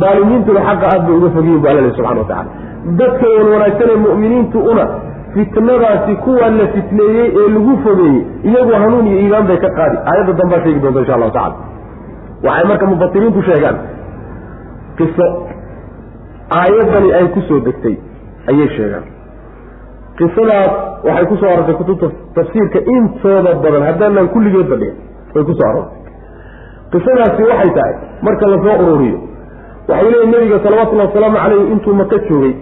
daalimiintuna 0.05 0.61
xaqa 0.69 0.87
aad 0.95 1.03
bay 1.09 1.15
uga 1.21 1.29
fogyihin 1.37 1.61
bu 1.63 1.69
alla 1.73 1.81
leh 1.87 1.93
subxana 1.99 2.21
wa 2.23 2.29
tacala 2.31 2.51
dadka 3.01 3.27
wan 3.37 3.47
wanaagsan 3.55 3.89
ee 3.95 3.99
mu'miniintu 4.07 4.59
una 4.73 4.85
fitnadaasi 5.35 6.13
kuwaa 6.25 6.51
la 6.61 6.67
fitneeyey 6.75 7.29
ee 7.41 7.49
lagu 7.57 7.75
fogeeyey 7.87 8.19
iyagu 8.51 8.73
hanuun 8.83 9.07
iyo 9.11 9.19
iimaan 9.25 9.47
bay 9.51 9.59
ka 9.65 9.71
qaadi. 9.79 9.97
Aayadda 10.11 10.33
dambaa 10.41 10.61
sheegi 10.65 10.81
doonta 10.85 11.01
insha 11.03 11.15
allahu 11.19 11.33
tacala 11.37 11.57
waxay 12.47 12.65
marka 12.71 12.87
mufasiriintu 12.93 13.41
sheegaan 13.49 13.77
qiso 14.99 15.27
aayaddani 16.61 17.11
ay 17.19 17.27
ku 17.35 17.41
soo 17.49 17.61
degtay 17.69 17.97
ayay 18.51 18.69
sheegaan. 18.77 19.05
Qisadaas 20.19 20.73
waxay 21.09 21.27
ku 21.31 21.37
soo 21.41 21.51
arortay 21.55 21.77
kutubta 21.81 22.07
tafsiirka 22.39 22.79
intooda 22.97 23.51
badan 23.65 23.83
haddaanan 23.89 24.29
kulligeedba 24.35 24.77
dhigin 24.83 24.97
way 25.35 25.45
ku 25.51 25.53
soo 25.61 25.69
arortay. 25.71 25.99
Qisadaasi 26.93 27.43
waxay 27.53 27.71
tahay 27.79 27.95
marka 28.27 28.45
la 28.53 28.57
soo 28.65 28.77
ururiyo 28.85 29.19
waxay 29.89 30.11
leeyihiin 30.11 30.31
nabiga 30.35 30.59
salawatullhi 30.65 31.07
wasalaamu 31.07 31.37
caleyhi 31.43 31.73
intuu 31.73 31.95
maka 32.01 32.19
joogay. 32.29 32.55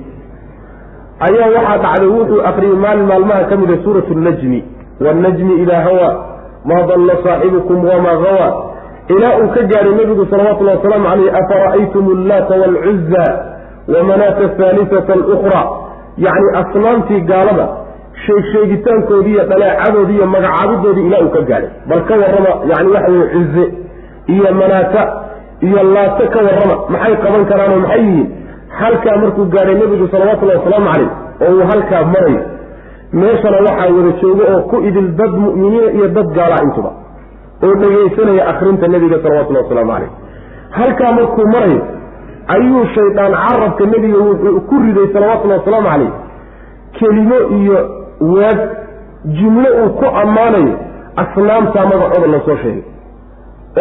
Ayaa 1.26 1.48
waxaa 1.56 1.78
dhacday 1.84 2.08
wuxuu 2.16 2.40
akriyey 2.50 2.76
maalin 2.84 3.06
maalmaha 3.10 3.44
ka 3.50 3.56
mida 3.56 3.76
suuratu 3.84 4.14
najmi 4.26 4.60
wannajmi 5.04 5.54
idaa 5.62 5.80
hawaa 5.86 6.12
maa 6.70 6.82
dalla 6.90 7.14
saaxibukum 7.24 7.84
wamaa 7.90 8.16
hawaa 8.24 8.52
ilaa 9.14 9.34
uu 9.42 9.48
ka 9.54 9.62
gaadhay 9.72 9.94
nebigu 10.00 10.26
salawatullahi 10.30 10.76
wasalaamu 10.78 11.08
caleyh 11.10 11.34
afara'aytum 11.40 12.04
allaata 12.16 12.54
waalcuzza 12.62 13.24
wamanaata 13.94 14.44
ahaalisata 14.52 15.12
alukra 15.12 15.62
yacni 16.26 16.50
asnaamtii 16.62 17.20
gaalada 17.30 17.66
sheegsheegitaankoodii 18.26 19.32
iyo 19.34 19.44
dhaleecadoodii 19.50 20.16
iyo 20.16 20.26
magacaabidoodii 20.26 21.06
ilaa 21.06 21.20
uu 21.26 21.30
ka 21.36 21.40
gaadhay 21.50 21.70
bal 21.88 22.00
ka 22.08 22.14
warrama 22.22 22.52
yani 22.70 22.88
waxa 22.94 23.12
weye 23.12 23.28
cuze 23.34 23.64
iyo 24.34 24.54
manaata 24.60 25.02
iyo 25.60 25.82
laata 25.94 26.26
ka 26.34 26.38
warrama 26.46 26.76
maxay 26.94 27.16
qaban 27.24 27.44
karaanoo 27.50 27.78
maxay 27.84 28.02
yihiin? 28.06 28.26
Halkaa 28.80 29.16
markuu 29.22 29.44
gaadhay 29.54 29.74
nebigu 29.80 30.08
salawatullahi 30.12 30.58
wasalaamu 30.58 30.88
caleyh 30.92 31.10
oo 31.46 31.52
uu 31.56 31.66
halkaa 31.70 32.04
marayo 32.14 32.40
meeshana 33.12 33.56
waxaa 33.66 33.90
wada 33.96 34.12
joogo 34.20 34.42
oo 34.54 34.60
ku 34.70 34.76
idil 34.88 35.08
dad 35.20 35.32
mu'miniina 35.44 35.90
iyo 35.96 36.08
dad 36.16 36.28
gaalaa 36.38 36.62
intuba 36.66 36.90
oo 37.64 37.74
dhegaysanaya 37.82 38.42
akrinta 38.52 38.88
nebiga 38.94 39.16
salawatullahi 39.24 39.64
wasalaamu 39.64 39.92
caleyh 39.92 40.10
halkaa 40.78 41.12
markuu 41.18 41.46
marayo 41.54 41.80
ayuu 42.54 42.84
shaydaan 42.96 43.32
carabka 43.46 43.84
nebiga 43.94 44.18
wuxuu 44.28 44.60
ku 44.68 44.74
riday 44.86 45.06
salawatullahi 45.16 45.60
wasalaamu 45.60 45.88
caleyh 45.92 46.12
kelimo 46.98 47.38
iyo 47.60 47.78
waag 48.34 48.60
jumlo 49.38 49.68
uu 49.82 49.90
ku 50.00 50.06
ammaanayo 50.22 50.74
asnaamtaa 51.22 51.86
magacooda 51.92 52.28
la 52.34 52.40
soo 52.46 52.56
sheegay 52.62 52.82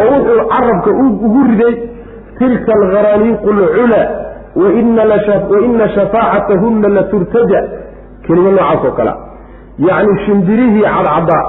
oo 0.02 0.06
wuxuu 0.14 0.48
carabka 0.52 0.90
ugu 1.04 1.40
riday 1.50 1.74
tilka 2.38 2.72
algharaaniiqu 2.80 3.48
alcula 3.50 4.02
waina 4.56 5.88
shafaacatahunna 5.96 6.88
la 6.96 7.02
turtaja. 7.12 7.60
Kelimo 8.26 8.50
noocaas 8.50 8.84
oo 8.84 8.92
kalea 8.98 9.16
yacni 9.88 10.14
shimbirihii 10.26 10.82
cadcaddaa 10.94 11.44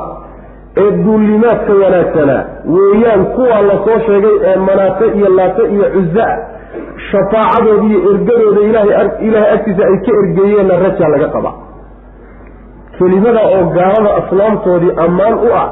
ee 0.82 0.92
duullimaadka 1.06 1.74
wanaagsanaa 1.84 2.42
weeyaan 2.76 3.26
kuwa 3.36 3.62
la 3.70 3.76
soo 3.86 4.00
sheegay 4.08 4.36
ee 4.50 4.56
manaate 4.68 5.06
iyo 5.18 5.30
laate 5.38 5.64
iyo 5.76 5.86
cuza 5.96 6.26
shafaacadooda 7.12 7.84
iyo 7.90 8.00
ergadooda 8.12 8.62
ilaahay 9.28 9.54
agtiisa 9.56 9.84
ay 9.90 9.98
ka 10.06 10.12
ergeeyeenna 10.22 10.76
rajaa 10.86 11.10
laga 11.14 11.28
qabaa 11.36 11.54
kelimada 12.98 13.42
oo 13.56 13.64
gaalada 13.78 14.10
asnaamtoodii 14.22 14.94
ammaan 15.06 15.34
u 15.34 15.50
ah 15.62 15.68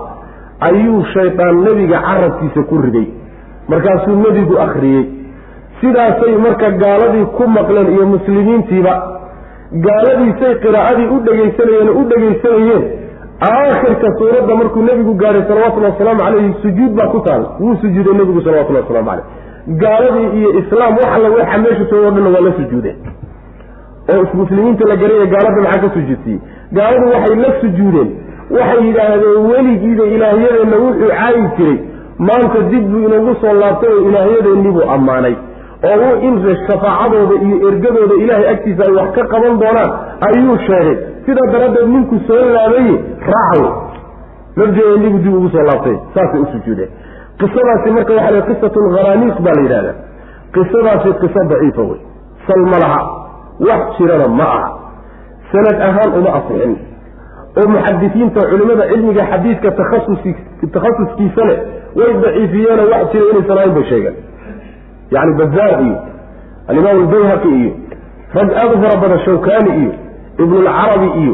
ayuu 0.60 1.03
shaydaan 1.14 1.62
nebiga 1.64 1.99
carabkiisa 2.08 2.64
ku 2.70 2.78
riday 2.86 3.08
markaasuu 3.68 4.16
nebigu 4.26 4.60
akhriyey. 4.68 5.06
Sidaasay 5.82 6.36
marka 6.45 6.70
gaaladii 6.84 7.26
ku 7.38 7.47
maqleen 7.47 7.88
iyo 7.95 8.06
muslimiintiiba 8.16 8.93
gaaladiisay 9.86 10.53
qiraa'adii 10.64 11.08
u 11.16 11.18
dhegaysanayeen 11.26 11.89
oo 11.89 11.99
u 12.01 12.03
dhegaysanayeen 12.12 12.84
aakhirka 13.49 14.08
suuradda 14.20 14.56
markuu 14.62 14.84
nebigu 14.89 15.14
gaadhay 15.24 15.43
salawatullhi 15.49 15.89
wasalaamu 15.91 16.22
calayhi 16.26 16.53
sujuud 16.62 16.91
baa 16.99 17.08
ku 17.14 17.20
taala 17.28 17.47
wuu 17.60 17.76
sujuuday 17.84 18.14
nebigu 18.20 18.41
salawatullahi 18.45 18.86
waslamu 18.86 19.10
caleyh 19.10 19.26
gaaladii 19.84 20.28
iyo 20.39 20.49
islaam 20.62 20.93
wax 21.01 21.10
alla 21.18 21.30
waxa 21.38 21.58
meesha 21.66 21.86
soogo 21.89 22.10
dhanna 22.16 22.30
waa 22.36 22.43
la 22.47 22.53
sujuudeen 22.60 22.97
oo 24.14 24.24
muslimiinta 24.41 24.88
la 24.91 24.95
garaya 25.01 25.26
gaalada 25.34 25.62
maxaa 25.66 25.82
ka 25.86 25.89
sujuudsiiyey 25.97 26.39
gaaladu 26.78 27.06
waxay 27.16 27.36
la 27.45 27.51
sujuudeen 27.62 28.10
waxay 28.58 28.82
yidhaahdeen 28.88 29.46
weligiiba 29.52 30.06
ilaahyadeenna 30.16 30.78
wuxuu 30.86 31.10
caayi 31.18 31.43
jiray 31.58 31.78
maanta 32.28 32.60
dib 32.72 32.84
buu 32.91 33.04
inagu 33.08 33.36
soo 33.41 33.54
laabtay 33.62 33.89
oo 33.98 34.08
ilaahyadeennii 34.10 34.72
buu 34.78 34.89
ammaanay. 34.96 35.36
Oo 35.89 36.12
in 36.28 36.36
shafaacadooda 36.68 37.36
iyo 37.46 37.58
ergadooda 37.70 38.16
ilaahay 38.24 38.48
agtiisa 38.54 38.84
ay 38.88 38.93
wax 39.00 39.10
ka 39.18 39.24
qaban 39.34 39.60
doonaan 39.62 39.91
ayuu 40.28 40.58
sheegay. 40.68 40.98
Sidaa 41.26 41.48
daraaddeed 41.54 41.89
ninku 41.96 42.16
soo 42.28 42.41
laabaye 42.56 42.96
raacaw 43.32 43.66
nabjeenigu 44.58 45.18
dib 45.26 45.34
ugu 45.39 45.50
soo 45.50 45.66
laabtay 45.70 45.98
saasay 46.16 46.39
u 46.46 46.48
sujuudeen. 46.54 46.89
Qisadaasi 47.39 47.91
marka 47.98 48.14
waxa 48.18 48.32
la 48.36 48.41
qisatu 48.50 48.80
lgharaaniiq 48.88 49.38
baa 49.46 49.56
la 49.58 49.62
yidhahdaa. 49.66 49.96
Qisadaasi 50.56 51.10
qiso 51.22 51.41
daciifa 51.52 51.82
wey 51.89 52.00
sal 52.48 52.62
ma 52.72 52.78
laha 52.84 53.02
wax 53.68 53.82
jirana 53.98 54.28
ma 54.39 54.43
aha. 54.58 54.70
Sanad 55.52 55.78
ahaan 55.88 56.12
uma 56.20 56.30
asixin 56.39 56.74
oo 57.60 57.68
muxadisiinta 57.74 58.41
culimmada 58.51 58.86
cilmiga 58.91 59.24
xadiidka 59.32 59.72
takhasuski 59.80 60.32
takhasuskiisa 60.76 61.43
way 61.99 62.12
daciifiyeenoo 62.24 62.88
wax 62.93 63.03
jira 63.14 63.26
inaysan 63.32 63.58
ahayn 63.58 63.74
bay 63.78 63.84
sheegeen 63.91 64.16
yani 65.16 65.32
bazaar 65.41 65.74
iyo 65.86 65.97
alimaam 66.70 66.97
albayhaqi 67.03 67.49
iyo 67.60 67.72
rag 68.38 68.49
aada 68.62 68.74
u 68.76 68.82
fara 68.84 68.95
badan 69.03 69.20
shawkani 69.28 69.72
iyo 69.82 69.91
ibnulcarabi 70.43 71.10
iyo 71.24 71.34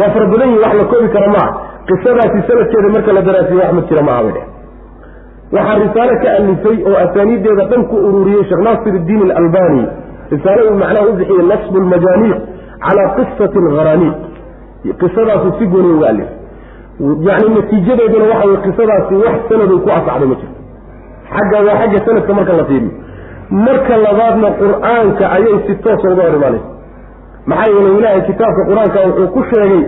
waa 0.00 0.10
fara 0.14 0.26
badan 0.32 0.48
yihiin 0.48 0.64
wax 0.64 0.74
la 0.80 0.84
koobi 0.92 1.08
kara 1.16 1.28
maaha 1.36 1.50
qisadaasi 1.88 2.38
sanadkeeda 2.48 2.88
marka 2.96 3.12
la 3.18 3.22
daraasiyo 3.28 3.58
wax 3.62 3.72
ma 3.78 3.82
jira 3.90 4.02
maaha 4.08 4.22
bay 4.26 4.32
dheh 4.36 4.46
waxaa 5.56 5.78
risaale 5.84 6.14
ka 6.24 6.28
alifay 6.38 6.76
oo 6.90 6.96
asaaniideeda 7.04 7.64
dhan 7.72 7.82
ku 7.90 7.96
ururiyey 8.08 8.44
sheekh 8.50 8.62
naasir 8.66 8.94
iddiin 9.00 9.30
alalbani. 9.36 9.84
Risaale 10.32 10.62
uu 10.70 10.76
macnaha 10.82 11.06
u 11.08 11.12
bixiyey 11.18 11.44
nasbu 11.52 11.78
lmajaaniiq 11.84 12.36
calaa 12.84 13.08
qisati 13.16 13.58
algharaniiq 13.64 14.14
qisadaasu 15.02 15.48
si 15.58 15.66
gooni 15.72 15.90
uga 15.96 16.06
alifay 16.08 16.36
yani 17.28 17.48
natiijadeeduna 17.56 18.24
waxa 18.32 18.46
wey 18.48 18.58
qisadaasi 18.66 19.14
wax 19.24 19.36
sanadu 19.48 19.80
ku 19.84 19.88
asaxday 19.98 20.26
ma 20.30 20.34
jirto. 20.40 20.58
Xagga 21.34 21.58
waa 21.66 21.76
xagga 21.80 21.98
sanadka 22.06 22.32
marka 22.38 22.52
la 22.60 22.64
fiiriyo. 22.70 22.92
Marka 23.66 23.94
labaadna 24.04 24.48
qur'aanka 24.62 25.24
ayay 25.36 25.56
si 25.66 25.74
toosa 25.84 26.06
uga 26.12 26.22
hor 26.26 26.34
imaanaysa 26.38 26.68
maxaa 27.50 27.70
yeelay 27.74 27.94
ilaahay 27.98 28.22
kitaabka 28.28 28.62
qur'aanka 28.70 28.98
wuxuu 29.06 29.28
ku 29.36 29.40
sheegay 29.50 29.82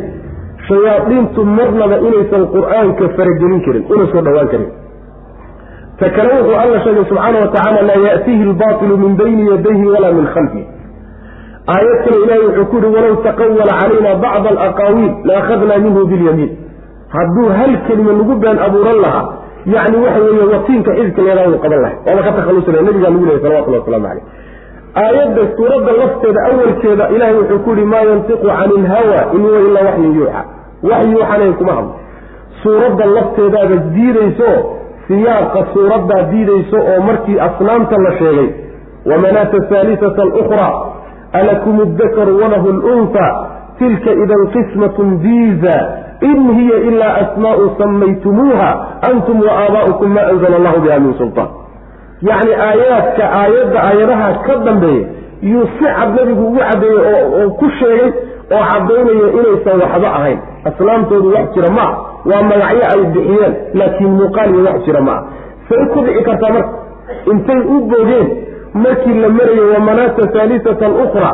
shayaadiintu 0.68 1.40
marnaba 1.58 1.96
inaysan 2.08 2.42
qur'aanka 2.54 3.04
faragelin 3.16 3.60
karin 3.66 3.84
una 3.94 4.04
soo 4.12 4.22
dhowaan 4.26 4.48
karin. 4.52 4.70
Ta 5.98 6.06
kale 6.16 6.30
wuxuu 6.38 6.56
alla 6.62 6.78
sheegay 6.86 7.04
subxaana 7.10 7.38
wa 7.44 7.48
tacaala 7.54 7.80
laa 7.90 8.00
ya'tiihi 8.08 8.42
albatilu 8.50 8.94
min 9.04 9.12
bayni 9.20 9.42
yadayhi 9.52 9.86
walaa 9.94 10.12
min 10.18 10.26
khalfihi 10.34 10.64
aayad 11.72 11.98
kale 12.04 12.16
ilahay 12.24 12.42
wuxuu 12.46 12.66
ku 12.70 12.76
yihi 12.82 12.94
walow 12.96 13.14
taqawala 13.26 13.72
calayna 13.80 14.12
bacda 14.24 14.48
alaqaawiil 14.54 15.12
la 15.28 15.34
akhadnaa 15.40 15.78
minhu 15.86 16.02
bilyamiin. 16.12 16.50
Hadduu 17.14 17.48
hal 17.58 17.72
kelima 17.86 18.12
nagu 18.18 18.34
been 18.42 18.58
abuuran 18.66 18.98
lahaa 19.04 19.24
yacni 19.74 19.96
waxa 20.04 20.20
weeye 20.26 20.46
watiinka 20.54 20.90
xididka 20.98 21.22
leedaha 21.26 21.48
uu 21.52 21.58
qaban 21.64 21.80
lahay 21.84 21.96
waaba 22.06 22.22
ka 22.26 22.32
takhalusina 22.38 22.82
nabigaa 22.88 23.10
lagu 23.14 23.24
lehay 23.28 23.40
salawatullah 23.44 23.80
waslamu 23.80 24.06
caleyh 24.08 24.24
aayadda 25.04 25.42
suuradda 25.56 25.92
lafteeda 26.00 26.40
awalkeeda 26.50 27.04
ilahay 27.16 27.34
wuxuu 27.40 27.58
ku 27.66 27.70
yihi 27.76 27.86
maa 27.92 28.04
yantiqu 28.10 28.46
cani 28.58 28.74
ilhawa 28.80 29.20
in 29.36 29.42
huwa 29.46 29.60
ilaa 29.68 29.84
waxyin 29.88 30.12
yuuxa. 30.18 30.42
Wax 30.88 31.02
yuuxanay 31.14 31.52
kuma 31.60 31.72
hadlo 31.78 31.92
suuradda 32.62 33.04
lafteedaaba 33.16 33.76
diidayso 33.96 34.50
siyaaqa 35.08 35.60
suuraddaa 35.74 36.22
diidayso 36.32 36.78
oo 36.92 37.00
markii 37.08 37.38
asnaamta 37.48 37.96
la 38.06 38.12
sheegay 38.20 38.48
wamanaata 39.10 39.58
haalisata 39.70 40.22
alukhra 40.28 40.68
alakum 41.40 41.80
addakaru 41.86 42.32
walahu 42.42 42.68
lunfa 42.84 43.26
tilka 43.78 44.10
idan 44.24 44.42
qismatun 44.54 45.08
diiza 45.24 45.76
in 46.30 46.40
hiya 46.58 46.76
ilaa 46.90 47.14
asmaau 47.22 47.70
samaytumuuha 47.78 48.70
antum 49.10 49.40
wa 49.46 49.52
aabaa'ukum 49.62 50.08
maa 50.16 50.26
anzala 50.32 50.56
allahu 50.60 50.80
biha 50.84 50.98
min 51.06 51.12
sultaan 51.20 51.48
yacni 52.28 52.52
aayaadka 52.68 53.24
aayadda 53.40 53.78
aayadaha 53.88 54.28
ka 54.46 54.54
dambeeya 54.68 55.04
yuu 55.52 55.66
si 55.78 55.84
cad 55.96 56.14
nabigu 56.18 56.44
ugu 56.48 56.60
caddeeyey 56.68 57.24
oo 57.40 57.50
ku 57.60 57.66
sheegay 57.78 58.10
oo 58.56 58.62
caddaynaya 58.70 59.26
inaysan 59.38 59.76
waxba 59.84 60.08
ahayn 60.18 60.38
aslaamtoodu 60.70 61.28
wax 61.36 61.46
jira 61.56 61.70
maa 61.78 61.92
waa 62.30 62.42
magacyo 62.50 62.84
ay 62.94 63.02
bixiyeen 63.16 63.54
laakiin 63.80 64.12
muuqaal 64.20 64.48
iyo 64.54 64.64
wax 64.70 64.78
jira 64.86 65.00
maa 65.08 65.20
say 65.68 65.82
ku 65.94 65.98
dhici 66.06 66.22
kartaa 66.30 66.52
marka 66.56 66.72
intay 67.32 67.60
u 67.74 67.76
bogeen 67.92 68.28
markii 68.74 69.14
la 69.24 69.28
marayo 69.38 69.64
wamanaata 69.74 70.28
haalisata 70.38 70.86
alukhra 70.86 71.30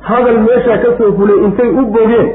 hadal 0.00 0.38
meeshaa 0.48 0.78
ka 0.84 0.90
soo 0.98 1.12
fulay 1.18 1.38
intay 1.46 1.68
u 1.68 1.86
bogeen 1.96 2.28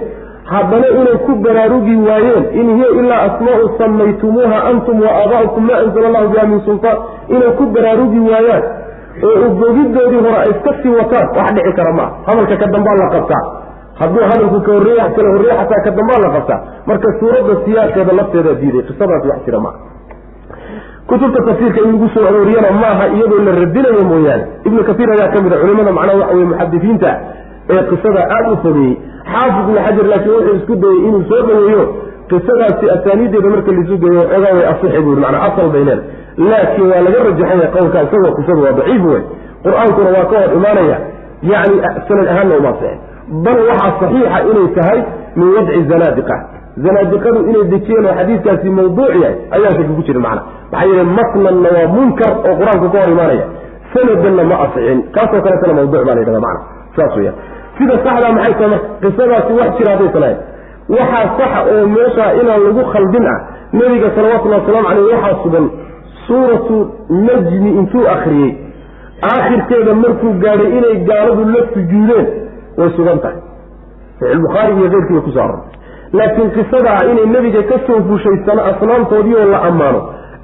haddana 0.53 0.87
inay 0.99 1.17
ku 1.25 1.35
baraarugi 1.45 1.95
waayeen 2.07 2.43
in 2.61 2.67
hiya 2.75 2.89
ilaa 3.01 3.21
asmaau 3.27 3.69
samaytumuuha 3.77 4.57
antum 4.71 5.01
wa 5.05 5.11
aabaa'ukum 5.21 5.63
maa 5.69 5.79
anzala 5.85 6.07
allahu 6.11 6.29
biha 6.33 6.45
min 6.53 6.61
sultaan 6.67 6.97
inay 7.35 7.51
ku 7.59 7.65
baraarugi 7.75 8.19
waayaan 8.31 8.63
oo 9.29 9.35
ubogidoodii 9.49 10.21
hore 10.25 10.37
ay 10.43 10.49
iska 10.55 10.71
sii 10.81 10.93
wataan 10.99 11.27
wax 11.37 11.49
dhici 11.57 11.73
kara 11.79 11.91
maa 11.99 12.09
hadalka 12.27 12.55
ka 12.63 12.67
dambaa 12.75 12.95
la 13.01 13.07
qabtaa 13.15 13.43
hadduu 14.01 14.23
hadalku 14.31 14.59
ka 14.67 14.71
horreeya 14.77 15.05
kala 15.15 15.29
horreeya 15.35 15.55
xataa 15.61 15.81
ka 15.87 15.91
dambaa 15.99 16.19
la 16.25 16.29
qabtaa 16.35 16.59
marka 16.89 17.07
suuradda 17.19 17.53
siyaaskeeda 17.65 18.13
lafteeda 18.19 18.53
diiday 18.61 18.83
qisadaasi 18.89 19.27
wax 19.33 19.39
jira 19.47 19.59
maa 19.65 19.75
kutubta 21.09 21.39
tafsiirka 21.47 21.79
in 21.85 21.91
lagu 21.93 22.07
soo 22.13 22.25
arooriyana 22.29 22.71
maaha 22.83 23.05
iyadoo 23.15 23.41
la 23.47 23.51
radinayo 23.61 24.03
mooyaane. 24.11 24.43
Ibnu 24.67 24.83
kaiir 24.87 25.09
ayaa 25.15 25.29
ka 25.33 25.41
mid 25.45 25.53
a 25.53 25.57
culimada 25.61 25.91
macnaha 25.97 26.17
waxa 26.21 26.33
weye 26.35 26.45
muxadisiinta 26.51 27.09
ee 27.73 27.81
qisada 27.89 28.21
aada 28.35 28.51
u 28.51 28.57
fogeeyey 28.63 28.93
xaafid 29.33 29.63
ibnu 29.65 29.79
xajar 29.85 30.05
laakiin 30.11 30.33
wuxuu 30.35 30.55
isku 30.59 30.75
dayey 30.83 30.99
inuu 31.07 31.23
soo 31.29 31.41
dhaweeyo 31.49 31.83
qisadaasi 32.31 32.85
asaaniideeda 32.95 33.49
marka 33.55 33.71
laisu 33.77 33.97
geeyo 34.03 34.21
ogaa 34.37 34.53
way 34.57 34.65
asixi 34.73 35.01
buu 35.05 35.15
manaa 35.25 35.41
asal 35.49 35.67
bay 35.75 35.83
leeda 35.89 36.03
laakiin 36.51 36.87
waa 36.91 37.01
laga 37.07 37.19
rajaxaya 37.27 37.67
qowlka 37.75 37.97
isagoo 38.07 38.31
qisadu 38.37 38.59
waa 38.65 38.71
daciif 38.79 39.03
wey 39.11 39.21
qur'aankuna 39.65 40.09
waa 40.17 40.25
ka 40.31 40.35
hor 40.43 40.51
imaanaya. 40.59 40.97
Yacni 41.51 41.77
sanad 42.07 42.27
ahaanna 42.33 42.55
uma 42.61 42.71
bal 43.45 43.57
waxaa 43.69 43.91
saxiixa 44.01 44.39
inay 44.51 44.67
tahay 44.77 44.99
min 45.39 45.47
wadci 45.55 45.81
zanaadiqa 45.91 46.35
zanaadiqadu 46.83 47.39
inay 47.49 47.63
dejiyeen 47.73 48.05
oo 48.09 48.15
xadiidkaasi 48.19 48.69
mawduuc 48.79 49.13
yahay 49.23 49.35
ayaan 49.55 49.73
shaki 49.77 49.93
ku 49.97 50.03
jirin 50.07 50.21
macna. 50.27 50.41
Maxaa 50.71 50.87
yeele 50.89 51.03
masnanna 51.17 51.69
waa 51.77 51.87
munkar 51.95 52.31
oo 52.47 52.53
qur'aanku 52.59 52.87
ka 52.93 52.97
hor 53.03 53.11
imaanaya. 53.15 53.45
Sanadanna 53.93 54.43
ma 54.51 54.55
asixin 54.65 54.99
kaasoo 55.15 55.41
kaletana 55.45 55.73
mawduuc 55.79 56.03
baa 56.07 56.15
la 56.15 56.21
yidhahda 56.21 56.41
macna. 56.47 56.61
Saas 56.95 57.13
weya 57.17 57.33
sida 57.77 57.95
saxdaa 58.05 58.31
maxay 58.37 58.53
tahay? 58.59 58.69
Marka 58.69 58.87
qisadaasi 59.03 59.51
wax 59.59 59.69
jira 59.77 59.91
ahayn 59.95 60.37
waxaa 60.95 61.25
saxa 61.39 61.59
oo 61.73 61.87
meesha 61.95 62.25
inaan 62.41 62.61
lagu 62.67 62.83
khaldin 62.93 63.25
ah 63.33 63.39
nebiga 63.79 64.07
salawatullahi 64.15 64.61
wasalaamu 64.61 64.87
caleyh 64.89 65.07
waxaa 65.15 65.35
sugan 65.43 65.65
suuratu 66.27 66.75
najmi 67.27 67.69
intuu 67.79 68.05
akhriyey. 68.15 68.51
Aakhirkeeda 69.31 69.93
markuu 70.03 70.33
gaadhay 70.43 70.69
inay 70.77 70.95
gaaladu 71.09 71.43
la 71.53 71.61
sujuudeen 71.73 72.25
way 72.79 72.89
sugan 72.97 73.19
tahay. 73.23 73.39
Saxiixulbukhaari 74.19 74.71
iyo 74.79 74.87
keyrkiiba 74.93 75.21
ku 75.27 75.31
soo 75.35 75.43
arortay 75.47 75.78
laakiin 76.17 76.49
qisadaa 76.57 76.99
inay 77.11 77.25
nebiga 77.35 77.61
ka 77.71 77.77
soo 77.87 77.99
fushaysano 78.09 78.61
asnaamtoodii 78.71 79.35
oo 79.41 79.47
la 79.53 79.59
ammaano 79.69 79.99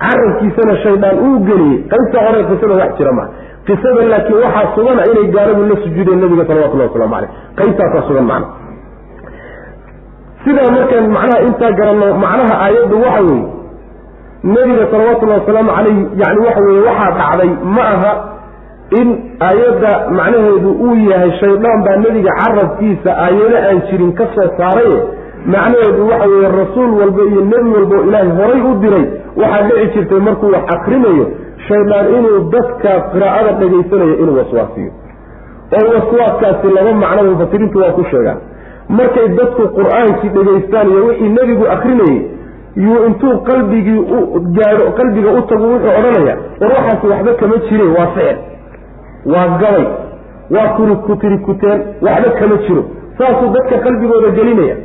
carabkiisana 0.05 0.73
shaydaan 0.83 1.17
uu 1.27 1.39
geliyey. 1.47 1.77
Qaybta 1.91 2.17
hore 2.25 2.39
qisada 2.49 2.75
wax 2.81 2.91
jira 2.99 3.11
maa 3.19 3.27
qisada 3.67 4.01
laakiin 4.13 4.39
waxaa 4.45 4.67
sugana 4.75 5.01
inay 5.11 5.27
gaaladu 5.35 5.61
la 5.71 5.75
sujuudeen 5.83 6.19
nabiga 6.23 6.45
salawatullahi 6.49 6.89
waslamu 6.89 7.13
caleyh 7.15 7.29
qaybtaasaa 7.59 8.03
sugan 8.09 8.25
macna. 8.31 8.47
Sidaa 10.45 10.69
markaan 10.77 11.07
macnaha 11.17 11.39
intaa 11.47 11.71
garanno 11.79 12.07
macnaha 12.23 12.55
aayaddu 12.65 12.95
waxa 13.05 13.21
weeye 13.29 13.45
nebiga 14.55 14.85
salawatullahi 14.93 15.39
wasalaamu 15.41 15.71
caleyh 15.77 15.97
yani 16.21 16.39
waxa 16.47 16.61
weeye 16.67 16.81
waxaa 16.89 17.11
dhacday 17.19 17.49
ma 17.75 17.83
aha 17.95 18.13
in 18.99 19.07
aayadda 19.49 19.91
macnaheedu 20.19 20.69
uu 20.87 20.95
yahay 21.11 21.31
shaydaan 21.41 21.79
baa 21.87 21.97
nebiga 22.05 22.31
carabkiisa 22.41 23.11
aayado 23.25 23.57
aan 23.69 23.79
jirin 23.89 24.11
ka 24.19 24.25
soo 24.35 24.47
saaraye 24.59 24.97
macnaheedu 25.53 26.07
waxa 26.09 26.27
weeye 26.29 26.49
rasuul 26.61 26.91
walba 26.99 27.23
iyo 27.31 27.41
nebi 27.51 27.69
walba 27.75 27.95
oo 27.97 28.03
ilaahay 28.07 28.29
horay 28.39 28.61
u 28.71 28.73
diray 28.83 29.05
waxaa 29.41 29.63
dhici 29.67 29.87
jirtay 29.95 30.19
markuu 30.27 30.51
wax 30.55 30.63
akrinayo 30.75 31.25
shaydaan 31.67 32.07
inuu 32.17 32.39
dadka 32.55 32.89
qiraa'ada 33.13 33.51
dhagaysanayo 33.59 34.15
inuu 34.23 34.37
waswaasiyo. 34.37 34.91
Oo 35.77 35.85
waswaaskaasi 35.95 36.67
laba 36.75 36.93
macno 37.03 37.23
mufasiriintu 37.31 37.77
waa 37.79 37.91
ku 37.97 38.03
sheegaan. 38.11 38.37
Markay 38.89 39.27
dadku 39.39 39.63
qur'aankii 39.77 40.29
dhegaystaan 40.37 40.87
iyo 40.91 41.05
wixii 41.07 41.29
nebigu 41.37 41.65
akrinayey 41.75 42.21
yuu 42.85 43.05
intuu 43.07 43.37
qalbigii 43.49 43.99
u 44.15 44.39
gaadho 44.57 44.91
qalbiga 44.99 45.29
u 45.37 45.41
tagu 45.49 45.65
wuxuu 45.73 45.93
odhanaya 45.99 46.35
war 46.61 46.71
waxaasi 46.77 47.07
waxba 47.07 47.33
kama 47.41 47.57
jire 47.69 47.85
waa 47.97 48.07
ficil 48.15 48.37
waa 49.33 49.47
gabay 49.61 49.85
waa 50.55 50.67
kuri 50.77 50.95
kutiri 51.07 51.37
kuteen 51.37 51.79
waxba 52.01 52.29
kama 52.39 52.55
jiro. 52.67 52.83
Saasuu 53.17 53.49
dadka 53.55 53.75
qalbigooda 53.85 54.29
gelinaya 54.37 54.75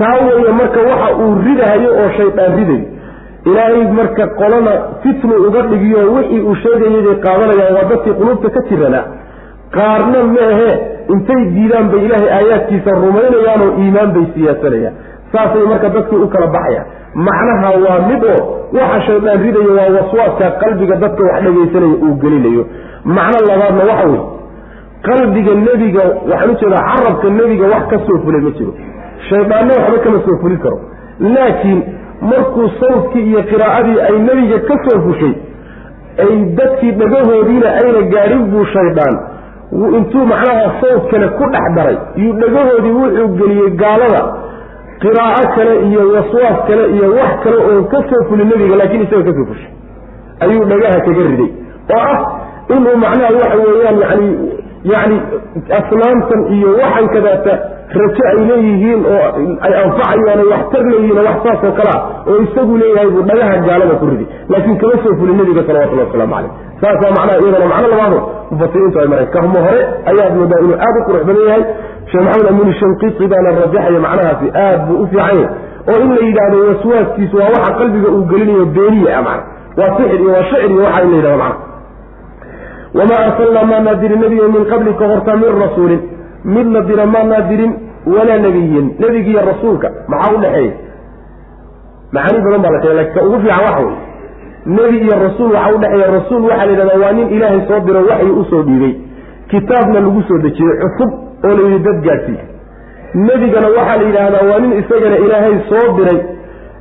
taa 0.00 0.16
weeye 0.26 0.52
marka 0.60 0.80
waxa 0.90 1.08
uu 1.22 1.32
ridahayo 1.46 1.90
oo 2.02 2.08
shaydaan 2.18 2.52
ridayo 2.58 2.84
ilaahay 3.50 3.84
marka 4.00 4.24
qolana 4.40 4.72
fitnu 5.02 5.34
uga 5.48 5.62
dhigiyo 5.70 6.00
wixii 6.16 6.40
uu 6.48 6.54
sheegayay 6.64 7.02
bay 7.06 7.16
qaadanayaan 7.26 7.74
waa 7.78 7.88
dadkii 7.92 8.14
qulubta 8.20 8.48
ka 8.56 8.60
jirana 8.70 9.00
qaarna 9.76 10.18
meehe 10.36 10.68
intay 11.14 11.42
diidaan 11.56 11.86
bay 11.92 12.00
ilaahay 12.06 12.30
aayaadkiisa 12.38 12.90
rumaynayaanoo 13.04 13.70
iimaan 13.82 14.10
bay 14.16 14.26
siyaasanayaan. 14.34 14.94
Saasay 15.32 15.64
marka 15.72 15.88
dadkii 15.96 16.20
u 16.24 16.28
kala 16.34 16.46
baxayaan. 16.56 16.86
Macnaha 17.26 17.70
waa 17.84 17.98
mid 18.10 18.22
oo 18.32 18.40
waxa 18.78 18.98
shaydaan 19.08 19.42
ridayo 19.46 19.72
waa 19.78 19.88
waswaaska 19.96 20.46
qalbiga 20.62 20.96
dadka 21.04 21.22
wax 21.28 21.42
dhegaysanaya 21.46 21.96
uu 22.06 22.14
gelinayo. 22.22 22.62
Macno 23.16 23.38
labaadna 23.50 23.82
waxa 23.90 24.06
weye 24.12 24.22
qalbiga 25.08 25.52
nebiga 25.66 26.04
waxaan 26.30 26.50
u 26.50 26.56
jeedaa 26.62 26.84
carabka 26.92 27.28
nebiga 27.38 27.66
wax 27.74 27.82
ka 27.92 27.96
soo 28.06 28.18
fulay 28.24 28.40
ma 28.46 28.50
jiro 28.58 28.72
shaydaanna 29.30 29.74
waxba 29.80 29.98
kama 30.04 30.18
soo 30.26 30.36
fulin 30.42 30.58
karo. 30.64 30.78
Laakiin 31.20 31.80
markuu 32.30 32.68
sawdkii 32.80 33.24
iyo 33.30 33.42
qiraa'adii 33.50 33.98
ay 34.08 34.16
nebiga 34.28 34.58
ka 34.68 34.74
soo 34.86 35.00
fushay 35.06 35.34
ay 36.24 36.32
dadkii 36.58 36.92
dhagahoodiina 37.00 37.68
ayna 37.80 38.02
gaadhin 38.14 38.42
buu 38.52 38.64
shaydaan. 38.74 39.16
Intuu 39.98 40.24
macnaha 40.32 40.68
sawd 40.80 41.02
kale 41.10 41.26
ku 41.38 41.44
dhex 41.54 41.66
daray. 41.76 41.96
Iyuu 42.16 42.34
dhagahoodii 42.42 42.94
wuxuu 43.00 43.28
geliyey 43.40 43.70
gaalada 43.82 44.22
qiraa'o 45.02 45.42
kale 45.56 45.74
iyo 45.88 46.02
waswaas 46.14 46.58
kale 46.68 46.84
iyo 46.96 47.06
wax 47.18 47.32
kale 47.44 47.56
oon 47.68 47.84
ka 47.92 47.98
soo 48.10 48.22
fulin 48.28 48.48
nebiga 48.52 48.76
laakiin 48.80 49.02
isaga 49.06 49.24
ka 49.28 49.32
soo 49.38 49.46
fushay. 49.50 49.70
Ayuu 50.44 50.64
dhagaha 50.70 50.98
kaga 51.06 51.22
riday. 51.30 51.50
Oo 51.94 52.00
ah 52.00 52.18
inuu 52.76 52.96
macnaha 53.04 53.30
waxa 53.40 53.56
weeyaan 53.64 53.98
yani 54.04 54.28
yani 54.84 55.16
asnaamtan 55.78 56.40
iyo 56.56 56.68
waxan 56.82 57.08
kadaata 57.14 57.52
rajo 58.00 58.22
ay 58.30 58.38
leeyihiin 58.48 59.00
oo 59.12 59.26
ay 59.66 59.72
anfacayaan 59.84 60.38
ay 60.44 60.48
waxtar 60.54 60.82
leeyihiin 60.92 61.18
oo 61.18 61.24
wax 61.28 61.38
saas 61.46 61.60
oo 61.68 61.72
kale 61.78 61.90
ah 61.96 62.02
oo 62.30 62.36
isagu 62.46 62.76
leeyahay 62.82 63.10
buu 63.14 63.22
dhagaha 63.30 63.56
gaalada 63.68 63.94
ku 64.00 64.06
ridi. 64.10 64.26
Laakiin 64.52 64.76
kama 64.82 64.94
soo 65.04 65.14
fulin 65.20 65.36
nabiga 65.40 65.62
salawatullah 65.68 66.06
waslamu 66.08 66.34
caleyh 66.34 66.50
saasaa 66.82 67.10
macnaha 67.16 67.38
iyadana 67.42 67.66
macno 67.72 67.88
labaado 67.92 68.18
mufasiriintu 68.50 68.98
ay 69.02 69.08
mareen 69.12 69.30
kahmo 69.36 69.58
hore 69.66 69.80
ayaad 70.10 70.32
moodaa 70.40 70.60
inuu 70.64 70.76
aad 70.86 70.94
u 70.98 71.02
qurux 71.08 71.22
badan 71.28 71.44
yahay. 71.50 71.64
Sheekh 72.10 72.22
maxamed 72.26 72.48
amiin 72.52 72.74
shanqiti 72.80 73.24
baana 73.32 73.48
rajaxaya 73.60 74.00
macnahaasi 74.06 74.46
aad 74.64 74.80
buu 74.88 74.98
u 75.02 75.06
fiican 75.12 75.40
oo 75.90 75.98
in 76.04 76.10
la 76.16 76.22
yidhaahdo 76.28 76.56
waswaaskiisu 76.70 77.36
waa 77.40 77.50
waxa 77.56 77.72
qalbiga 77.80 78.08
uu 78.16 78.24
gelinayo 78.32 78.64
beeniye 78.76 79.10
ah 79.18 79.22
macna 79.28 79.44
waa 79.80 79.90
sixir 79.98 80.20
iyo 80.22 80.30
waa 80.36 80.44
shicir 80.50 80.70
iyo 80.74 80.82
waxa 80.86 81.02
in 81.04 81.10
la 81.10 81.16
yidhahdo 81.18 81.38
macna 81.44 81.66
wamaa 82.98 83.20
arsalnaa 83.26 83.64
maanaa 83.72 83.94
dirin 84.02 84.20
nebiga 84.24 84.48
min 84.56 84.64
qablika 84.72 85.04
horta 85.12 85.36
min 85.42 85.52
rasuulin 85.64 86.00
mid 86.54 86.66
la 86.76 86.80
dira 86.90 87.06
maanaa 87.14 87.40
dirin 87.50 87.72
walaa 88.16 88.38
nebiyin 88.46 88.86
nebigiiyo 89.02 89.40
rasuulka 89.52 89.88
maxaa 90.12 90.34
u 90.36 90.40
dhexeeya 90.44 90.72
macaani 92.12 92.40
badan 92.44 92.62
baa 92.64 92.70
la 92.76 92.80
sheegay 92.82 92.96
laakiin 92.98 93.14
ka 93.14 93.26
ugu 93.26 93.38
fiican 93.40 93.60
waxa 93.66 93.80
wey 93.86 93.96
nebi 94.76 94.96
iyo 95.06 95.16
rasuul 95.26 95.50
waxaa 95.56 95.74
udhexeeya 95.76 96.10
rasuul 96.18 96.42
waxaa 96.50 96.66
la 96.66 96.72
yidhahdaa 96.72 97.00
waa 97.04 97.12
nin 97.18 97.28
ilaahay 97.36 97.60
soo 97.68 97.80
diro 97.86 98.00
waxyi 98.10 98.30
u 98.40 98.44
soo 98.50 98.62
dhiibay 98.68 98.94
kitaabna 99.52 100.00
lagu 100.06 100.22
soo 100.28 100.38
dejiyey 100.46 100.76
cusub 100.82 101.10
oo 101.46 101.54
la 101.58 101.62
yidhi 101.68 101.78
dad 101.88 101.98
gaadsiiy 102.06 102.40
nebigana 103.28 103.68
waxaa 103.76 103.96
la 104.00 104.04
yidhaahdaa 104.08 104.44
waa 104.50 104.58
nin 104.64 104.72
isagana 104.80 105.16
ilaahay 105.26 105.56
soo 105.70 105.86
diray 105.98 106.18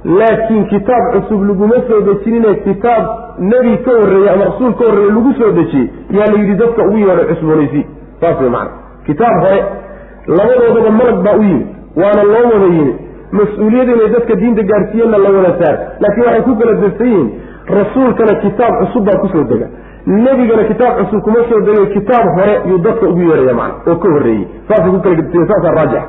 laakiin 0.08 0.66
kitaab 0.74 1.04
cusub 1.14 1.42
laguma 1.50 1.76
soo 1.88 2.02
dejinine 2.08 2.56
kitaab 2.66 3.06
nebi 3.40 3.78
ka 3.86 3.92
horreeyey 4.00 4.30
ama 4.34 4.46
rasuul 4.52 4.74
ka 4.80 4.86
horreeye 4.90 5.12
lagu 5.18 5.34
soo 5.40 5.52
dejiyey 5.58 5.88
yaa 6.18 6.28
la 6.32 6.38
yidhi 6.42 6.56
dadka 6.62 6.84
ugu 6.88 6.98
yeedho 6.98 7.24
cusboonaysi. 7.32 7.82
Saas 8.22 8.40
wey 8.42 8.50
macana 8.50 8.72
kitaab 9.08 9.36
hore 9.44 9.60
labadoodaba 10.38 10.92
malag 11.00 11.20
baa 11.26 11.36
u 11.40 11.44
yimid 11.44 11.68
waana 12.02 12.24
loo 12.24 12.46
wada 12.54 12.70
yimid. 12.76 12.96
Mas'uuliyad 13.38 13.90
inay 13.96 14.10
dadka 14.16 14.36
diinta 14.42 14.64
gaarsiiyeenna 14.72 15.18
la 15.18 15.30
wada 15.38 15.52
saar. 15.62 15.76
Laakiin 16.04 16.26
waxay 16.28 16.42
ku 16.48 16.56
kala 16.62 16.74
dirsan 16.82 17.08
yihiin 17.08 17.30
rasuulkana 17.78 18.34
kitaab 18.46 18.74
cusub 18.82 19.04
baa 19.10 19.18
ku 19.24 19.28
soo 19.34 19.44
dega. 19.52 19.68
Nebigana 20.08 20.64
kitaab 20.72 20.94
cusub 21.02 21.22
kuma 21.28 21.40
soo 21.50 21.60
degay 21.68 21.88
kitaab 21.98 22.26
hore 22.38 22.54
yuu 22.70 22.78
dadka 22.88 23.06
ugu 23.12 23.22
yeeraya 23.30 23.54
macana 23.54 23.92
oo 23.92 23.96
ka 24.04 24.08
horreeyey 24.16 24.48
saasay 24.70 24.92
ku 24.96 25.00
kala 25.06 25.16
dirsan 25.16 25.48
saasaa 25.52 25.76
raajix 25.80 26.04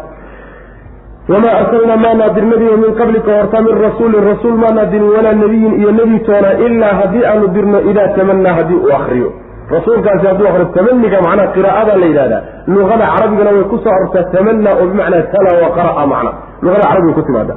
wamaa 1.33 1.55
arsalnaa 1.61 1.97
maanaa 2.05 2.29
dir 2.37 2.45
nebiga 2.53 2.77
min 2.85 2.93
qablika 3.01 3.31
horta 3.39 3.63
min 3.67 3.75
rasuulin 3.87 4.25
rasuul 4.31 4.57
maanaa 4.65 4.87
dirin 4.93 5.11
walaa 5.17 5.33
nebiyin 5.43 5.75
iyo 5.81 5.91
nebi 5.99 6.19
toona 6.29 6.51
ilaa 6.67 6.95
haddii 7.01 7.25
aanu 7.31 7.49
dirno 7.57 7.79
idaa 7.91 8.09
tamanaa 8.19 8.55
haddii 8.59 8.79
uu 8.85 8.93
akriyo 9.01 9.29
rasuulkaasi 9.75 10.27
hadduu 10.31 10.49
akriyo 10.51 10.69
tamaniga 10.77 11.19
macnaha 11.27 11.53
qiraa'ada 11.57 11.97
la 12.03 12.07
yidhahdaa 12.11 12.43
luqada 12.77 13.07
carabigana 13.15 13.51
way 13.57 13.65
ku 13.73 13.79
soo 13.85 13.93
arortaa 13.97 14.25
tamana 14.37 14.71
oo 14.81 14.87
bimacnaa 14.93 15.23
tala 15.35 15.51
wa 15.65 15.71
qara'a 15.79 16.07
macna 16.13 16.31
luqada 16.65 16.85
carabiga 16.91 17.15
ku 17.19 17.23
timaada 17.29 17.55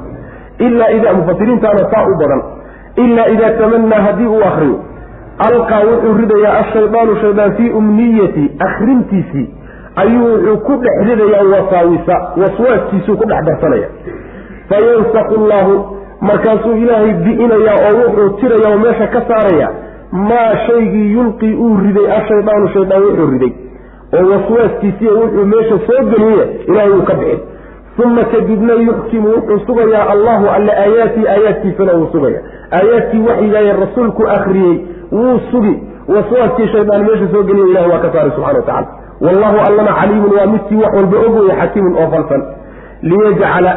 ilaa 0.66 0.90
idaa 0.98 1.14
mufasiriintaana 1.20 1.82
saa 1.92 2.04
u 2.12 2.14
badan 2.22 2.42
ilaa 3.04 3.26
idaa 3.34 3.52
tamanaa 3.62 4.02
haddii 4.08 4.28
uu 4.36 4.44
akriyo 4.50 4.76
alqaa 5.48 5.80
wuxuu 5.90 6.14
ridayaa 6.22 6.54
ashaydaanu 6.62 7.16
shaydaan 7.24 7.52
fii 7.58 7.70
umniyati 7.80 8.44
akrintiisii 8.68 9.46
ayuu 9.96 10.28
wuxuu 10.34 10.56
ku 10.66 10.72
dhex 10.84 10.96
ridayaa 11.08 11.44
wasaawisa 11.54 12.16
waswaaskiisuu 12.42 13.16
ku 13.16 13.24
dhex 13.30 13.44
darsanaya. 13.48 13.88
Fayansaqu 14.68 15.36
llaahu 15.48 15.74
markaasuu 16.20 16.76
ilaahay 16.82 17.12
bi'inayaa 17.24 17.78
oo 17.88 17.94
wuxuu 18.02 18.30
tiraya 18.40 18.76
meesha 18.84 19.06
ka 19.14 19.20
saaraya 19.28 19.68
maa 20.12 20.56
shaygii 20.66 21.12
yulqii 21.12 21.54
uu 21.54 21.76
riday 21.86 22.06
ashaydaanu 22.18 22.68
shaydaan 22.74 23.02
wuxuu 23.08 23.30
riday. 23.34 23.52
Oo 24.16 24.24
waswaaskiisiiyo 24.32 25.12
wuxuu 25.20 25.46
meesha 25.54 25.76
soo 25.86 26.02
geliyey 26.10 26.46
ilaahay 26.68 26.92
uu 26.98 27.02
ka 27.10 27.14
bixin. 27.14 27.40
Uma 28.04 28.24
kadibna 28.24 28.74
yuxkimu 28.74 29.28
wuxuu 29.36 29.58
sugayaa 29.66 30.08
allahu 30.14 30.48
alle 30.56 30.72
aayaatii 30.72 31.26
aayaadkiisana 31.34 31.92
wuu 31.92 32.08
sugaya. 32.12 32.40
Aayaadkii 32.78 33.22
waxyigaaye 33.28 33.72
rasuulku 33.72 34.22
akriyey 34.36 34.76
wuu 35.12 35.38
sugi. 35.50 35.74
Waswaaskii 36.08 36.68
shaydaan 36.72 37.04
meesha 37.08 37.28
soo 37.32 37.42
geliya 37.42 37.66
ilahay 37.66 37.90
waa 37.90 37.98
ka 37.98 38.12
saaray 38.12 38.30
subxana 38.30 38.58
wa 38.58 38.64
tacala 38.66 38.86
wallahu 39.20 39.58
allana 39.68 39.92
caliimun 40.00 40.32
waa 40.38 40.46
midkii 40.54 40.76
wax 40.84 40.92
walba 40.98 41.16
og 41.26 41.34
weye 41.40 41.54
xakiimun 41.60 41.94
oo 42.02 42.08
falsan 42.14 42.42
liyajcala 43.10 43.72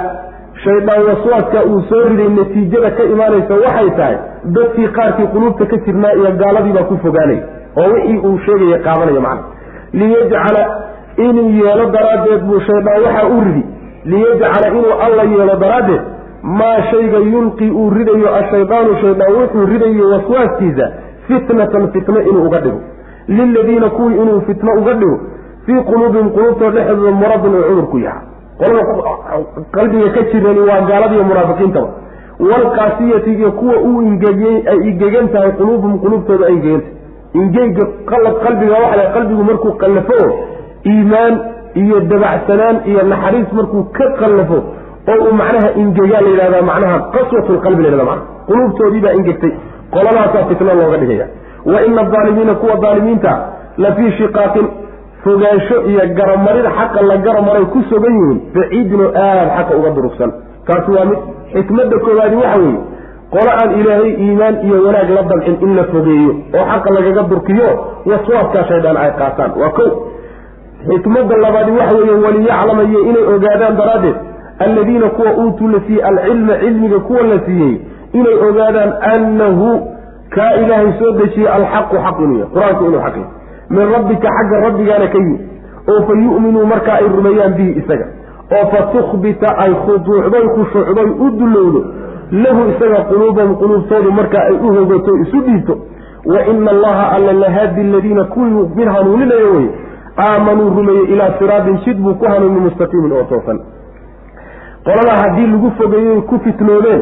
shaydaan 0.64 1.02
waswaaska 1.10 1.64
uu 1.72 1.82
soo 1.90 2.04
riday 2.10 2.30
natiijada 2.40 2.92
ka 2.98 3.04
imaanaysa 3.14 3.54
waxay 3.66 3.90
tahay 4.00 4.16
dadkii 4.58 4.88
qaarkii 4.98 5.28
quluubta 5.34 5.66
ka 5.72 5.78
jirnaa 5.86 6.14
iyo 6.20 6.32
gaaladiibaa 6.42 6.84
ku 6.92 6.98
fogaanay 7.06 7.40
oo 7.82 7.88
wixii 7.94 8.18
uu 8.28 8.38
sheegaya 8.46 8.80
qaadanaya 8.88 9.22
macna. 9.28 9.44
Liyajcala 10.00 10.62
inuu 11.28 11.50
yeelo 11.60 11.86
daraaddeed 11.96 12.42
buu 12.50 12.60
shaydaan 12.68 13.04
waxaa 13.06 13.28
u 13.38 13.40
ridi. 13.46 13.64
Liyajcala 14.12 14.68
inuu 14.72 14.94
alla 15.06 15.24
yeelo 15.34 15.56
daraaddeed 15.64 16.02
maa 16.60 16.82
shayga 16.92 17.18
yulqi 17.34 17.70
uu 17.72 17.90
ridayo 17.98 18.36
ashaydaanu 18.40 18.96
shaydaan 19.02 19.34
wuxuu 19.40 19.66
ridayo 19.74 20.10
waswaaskiisa 20.14 20.86
fitnatan 21.28 21.92
fitno 21.94 22.20
inuu 22.30 22.46
uga 22.48 22.60
dhigo 22.66 22.80
liladiina 23.28 23.90
kuwii 23.90 24.16
inuu 24.22 24.42
fitno 24.48 24.72
uga 24.82 24.94
dhigo 24.94 25.20
fii 25.66 25.82
quluubihim 25.90 26.30
quluubtoo 26.30 26.70
dhexdooda 26.72 27.12
muradun 27.12 27.56
uu 27.56 27.64
cudurku 27.70 28.00
yaha 28.00 28.22
qolada 28.60 28.82
qalbiga 29.72 30.10
ka 30.16 30.22
jirani 30.32 30.60
waa 30.70 30.82
gaaladiiyo 30.90 31.24
munaafiqiintaba 31.24 31.90
waalqaasiyati 32.50 33.34
iyo 33.34 33.52
kuwa 33.52 33.76
uu 33.78 34.02
ingegey 34.02 34.56
ay 34.72 34.78
ingegan 34.90 35.28
tahay 35.34 35.52
quluubuhum 35.52 36.00
quluubtooda 36.00 36.46
ay 36.48 36.54
ingeganta 36.54 36.90
ingeyga 37.34 37.86
qalbiga 38.44 38.74
waxa 38.84 39.06
qalbigu 39.16 39.44
markuu 39.44 39.72
qallafo 39.84 40.20
iimaan 40.92 41.40
iyo 41.84 42.00
dabacsanaan 42.00 42.78
iyo 42.86 43.04
naxariis 43.04 43.54
markuu 43.54 43.84
ka 43.98 44.06
qallafo 44.20 44.58
oo 45.12 45.18
uu 45.26 45.34
macnaha 45.42 45.70
ingegaa 45.82 46.22
la 46.26 46.30
yidhahdaa 46.34 46.62
macnaha 46.72 47.00
qaswatulqalbi 47.16 47.84
la 47.84 47.90
yhahda 47.90 48.06
macnaha 48.12 48.28
quluubtoodii 48.50 49.02
baa 49.06 49.14
ingegtay 49.20 49.52
qoladaasaa 49.96 50.46
fitno 50.50 50.74
looga 50.80 50.98
dhigaya 51.02 51.28
wa 51.74 51.82
ina 51.86 52.02
adaalimiina 52.02 52.54
kuwa 52.56 52.76
daalimiinta 52.84 53.34
la 53.78 53.96
fii 53.96 54.12
shiqaaqin 54.18 54.68
fogaansho 55.24 55.78
iyo 55.92 56.02
garamarid 56.18 56.66
xaqa 56.78 57.02
la 57.10 57.18
garamaray 57.18 57.66
ku 57.74 57.80
sugan 57.90 58.14
yihiin 58.20 58.40
baciidinoo 58.56 59.12
aad 59.28 59.48
xaqa 59.58 59.78
uga 59.80 59.90
durugsan. 59.98 60.32
Kaasi 60.68 60.92
waa 60.96 61.06
mid 61.06 61.20
xikmadda 61.54 61.98
koowaadi 62.06 62.36
waxa 62.36 62.60
weeye 62.60 62.80
qolo 63.34 63.52
aan 63.62 63.72
ilaahay 63.80 64.12
iimaan 64.26 64.56
iyo 64.68 64.78
wanaag 64.86 65.10
la 65.18 65.24
damcin 65.32 65.56
in 65.66 65.76
la 65.80 65.84
fogeeyo 65.94 66.32
oo 66.60 66.66
xaqa 66.72 66.90
lagaga 66.98 67.24
durkiyo 67.32 67.68
waswaaskaa 68.10 68.64
shaydaan 68.70 68.98
ay 68.98 69.12
qaataan. 69.22 69.52
Waa 69.62 69.70
kow 69.80 69.90
xikmadda 70.90 71.36
labaadi 71.46 71.72
waxa 71.80 71.96
weeye 71.98 72.16
waliyaclamayo 72.26 73.00
inay 73.10 73.26
ogaadaan 73.36 73.78
daraaddeed 73.82 74.16
alladiina 74.66 75.10
kuwa 75.10 75.32
uutuu 75.42 75.68
la 75.68 75.80
siiyey 75.88 76.04
alcilma 76.10 76.54
cilmiga 76.64 77.00
kuwa 77.00 77.22
la 77.32 77.40
siiyey 77.46 77.74
inay 78.14 78.36
ogaadaan 78.50 78.92
annahu 79.14 79.70
kaa 80.30 80.52
ilaahay 80.62 80.94
soo 81.00 81.12
dejiyey 81.20 81.48
alxaqu 81.58 81.96
xaq 82.06 82.20
inuu 82.26 82.38
yahay 82.40 82.52
qur'aanku 82.54 82.84
inuu 82.90 83.02
xaq 83.06 83.16
yahay 83.16 83.26
min 83.70 83.86
rabbika 83.96 84.28
xagga 84.38 84.60
rabbigaana 84.68 85.08
ka 85.14 85.18
yimi 85.18 85.40
oo 85.94 86.02
fa 86.08 86.14
yu'minuu 86.24 86.66
markaa 86.66 86.96
ay 87.02 87.08
rumeeyaan 87.18 87.54
bihi 87.58 87.72
isaga. 87.82 88.06
Oo 88.56 88.66
fa 88.72 88.82
tukhbita 88.94 89.50
ay 89.64 89.74
khuduucdoy 89.86 90.46
khushuucdoy 90.56 91.10
u 91.26 91.30
dullowdo. 91.40 91.82
Lahu 92.32 92.62
isaga 92.72 93.00
quluubahum 93.10 93.56
quluubtoodu 93.62 94.12
markaa 94.12 94.44
ay 94.50 94.56
u 94.66 94.74
hogato 94.78 95.16
isu 95.24 95.42
dhiibto. 95.48 95.78
Wa 96.26 96.46
ina 96.52 96.72
allaha 96.72 97.06
alla 97.16 97.34
lahaadi 97.34 97.82
aladiina 97.82 98.24
kuwii 98.24 98.70
mid 98.76 98.88
hanuuninayo 98.88 99.52
wey 99.56 99.68
aamanuu 100.28 100.70
rumeeyey 100.78 101.06
ilaa 101.14 101.32
siraadin 101.40 101.78
jid 101.86 101.98
buu 101.98 102.14
ku 102.14 102.26
hanuuni 102.26 102.60
mustaqiimin 102.60 103.12
oo 103.12 103.24
toosan 103.24 103.60
qoladaa 104.86 105.18
haddii 105.22 105.48
lagu 105.48 105.72
fogeeyey 105.78 106.22
ku 106.22 106.40
fitnoodeen 106.46 107.02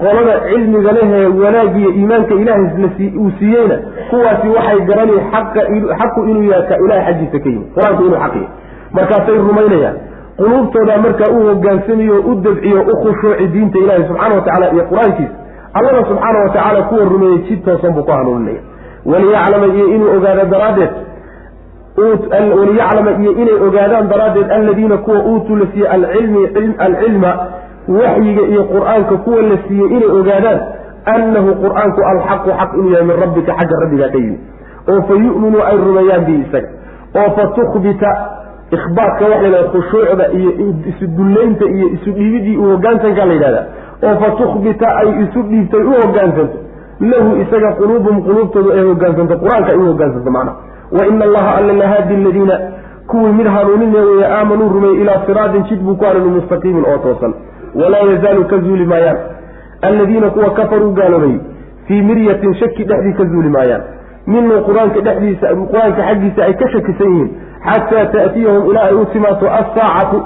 qolada 0.00 0.34
cilmiga 0.48 0.92
lehee 0.92 1.26
wanaagiyo 1.42 1.90
iimaanka 1.90 2.34
ilaahay 2.34 2.66
uu 3.22 3.30
siiyeyna 3.38 3.76
kuwaasi 4.10 4.48
waxay 4.56 4.80
garanay 4.90 5.20
xaqu 6.00 6.20
inuu 6.30 6.42
yahay 6.50 6.68
ka 6.68 6.76
ilahay 6.84 7.04
xaggiisa 7.14 7.38
ka 7.44 7.48
yimi 7.50 7.64
qur'aanku 7.74 8.02
inuu 8.06 8.18
xaq 8.24 8.34
yahay 8.34 8.48
markaasay 8.96 9.38
rumaynayaan. 9.48 9.96
Quluubtooda 10.38 10.96
markaa 11.04 11.30
u 11.36 11.40
hogaansamiyo 11.48 12.16
u 12.30 12.34
dabciyo 12.44 12.80
u 12.92 12.94
khushuuci 13.02 13.46
diinta 13.54 13.78
ilaahi 13.78 14.04
subxaana 14.08 14.34
wa 14.34 14.40
tacala 14.46 14.66
iyo 14.74 14.84
qur'aankiisa 14.90 15.34
allana 15.78 16.04
subxaana 16.10 16.38
wa 16.44 16.48
tacaala 16.48 16.82
kuwa 16.82 17.04
rumeeyey 17.12 17.38
jid 17.48 17.64
toosan 17.64 17.92
buu 17.94 18.02
ku 18.02 18.10
hanuuninaya 18.12 18.60
waliyaclama 19.06 19.66
iyo 19.74 19.86
inuu 19.94 20.10
ogaado 20.16 20.44
daraaddeed 20.54 20.90
waliyaclama 22.58 23.10
iyo 23.22 23.32
inay 23.32 23.54
ogaadaan 23.66 24.08
daraaddeed 24.08 24.50
alladiina 24.50 24.96
kuwa 24.96 25.18
uutuu 25.24 25.56
la 25.56 25.66
siiyey 25.72 25.90
alcilma 26.78 27.32
waxyiga 27.88 28.42
iyo 28.52 28.62
qur'aanka 28.74 29.16
kuwa 29.24 29.42
la 29.50 29.56
siiyey 29.68 29.88
inay 29.96 30.10
ogaadaan 30.20 30.60
annahu 31.14 31.50
qur'aanku 31.64 32.00
alxaqu 32.12 32.50
xaq 32.60 32.70
inuu 32.78 32.90
yahay 32.94 33.06
min 33.10 33.16
rabbika 33.24 33.52
xagga 33.60 33.76
rabbigaa 33.84 34.08
ka 34.14 34.18
yimi 34.24 34.38
oo 34.92 35.00
fa 35.08 35.14
yu'minuu 35.24 35.62
ay 35.70 35.76
rumeeyaan 35.86 36.24
bihi 36.26 36.40
isaga. 36.48 36.68
Oo 37.20 37.30
fa 37.36 37.44
tukhbita 37.56 38.10
ikhbaarka 38.76 39.24
waxa 39.24 39.40
la 39.42 39.46
yidhahda 39.46 39.68
khushuucda 39.74 40.24
iyo 40.38 40.50
isu 40.90 41.06
dullaynta 41.16 41.64
iyo 41.76 41.86
isu 41.96 42.10
dhiibidii 42.16 42.56
u 42.56 42.64
hoggaansankaa 42.72 43.24
la 43.24 43.34
yidhahda 43.34 43.62
oo 44.08 44.14
fa 44.22 44.28
tukhbita 44.40 44.86
ay 45.00 45.08
isu 45.24 45.42
dhiibtay 45.50 45.82
u 45.82 45.92
hoggaansanto 46.02 46.58
lahu 47.10 47.30
isaga 47.42 47.70
quluubuhum 47.80 48.22
quluubtoodu 48.26 48.70
ay 48.76 48.82
hoggaansanto 48.90 49.34
qur'aanka 49.44 49.70
ay 49.74 49.78
u 49.78 49.86
hoggaansanto 49.90 50.30
macnaha 50.30 50.56
wa 50.98 51.06
ina 51.12 51.24
allaha 51.28 51.50
alla 51.58 51.72
lahaadi 51.82 52.14
aladiina 52.20 52.56
kuwii 53.10 53.32
mid 53.38 53.46
hanuuninaya 53.56 54.04
weeye 54.04 54.26
aamanuu 54.36 54.68
rumeeyey 54.68 55.00
ilaa 55.02 55.20
siraatin 55.26 55.62
jid 55.68 55.80
buu 55.86 55.96
ku 55.96 56.04
hanuuni 56.04 56.30
mustaqiimin 56.40 56.84
oo 56.92 56.98
toosan 56.98 57.34
walaa 57.74 58.04
yazaalu 58.12 58.44
ka 58.44 58.58
zuuli 58.58 58.84
maayaan. 58.84 59.18
Alladiina 59.82 60.30
kuwa 60.30 60.50
kafaruu 60.50 60.92
gaaloobay 60.92 61.38
fii 61.86 62.02
miryatin 62.02 62.54
shaki 62.54 62.84
dhexdii 62.84 63.12
ka 63.12 63.24
zuuli 63.24 63.48
maayaan. 63.48 63.82
Minuu 64.26 64.60
qur'aanka 64.68 65.00
dhexdiisa 65.00 65.54
qur'aanka 65.72 66.02
xaggiisa 66.08 66.44
ay 66.44 66.54
ka 66.54 66.68
shakisan 66.72 67.10
yihiin. 67.12 67.30
Xataa 67.66 68.06
ta'tiyahum 68.14 68.70
ilaa 68.70 68.86
ay 68.90 68.94
u 68.94 69.04
timaado 69.12 69.50
assaacatu 69.60 70.22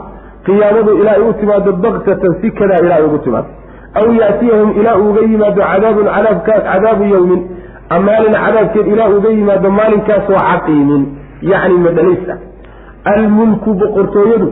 qiyaamadu 0.47 0.99
ilaa 1.01 1.17
ay 1.19 1.23
u 1.29 1.33
timaado 1.41 1.73
baktatan 1.73 2.37
si 2.41 2.51
kadaa 2.51 2.79
ilaa 2.87 2.97
ay 2.97 3.05
ugu 3.05 3.19
timaado. 3.19 3.49
Aw 3.95 4.07
yaatiyahum 4.21 4.71
ilaa 4.81 4.97
uuga 4.99 5.21
yimaado 5.21 5.63
cadaabun 5.73 6.07
cadaabkaas 6.15 6.63
cadaabu 6.71 7.05
yowmin 7.15 7.43
maalin 8.07 8.35
cadaabkeed 8.45 8.87
ilaa 8.87 9.09
uga 9.09 9.29
yimaado 9.29 9.71
maalinkaasoo 9.71 10.41
caqiimin 10.49 11.03
yacni 11.43 11.79
madhalays 11.87 12.29
ah. 12.35 12.39
Almulku 13.15 13.75
boqortooyadu 13.75 14.49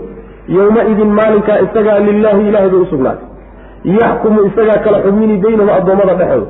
yowma-idin 0.56 1.10
maalinkaa 1.18 1.58
isagaa 1.66 1.98
lilaahi 2.08 2.48
ilahay 2.48 2.68
bay 2.74 2.80
usugnaatay 2.86 3.26
yaxkumu 4.00 4.40
isagaa 4.48 4.78
kala 4.84 4.98
xugmini 5.04 5.36
baynahum 5.44 5.70
addoommada 5.78 6.14
dhexooda. 6.20 6.46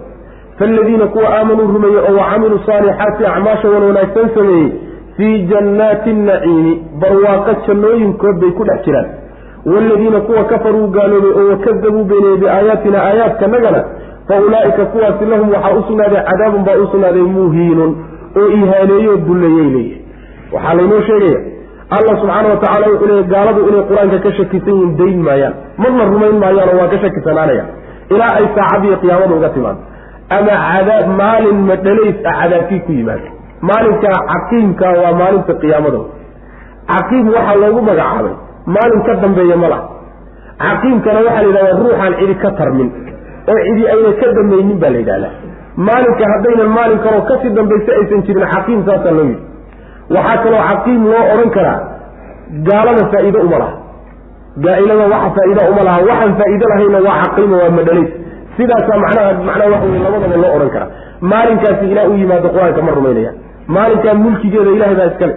Faaladiina 0.59 1.07
kuwa 1.07 1.29
aamanuu 1.39 1.67
rumeeyey 1.75 1.99
oo 2.09 2.15
wacamiluu 2.21 2.59
saalixaati 2.67 3.25
acmaasha 3.33 3.69
wan 3.69 3.83
wanaagsan 3.89 4.29
sameeyey 4.35 4.69
fii 5.17 5.39
jannaati 5.51 6.13
naciimi 6.13 6.73
barwaaqo 7.01 7.53
jannooyinkood 7.67 8.37
bay 8.43 8.51
ku 8.59 8.65
dhex 8.69 8.85
jiraan. 8.87 9.09
Waaladiina 9.67 10.21
kuwa 10.21 10.45
kafaruu 10.45 10.87
gaaloobay 10.97 11.33
oo 11.41 11.49
wakadabuu 11.51 12.05
beeniyey 12.11 12.37
biaayaatina 12.43 12.99
aayaadkanagana 13.09 13.81
fa 14.29 14.41
ulaa'ika 14.47 14.85
kuwaasi 14.93 15.25
lahum 15.33 15.49
waxaa 15.55 15.75
u 15.79 15.83
sugnaaday 15.89 16.23
cadaabun 16.31 16.65
baa 16.69 16.77
u 16.85 16.87
sugnaaday 16.93 17.23
muhiinun 17.37 17.93
oo 18.41 18.49
ihaaneeyo 18.59 19.17
dulleeyey 19.17 19.69
leeyahy 19.75 19.97
waxaa 20.53 20.75
laynoo 20.79 21.01
sheegaya 21.09 21.41
allah 21.97 22.15
subxaana 22.23 22.49
wa 22.53 22.59
tacala 22.65 22.87
wuxuu 22.93 23.07
leeyay 23.11 23.27
gaaladu 23.35 23.61
inay 23.71 23.83
qur'aanka 23.91 24.19
ka 24.25 24.31
shakisan 24.39 24.75
yihiin 24.81 24.93
dayn 25.01 25.19
maayaan. 25.29 25.55
Marna 25.83 26.05
rumayn 26.13 26.37
maayaanoo 26.43 26.77
waa 26.81 26.89
ka 26.93 26.99
shakisanaanaya. 27.05 27.65
Ilaa 28.15 28.33
ay 28.41 28.47
saacadiiyo 28.57 28.97
qiyaamada 29.03 29.35
uga 29.39 29.49
timaado 29.57 29.81
ama 30.37 30.55
cadaab 30.71 31.07
maalin 31.21 31.59
madhalays 31.71 32.17
ah 32.31 32.35
cadaabkii 32.41 32.81
ku 32.87 32.93
yimaado 32.99 33.29
maalinkaa 33.71 34.19
caqiimkaa 34.33 34.93
waa 35.03 35.13
maalinta 35.23 35.55
qiyaamada 35.63 36.01
caqiim 36.93 37.27
waxaa 37.37 37.57
loogu 37.63 37.81
magacaabay. 37.91 38.35
Maalin 38.77 39.01
ka 39.09 39.13
dambeeya 39.25 39.57
ma 39.63 39.69
laha. 39.73 39.85
Caqiimkana 40.65 41.19
waxaa 41.27 41.43
la 41.43 41.49
yidhahdaa 41.49 41.79
ruuxaan 41.83 42.13
cidi 42.21 42.35
ka 42.43 42.51
tarmin. 42.59 42.89
Oo 43.51 43.59
cidi 43.67 43.83
ayna 43.93 44.11
ka 44.21 44.27
dambaynin 44.39 44.79
baa 44.83 44.91
la 44.95 44.99
yidhahdaa. 45.03 45.33
Maalinka 45.89 46.25
haddaynan 46.33 46.71
maalin 46.79 46.99
kaloo 47.05 47.23
ka 47.31 47.35
sii 47.43 47.53
dambaysa 47.59 47.91
aysan 48.01 48.21
jirin 48.27 48.47
caqiim 48.55 48.81
saasaa 48.89 49.15
loo 49.19 49.27
yidhi 49.31 49.43
waxaa 50.15 50.39
kaloo 50.45 50.63
caqiim 50.71 51.03
loo 51.13 51.25
odhan 51.35 51.51
karaa 51.57 51.79
gaalada 52.69 53.03
faa'iido 53.13 53.39
uma 53.47 53.59
laha. 53.63 53.75
Gaailada 54.65 55.05
waxa 55.15 55.31
faa'iida 55.37 55.63
uma 55.73 55.83
laha 55.89 55.99
waxaan 56.11 56.33
faa'iido 56.41 56.67
lahayna 56.73 56.99
waa 57.07 57.19
caqiima 57.25 57.57
waa 57.63 57.71
madhalays. 57.79 58.11
Sidaasaa 58.57 58.99
macnaha 59.05 59.31
macnaha 59.49 59.71
waxa 59.75 59.87
wey 59.93 60.01
labadaba 60.07 60.37
loo 60.45 60.53
odhan 60.57 60.71
karaa. 60.75 60.89
Maalinkaasi 61.33 61.85
ilaa 61.93 62.07
u 62.13 62.15
yimaado 62.23 62.49
qur'aanka 62.55 62.83
ma 62.87 62.93
rumaynaya. 62.99 63.31
Maalinkaa 63.77 64.15
mulkigeeda 64.25 64.71
ilahay 64.77 64.95
baa 65.01 65.09
iskale 65.13 65.35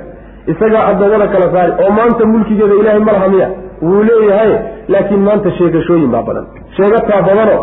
isagaa 0.51 0.83
addoommada 0.91 1.27
kala 1.33 1.47
saari 1.55 1.71
oo 1.83 1.91
maanta 1.99 2.23
mulkigeeda 2.33 2.75
ilaahay 2.81 3.01
ma 3.07 3.11
laha 3.17 3.27
miya. 3.33 3.47
Wuu 3.87 4.01
leeyahay 4.09 4.51
laakiin 4.93 5.21
maanta 5.27 5.49
sheegashooyin 5.57 6.11
baa 6.15 6.23
badan. 6.27 6.45
Sheegataa 6.77 7.21
badanoo 7.27 7.61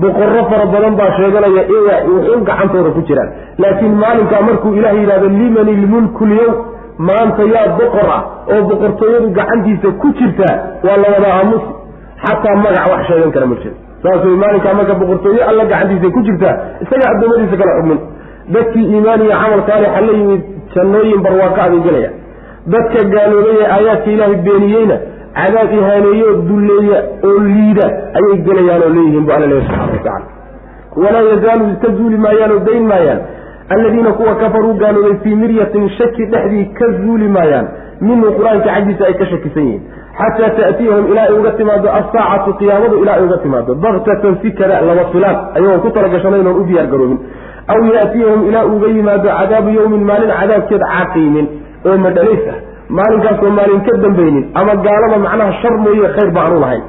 boqorro 0.00 0.42
fara 0.50 0.66
badan 0.74 0.94
baa 1.00 1.10
sheeganaya 1.18 1.62
inay 1.76 2.00
wuxuun 2.14 2.44
gacantooda 2.48 2.90
ku 2.96 3.00
jiraan. 3.08 3.28
Laakiin 3.62 3.94
maalinkaa 4.02 4.42
markuu 4.48 4.72
ilaah 4.78 4.94
yidhahdo 5.00 5.28
liman 5.40 5.68
ilmulku 5.76 6.24
lyowm 6.32 6.54
maanta 7.08 7.42
yaa 7.54 7.68
boqor 7.80 8.08
ah 8.16 8.22
oo 8.54 8.60
boqortooyadu 8.70 9.28
gacantiisa 9.38 9.88
ku 10.02 10.08
jirtaa 10.18 10.54
waa 10.86 10.96
la 11.02 11.08
wada 11.14 11.28
aamusi 11.38 11.70
xataa 12.24 12.56
magac 12.64 12.86
wax 12.92 13.02
sheegan 13.08 13.30
kara 13.36 13.46
ma 13.52 13.56
jiro 13.62 13.74
saas 14.04 14.24
way 14.26 14.36
maalinkaa 14.44 14.74
marka 14.80 14.94
boqortooyo 15.02 15.40
alla 15.50 15.64
gacantiisa 15.72 16.08
ku 16.16 16.20
jirtaa 16.28 16.54
isaga 16.84 17.04
addoommadiisa 17.12 17.56
kala 17.62 17.72
xugmin 17.78 18.00
dadkii 18.54 18.86
iimaan 18.94 19.20
iyo 19.26 19.34
camal 19.42 19.60
saalixa 19.68 20.00
la 20.08 20.12
yimid 20.18 20.42
jannooyin 20.74 21.20
barwaaqo 21.26 21.60
abay 21.66 21.80
gelaya 21.86 22.10
dadka 22.74 23.00
gaaloobay 23.14 23.56
ee 23.62 23.68
aayaadka 23.76 24.10
ilaahay 24.14 24.36
beeniyeyna 24.46 24.96
cadaab 25.38 25.72
ihaaneeyo 25.78 26.28
dulleeya 26.48 26.98
oo 27.28 27.38
liida 27.48 27.86
ayay 28.18 28.36
gelayaan 28.48 28.82
oo 28.86 28.92
leeyihiin 28.96 29.24
bu 29.28 29.32
alla 29.36 29.48
subxana 29.60 29.92
watacala 29.92 30.26
walaa 31.02 31.24
yazaalu 31.32 31.64
iska 31.72 31.88
zuuli 31.98 32.16
maayaan 32.24 32.52
oo 32.56 32.60
dayn 32.68 32.84
maayaan. 32.92 33.20
Alladiina 33.74 34.12
kuwa 34.12 34.34
kafaruu 34.34 34.74
gaaloobay 34.80 35.14
fii 35.22 35.34
miryatin 35.42 35.88
shaki 35.98 36.24
dhexdii 36.32 36.64
ka 36.78 36.86
zuuli 37.00 37.28
maayaan. 37.36 37.66
Minhu 38.00 38.32
qur'aanka 38.38 38.68
xaggiisa 38.74 39.04
ay 39.08 39.14
ka 39.20 39.26
shakisan 39.30 39.64
yihiin. 39.68 39.82
Xataa 40.18 40.50
ta'tiyahum 40.58 41.06
ilaa 41.12 41.24
ay 41.28 41.34
uga 41.38 41.50
timaado 41.60 41.88
assaacatu 42.00 42.54
qiyaamadu 42.60 42.96
ilaa 43.02 43.14
ay 43.18 43.24
uga 43.28 43.38
timaado 43.44 43.74
baktatan 43.84 44.34
si 44.42 44.50
kada 44.58 44.80
laba 44.88 45.04
filaan 45.12 45.36
ayagoo 45.56 45.80
ku 45.84 45.90
talagashanayn 45.96 46.46
oon 46.50 46.60
u 46.60 46.64
diyaar 46.70 46.86
garoobin. 46.92 47.18
Aw 47.72 47.78
yaatiyahum 47.94 48.42
ilaa 48.48 48.64
uga 48.74 48.88
yimaado 48.96 49.28
cadaabu 49.38 49.70
yowmin 49.78 50.04
maalin 50.10 50.32
cadaabkeed 50.40 50.84
caqiimin 50.92 51.46
oo 51.88 51.96
madhalays 52.06 52.44
ah 52.54 52.58
maalinkaasoo 52.98 53.50
maalin 53.58 53.80
ka 53.88 53.96
dambaynin 54.04 54.44
ama 54.60 54.74
gaalada 54.86 55.18
macnaha 55.26 55.52
shar 55.62 55.74
mooye 55.84 56.08
khayr 56.16 56.30
ba 56.36 56.40
aanu 56.46 56.58
lahayn. 56.64 56.82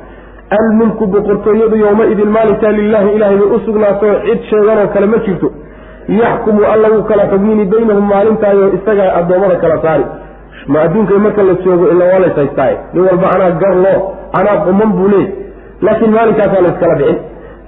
Almulku 0.57 1.03
boqortooyadu 1.13 1.75
yowma-idin 1.84 2.30
maalinkaa 2.38 2.71
lilaahi 2.80 3.09
ilahay 3.17 3.38
bay 3.41 3.49
u 3.55 3.59
sugnaatoo 3.67 4.13
cid 4.25 4.41
sheeganoo 4.49 4.88
kale 4.93 5.05
ma 5.13 5.17
jirto. 5.25 5.47
Yaxkumu 6.21 6.61
alla 6.73 6.88
wuu 6.93 7.03
kala 7.09 7.23
xugmini 7.31 7.65
baynahum 7.73 8.05
maalintaayo 8.13 8.65
isagaa 8.77 9.09
addoommada 9.19 9.55
kala 9.63 9.77
saari. 9.85 10.05
Ma 10.71 10.81
adduunka 10.85 11.19
marka 11.25 11.43
la 11.49 11.53
joogo 11.63 11.85
ila 11.93 12.05
waa 12.11 12.19
lays 12.23 12.35
haystaaye 12.41 12.75
nin 12.93 13.03
walba 13.07 13.27
anaa 13.35 13.51
garloo 13.61 13.99
anaa 14.39 14.57
quman 14.65 14.91
buu 14.97 15.07
leey 15.13 15.25
laakiin 15.85 16.11
maalinkaasaa 16.17 16.61
la 16.65 16.69
yskala 16.73 16.95
bixin. 16.99 17.17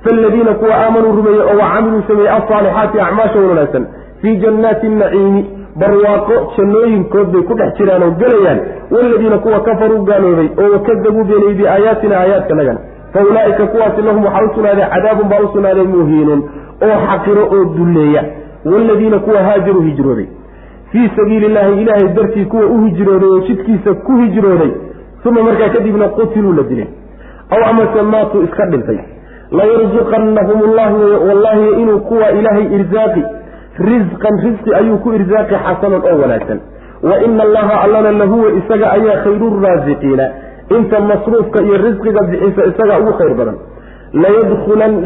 Faaladiina 0.04 0.54
kuwa 0.62 0.76
aamanuu 0.84 1.16
rumeeyey 1.18 1.42
oo 1.52 1.58
wacamiluu 1.62 2.02
sameeyey 2.08 2.32
alsaalixaati 2.38 3.00
acmaasha 3.08 3.40
wanaagsan. 3.50 3.86
Fii 4.22 4.36
jannaati 4.44 4.90
naciimi 5.02 5.42
barwaaqo 5.80 6.36
jannooyinkood 6.58 7.28
bay 7.34 7.42
ku 7.50 7.54
dhex 7.60 7.78
jiraan 7.78 8.04
oo 8.04 8.12
gelayaan. 8.22 8.60
Waladiina 8.92 9.38
kuwa 9.38 9.60
kafaruu 9.60 10.04
gaaloobay 10.10 10.50
oo 10.62 10.72
wakadabuu 10.74 11.24
beeniyey 11.24 11.56
biaayaatina 11.60 12.16
aayaadkanagana 12.20 12.80
fa 13.14 13.20
ulaa'ika 13.30 13.68
kuwaasi 13.68 14.02
lahum 14.02 14.24
waxaa 14.26 14.46
u 14.46 14.54
sugnaaday 14.56 14.88
cadaabun 14.94 15.28
baa 15.30 15.40
u 15.46 15.48
sugnaaday 15.54 15.84
muhiinun 15.84 16.42
oo 16.88 16.98
xaqiro 17.08 17.44
oo 17.56 17.64
dulleeya. 17.78 18.24
Waaladiina 18.66 19.20
kuwa 19.20 19.44
haajaruu 19.44 19.82
hijrooday. 19.82 20.26
Fii 20.92 21.10
sabiili 21.16 21.46
illaahi 21.46 21.82
ilaahay 21.82 22.08
dartii 22.14 22.46
kuwa 22.46 22.66
u 22.66 22.78
hijrooday 22.86 23.30
oo 23.30 23.40
jidkiisa 23.48 23.94
ku 23.94 24.12
hijrooday. 24.18 24.72
Uma 25.26 25.44
markaa 25.44 25.70
kadibna 25.70 26.08
qutiluu 26.08 26.54
la 26.54 26.64
dilay. 26.64 26.88
Aw 27.50 27.70
amase 27.70 28.02
maatuu 28.02 28.42
iska 28.44 28.66
dhintay. 28.66 28.98
Layarzuqannahum 29.52 30.62
ullahu 30.62 31.28
wallaahi 31.28 31.82
inuu 31.82 32.00
kuwa 32.00 32.32
ilaahay 32.32 32.66
irsaaqi 32.78 33.24
risqan 33.80 34.36
risqi 34.46 34.72
ayuu 34.80 34.98
ku 35.04 35.14
irsaaqi 35.18 35.56
xasanan 35.66 36.02
oo 36.10 36.16
wanaagsan. 36.22 36.60
Wa 37.04 37.16
ina 37.28 37.44
allaha 37.48 37.76
allana 37.86 38.12
lahuwa 38.22 38.50
isaga 38.60 38.88
ayaa 38.98 39.18
khayruuraasiqiina 39.24 40.26
inta 40.78 41.00
masruufka 41.10 41.60
iyo 41.62 41.76
risqiga 41.86 42.22
bixisa 42.32 42.62
isagaa 42.72 43.00
ugu 43.04 43.14
khayr 43.20 43.34
badan. 43.40 43.58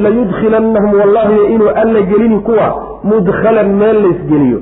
Layudkhilannahum 0.06 0.92
wallahi 1.00 1.54
inuu 1.54 1.70
alla 1.82 2.02
gelini 2.02 2.40
kuwa 2.40 2.68
mudkhalan 3.04 3.70
meel 3.80 3.98
laysgeliyo 4.04 4.60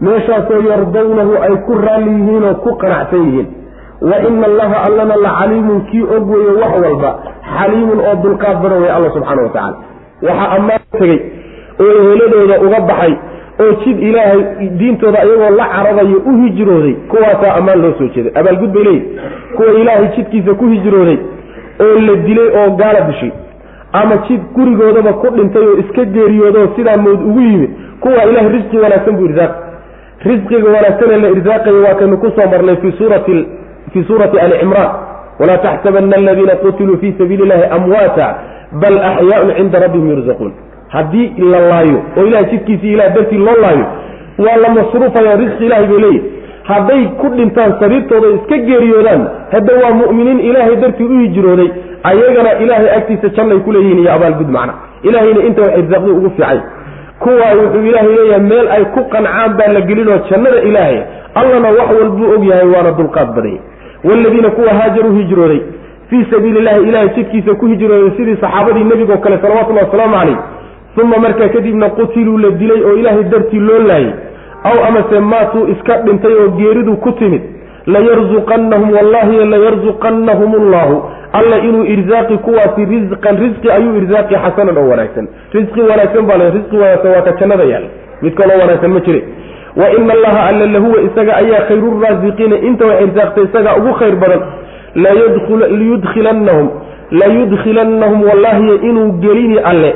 meeshaasoo 0.00 0.60
yardawnahu 0.70 1.32
ay 1.46 1.54
ku 1.66 1.72
raalli 1.86 2.10
yihiin 2.18 2.44
oo 2.50 2.54
ku 2.64 2.70
qanacsan 2.82 3.22
yihiin. 3.26 3.46
Wa 4.00 4.16
ina 4.28 4.46
allaha 4.46 4.76
allana 4.86 5.14
la 5.24 5.30
caliimun 5.40 5.80
kii 5.90 6.02
og 6.16 6.30
weeye 6.30 6.52
wax 6.62 6.72
walba 6.84 7.10
xaliimun 7.58 7.98
oo 8.08 8.14
dulqaad 8.22 8.56
badan 8.62 8.78
wey 8.82 8.90
alla 8.96 9.10
subxaana 9.16 9.42
wa 9.42 9.48
tacala 9.50 9.76
waxaa 10.22 10.48
ammaan 10.56 10.80
tegey 11.00 11.18
oo 11.82 11.90
eheladooda 12.02 12.56
uga 12.66 12.80
baxay 12.90 13.12
oo 13.62 13.72
jid 13.84 13.98
ilaahay 14.08 14.68
diintooda 14.80 15.24
iyagoo 15.24 15.50
la 15.56 15.66
carabayo 15.74 16.18
u 16.30 16.32
hijrooday 16.42 16.94
kuwaasaa 17.10 17.54
ammaan 17.58 17.80
loo 17.82 17.92
soo 17.98 18.08
jeeday. 18.14 18.32
Abaalgud 18.40 18.70
bay 18.74 18.84
leeyihi 18.84 19.18
kuwa 19.56 19.72
ilaahay 19.80 20.08
jidkiisa 20.16 20.54
ku 20.54 20.66
hijrooday 20.66 21.18
oo 21.84 22.00
la 22.06 22.14
dilay 22.26 22.48
oo 22.60 22.70
gaala 22.80 23.00
dishay 23.00 23.30
ama 23.92 24.16
jid 24.28 24.40
gurigoodaba 24.54 25.12
ku 25.12 25.26
dhintay 25.36 25.62
oo 25.66 25.78
iska 25.82 26.04
geeriyoodoo 26.04 26.66
sidaa 26.76 26.96
mood 26.96 27.20
ugu 27.28 27.40
yimid 27.40 27.70
kuwa 28.00 28.24
ilahay 28.30 28.48
risqi 28.56 28.76
wanaagsan 28.78 29.16
buu 29.16 29.26
irsaaq 29.30 29.52
risqiga 30.24 30.68
wanaagsanee 30.76 31.18
la 31.24 31.28
irsaaqayo 31.36 31.82
waa 31.86 31.94
kaynu 31.94 32.16
ku 32.18 32.30
soo 32.36 32.46
marnay 32.50 32.76
fii 32.82 34.02
suurati 34.08 34.38
ali 34.40 34.58
cimraan 34.60 34.90
walaa 35.40 35.58
taxsabana 35.58 36.16
aladiina 36.16 36.56
qutiluu 36.62 36.96
fii 36.98 37.14
sabiili 37.18 37.42
illahi 37.42 37.64
amwaata 37.76 38.26
bal 38.82 38.98
axyaaun 39.10 39.54
cinda 39.56 39.78
rabbihim 39.84 40.10
yurzaquun 40.10 40.52
haddii 40.88 41.32
la 41.52 41.60
laayo 41.70 41.98
oo 42.16 42.26
ilahay 42.26 42.50
jidkiisii 42.50 42.92
ilah 42.92 43.14
dartii 43.14 43.38
loo 43.38 43.56
laayo 43.62 43.86
waa 44.46 44.56
la 44.64 44.68
masruufaya 44.78 45.36
risqi 45.36 45.66
ilahay 45.66 45.86
bay 45.86 45.98
leeyihi 46.04 46.22
hadday 46.70 47.02
ku 47.20 47.28
dhintaan 47.36 47.72
sariirtooda 47.80 48.28
iska 48.36 48.56
geeriyoodaan 48.68 49.22
hadda 49.52 49.72
waa 49.82 49.92
mu'miniin 50.02 50.40
ilaahay 50.40 50.76
dartii 50.76 51.04
u 51.04 51.18
hijrooday 51.20 51.68
ayagana 52.10 52.52
ilaahay 52.64 52.90
agtiisa 52.96 53.28
jannay 53.36 53.58
ku 53.58 53.72
leeyihiin 53.72 53.98
iyo 54.02 54.12
abaalgud 54.12 54.48
macna. 54.56 54.74
Ilaahayna 55.02 55.42
inta 55.48 55.62
wax 55.62 55.78
irsaaqdu 55.78 56.16
ugu 56.16 56.30
fiicay. 56.36 56.58
Kuwaa 57.22 57.54
wuxuu 57.60 57.84
ilaahay 57.90 58.12
leeyahay 58.18 58.40
meel 58.50 58.68
ay 58.76 58.84
ku 58.94 59.00
qancaan 59.12 59.56
baa 59.58 59.72
la 59.76 59.80
gelinoo 59.80 60.18
jannada 60.30 60.60
ilaahay 60.70 60.98
allana 61.40 61.68
wax 61.78 61.90
walbuu 62.00 62.30
og 62.36 62.44
yahay 62.50 62.68
waana 62.74 62.90
dulqaad 62.98 63.28
badanya 63.36 63.60
waaladiina 64.04 64.50
kuwa 64.50 64.74
haajaruu 64.78 65.14
hijrooday 65.20 65.60
fii 66.10 66.26
sabiili 66.30 66.60
llahi 66.60 66.82
ilahay 66.88 67.08
jidkiisa 67.16 67.54
ku 67.54 67.66
hijrooday 67.66 68.10
sidii 68.16 68.36
saxaabadii 68.40 68.84
nebigo 68.84 69.16
kale 69.18 69.38
salawatullahi 69.42 69.86
wasalaamu 69.86 70.16
calayh 70.18 70.38
uma 71.02 71.18
markaa 71.18 71.48
kadibna 71.48 71.88
qutiluu 71.98 72.38
la 72.38 72.50
dilay 72.50 72.80
oo 72.84 72.96
ilaahay 73.00 73.24
dartii 73.34 73.60
loo 73.68 73.78
laayay 73.90 74.12
aw 74.70 74.76
amase 74.88 75.20
maatuu 75.20 75.66
iska 75.74 75.96
dhintay 76.06 76.34
oo 76.42 76.48
geeridu 76.58 76.96
ku 76.96 77.12
timid 77.12 77.42
layarzuqannahum 77.94 78.90
wallahi 78.96 79.36
layarzuqannahum 79.54 80.54
allahu 80.62 80.96
alla 81.38 81.56
inuu 81.68 81.84
irsaaqi 81.94 82.36
kuwaasi 82.46 82.84
risqan 82.92 83.36
risqi 83.44 83.70
ayuu 83.76 83.96
irsaaqi 84.00 84.34
xasanan 84.44 84.76
oo 84.82 84.88
wanaagsan 84.92 85.26
risqi 85.56 85.80
wanaagsan 85.90 86.26
baa 86.30 86.38
le 86.42 86.50
risqi 86.56 86.76
wanaagsan 86.82 87.10
waa 87.14 87.22
ka 87.28 87.32
jannada 87.40 87.64
yaal 87.72 87.84
mid 88.22 88.34
kaloo 88.40 88.58
wanaagsan 88.62 88.90
ma 88.96 89.00
jire 89.06 89.20
wa 89.80 89.86
ina 89.98 90.12
allaha 90.16 90.40
alla 90.50 90.66
lahuwa 90.74 91.02
isaga 91.08 91.32
ayaa 91.42 91.62
khayruuraasiqiina 91.68 92.56
inta 92.68 92.86
wax 92.90 93.00
irsaaqtay 93.06 93.44
isagaa 93.48 93.76
ugu 93.80 93.92
khayr 94.00 94.16
badan 94.24 94.42
layudkhilannahum 95.04 96.68
layudkhilannahum 97.22 98.22
wallahi 98.30 98.74
inuu 98.90 99.12
gelini 99.24 99.58
alle 99.72 99.92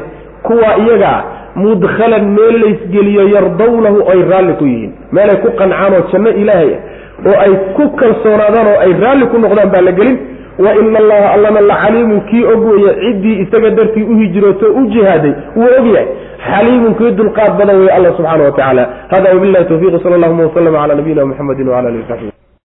kuwa 0.46 0.70
iyagaa 0.84 1.18
mudkhalan 1.64 2.24
meel 2.36 2.56
laysgeliyo 2.64 3.28
yardawnahu 3.34 3.98
ay 4.12 4.20
raalli 4.30 4.52
ku 4.60 4.64
yihiin. 4.66 4.92
Meelay 5.12 5.36
ku 5.44 5.48
qancaan 5.60 5.92
oo 5.98 6.02
janno 6.12 6.30
ilaahay 6.42 6.70
ah 6.74 7.28
oo 7.30 7.36
ay 7.44 7.52
ku 7.76 7.84
kalsoonaadaan 8.00 8.66
oo 8.72 8.78
ay 8.86 8.92
raalli 9.04 9.26
ku 9.32 9.38
noqdaan 9.44 9.70
baa 9.74 9.82
la 9.88 9.92
gelin. 10.00 10.18
Wa 10.64 10.70
ina 10.80 10.98
allaha 11.02 11.28
allana 11.36 11.60
la 11.70 11.76
caliimun 11.82 12.20
kii 12.30 12.44
og 12.52 12.64
weeye 12.70 12.90
ciddii 13.02 13.36
isaga 13.44 13.70
dartii 13.70 14.02
u 14.02 14.14
hijrooto 14.20 14.66
u 14.80 14.82
jihaaday 14.94 15.32
wuu 15.56 15.70
ogyahay 15.78 16.06
xaliimun 16.48 16.94
kii 16.98 17.10
dulqaad 17.20 17.52
badan 17.58 17.76
weeye 17.80 17.92
alla 17.96 18.12
subxaana 18.16 18.44
wa 18.44 18.50
tacaala 18.52 18.84
hada 19.12 19.34
wabillahi 19.34 19.64
tawfiq 19.70 20.02
sala 20.02 20.14
allahuma 20.16 20.42
waslama 20.46 20.78
cala 20.78 20.94
nabiyina 20.94 21.26
muxamedi 21.26 21.62
wala 21.74 21.88
alihi 21.88 22.02
wasaxbi 22.04 22.31